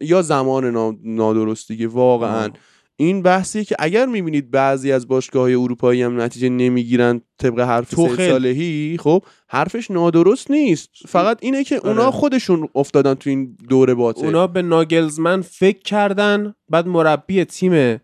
یا 0.00 0.22
زمان 0.22 0.64
نا- 0.70 0.96
نادرست 1.04 1.68
دیگه 1.68 1.86
واقعا. 1.86 2.44
آه. 2.44 2.52
این 2.96 3.22
بحثیه 3.22 3.64
که 3.64 3.76
اگر 3.78 4.06
می‌بینید 4.06 4.50
بعضی 4.50 4.92
از 4.92 5.08
باشگاه 5.08 5.42
های 5.42 5.54
اروپایی 5.54 6.02
هم 6.02 6.20
نتیجه 6.20 6.48
نمی‌گیرن 6.48 7.20
طبق 7.38 7.60
حرف 7.60 7.94
سید. 7.94 8.30
صالحی 8.30 8.96
خب 9.00 9.24
حرفش 9.48 9.90
نادرست 9.90 10.50
نیست 10.50 10.90
فقط 11.08 11.38
اینه 11.40 11.64
که 11.64 11.76
اونا 11.76 12.02
آره. 12.02 12.10
خودشون 12.10 12.68
افتادن 12.74 13.14
تو 13.14 13.30
این 13.30 13.56
دوره 13.68 13.94
باطل 13.94 14.24
اونا 14.24 14.46
به 14.46 14.62
ناگلزمن 14.62 15.40
فکر 15.40 15.82
کردن 15.82 16.54
بعد 16.68 16.86
مربی 16.86 17.44
تیم 17.44 18.00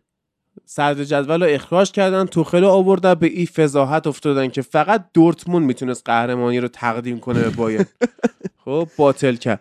صدر 0.65 1.05
جدول 1.05 1.43
رو 1.43 1.49
اخراج 1.55 1.91
کردن 1.91 2.27
توخل 2.27 2.61
رو 2.61 2.69
آوردن 2.69 3.15
به 3.15 3.27
این 3.27 3.47
فضاحت 3.47 4.07
افتادن 4.07 4.49
که 4.49 4.63
فقط 4.63 5.05
دورتموند 5.15 5.67
می‌تونست 5.67 6.03
قهرمانی 6.05 6.61
رو 6.61 6.69
تقدیم 6.69 7.19
کنه 7.19 7.43
به 7.43 7.51
بایرن 7.51 7.87
خب 8.65 8.89
باطل 8.97 9.35
کرد 9.35 9.61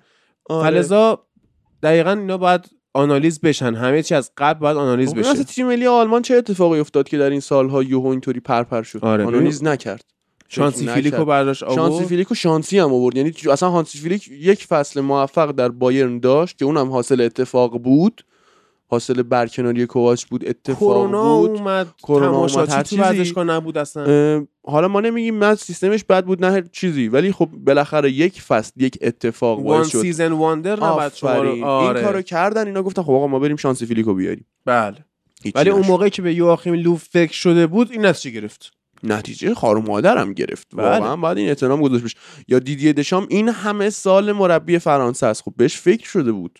آره. 0.49 0.69
فلذا 0.69 1.25
دقیقا 1.83 2.11
اینا 2.11 2.37
باید 2.37 2.78
آنالیز 2.99 3.41
بشن. 3.41 3.75
همه 3.75 4.03
چی 4.03 4.15
از 4.15 4.31
قبل 4.37 4.59
باید 4.59 4.77
آنالیز 4.77 5.13
بشه. 5.13 5.31
مثلا 5.31 5.43
تیم 5.43 5.67
ملی 5.67 5.87
آلمان 5.87 6.21
چه 6.21 6.35
اتفاقی 6.35 6.79
افتاد 6.79 7.09
که 7.09 7.17
در 7.17 7.29
این 7.29 7.39
سالها 7.39 7.83
یهو 7.83 8.07
اینطوری 8.07 8.39
پرپر 8.39 8.83
شد؟ 8.83 8.99
آره، 9.01 9.25
آنالیز 9.25 9.63
نکرد. 9.63 10.03
هانسی 10.49 10.87
فلیکو. 10.87 11.25
برداشت 11.25 11.59
شانسی 11.59 11.81
آورد. 11.81 12.07
فلیک 12.07 12.31
و 12.31 12.35
شانسی 12.35 12.79
هم 12.79 12.93
آورد. 12.93 13.17
یعنی 13.17 13.33
اصلا 13.51 13.69
هانسی 13.69 13.97
فلیک 13.97 14.27
یک 14.27 14.65
فصل 14.65 15.01
موفق 15.01 15.51
در 15.51 15.69
بایرن 15.69 16.19
داشت 16.19 16.57
که 16.57 16.65
اونم 16.65 16.91
حاصل 16.91 17.21
اتفاق 17.21 17.77
بود. 17.77 18.25
حاصل 18.91 19.21
برکناری 19.21 19.85
کوواچ 19.85 20.25
بود 20.25 20.45
اتفاق 20.47 20.77
کرونا 20.79 21.37
بود. 21.37 21.49
اومد 21.49 21.87
کرونا 22.03 22.37
اومد، 22.37 22.69
هر 22.69 22.83
چیزی. 22.83 23.33
نبود 23.37 23.77
اصلا. 23.77 24.45
حالا 24.63 24.87
ما 24.87 25.01
نمیگیم 25.01 25.43
نه 25.43 25.55
سیستمش 25.55 26.03
بد 26.03 26.25
بود 26.25 26.45
نه 26.45 26.51
هر 26.51 26.61
چیزی. 26.61 27.07
ولی 27.07 27.31
خب 27.31 27.49
بالاخره 27.51 28.11
یک 28.11 28.41
فصل 28.41 28.71
یک 28.77 28.97
اتفاق 29.01 29.63
باعث 29.63 29.87
شد. 29.87 30.01
season 30.01 30.31
wonder 30.31 30.75
نباید 30.75 31.13
شما 31.13 31.33
رو. 31.33 31.65
آره 31.65 31.97
این 31.97 32.07
کارو 32.07 32.21
کردن 32.21 32.67
اینا 32.67 32.83
گفتن 32.83 33.01
خب 33.01 33.11
آقا 33.11 33.27
ما 33.27 33.39
بریم 33.39 33.55
هانسی 33.55 33.85
فلیکو 33.85 34.13
بیاریم. 34.13 34.45
بله. 34.65 35.05
ولی 35.55 35.69
اون. 35.69 35.85
موقعی 35.85 36.09
که 36.09 36.21
به 36.21 36.33
یواخیم 36.33 36.73
لوف 36.73 37.03
فکر 37.11 37.33
شده 37.33 37.67
بود 37.67 37.91
این 37.91 38.05
نتیجه 38.05 38.41
گرفت. 38.41 38.71
نتیجه 39.03 39.53
خار 39.53 39.77
و 39.77 39.81
مادرم 39.81 40.33
گرفت. 40.33 40.67
بله. 40.75 40.87
واقعا 40.87 41.15
باید 41.15 41.37
این 41.37 41.49
احترام 41.49 41.81
گذاشت 41.81 42.03
بشه 42.03 42.17
یا 42.47 42.59
دیدیه 42.59 42.93
دشام 42.93 43.27
این 43.29 43.49
همه 43.49 43.89
سال 43.89 44.31
مربی 44.31 44.79
فرانسه 44.79 45.25
است. 45.25 45.43
خب 45.43 45.53
بهش 45.57 45.77
فکر 45.77 46.07
شده 46.07 46.31
بود. 46.31 46.59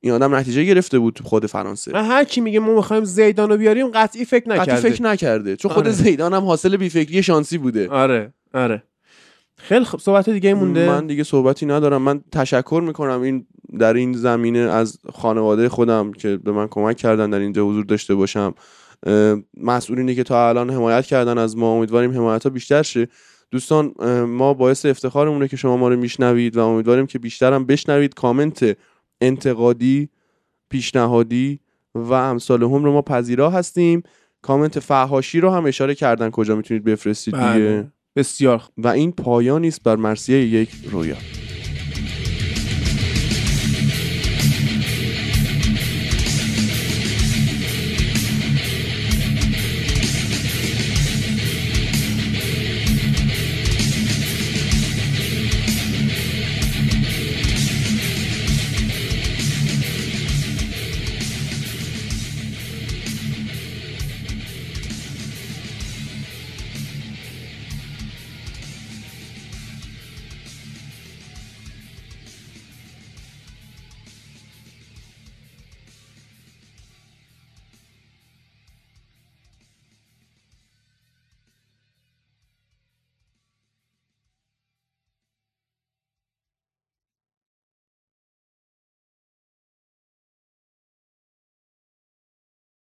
این 0.00 0.12
آدم 0.12 0.34
نتیجه 0.34 0.64
گرفته 0.64 0.98
بود 0.98 1.14
تو 1.14 1.24
خود 1.24 1.46
فرانسه. 1.46 1.90
و 1.94 2.04
هر 2.04 2.24
کی 2.24 2.40
میگه 2.40 2.60
ما 2.60 2.74
می‌خوایم 2.74 3.04
زیدان 3.04 3.50
رو 3.50 3.56
بیاریم 3.56 3.90
قطعی 3.90 4.24
فکر 4.24 4.44
قطعی 4.44 4.60
نکرده. 4.60 4.90
فکر 4.90 5.02
نکرده. 5.02 5.56
چون 5.56 5.70
خود 5.70 5.84
آره. 5.84 5.92
زیدان 5.92 6.34
هم 6.34 6.44
حاصل 6.44 6.76
بیفکری 6.76 7.22
شانسی 7.22 7.58
بوده. 7.58 7.88
آره 7.88 8.32
آره. 8.54 8.82
خیلی 9.56 9.84
خب 9.84 9.98
صحبت 9.98 10.30
دیگه 10.30 10.54
مونده؟ 10.54 10.86
من 10.86 11.06
دیگه 11.06 11.24
صحبتی 11.24 11.66
ندارم. 11.66 12.02
من 12.02 12.20
تشکر 12.32 12.82
می‌کنم 12.86 13.20
این 13.22 13.46
در 13.78 13.94
این 13.94 14.12
زمینه 14.12 14.58
از 14.58 14.98
خانواده 15.12 15.68
خودم 15.68 16.12
که 16.12 16.36
به 16.36 16.52
من 16.52 16.66
کمک 16.70 16.96
کردن 16.96 17.30
در 17.30 17.38
اینجا 17.38 17.64
حضور 17.64 17.84
داشته 17.84 18.14
باشم. 18.14 18.54
مسئولینی 19.56 20.14
که 20.14 20.22
تا 20.22 20.48
الان 20.48 20.70
حمایت 20.70 21.06
کردن 21.06 21.38
از 21.38 21.56
ما. 21.56 21.72
امیدواریم 21.72 22.10
حمایت 22.10 22.44
ها 22.44 22.50
بیشتر 22.50 22.82
شه. 22.82 23.08
دوستان 23.50 23.94
ما 24.24 24.54
باعث 24.54 24.86
افتخارمونه 24.86 25.48
که 25.48 25.56
شما 25.56 25.76
ما 25.76 25.88
رو 25.88 25.96
میشنوید 25.96 26.56
و 26.56 26.66
امیدواریم 26.66 27.06
که 27.06 27.18
بیشتر 27.18 27.52
هم 27.52 27.66
بشنوید. 27.66 28.14
کامنت 28.14 28.76
انتقادی 29.20 30.08
پیشنهادی 30.70 31.60
و 31.94 32.12
امثال 32.12 32.62
هم 32.62 32.84
رو 32.84 32.92
ما 32.92 33.02
پذیرا 33.02 33.50
هستیم 33.50 34.02
کامنت 34.42 34.80
فحاشی 34.80 35.40
رو 35.40 35.50
هم 35.50 35.66
اشاره 35.66 35.94
کردن 35.94 36.30
کجا 36.30 36.56
می‌تونید 36.56 36.84
بفرستید 36.84 37.34
دیگه 37.34 37.46
بله. 37.46 37.92
بسیار. 38.16 38.62
و 38.76 38.88
این 38.88 39.12
پایانی 39.12 39.68
است 39.68 39.82
بر 39.82 39.96
مرسیه 39.96 40.46
یک 40.46 40.70
رویا 40.90 41.16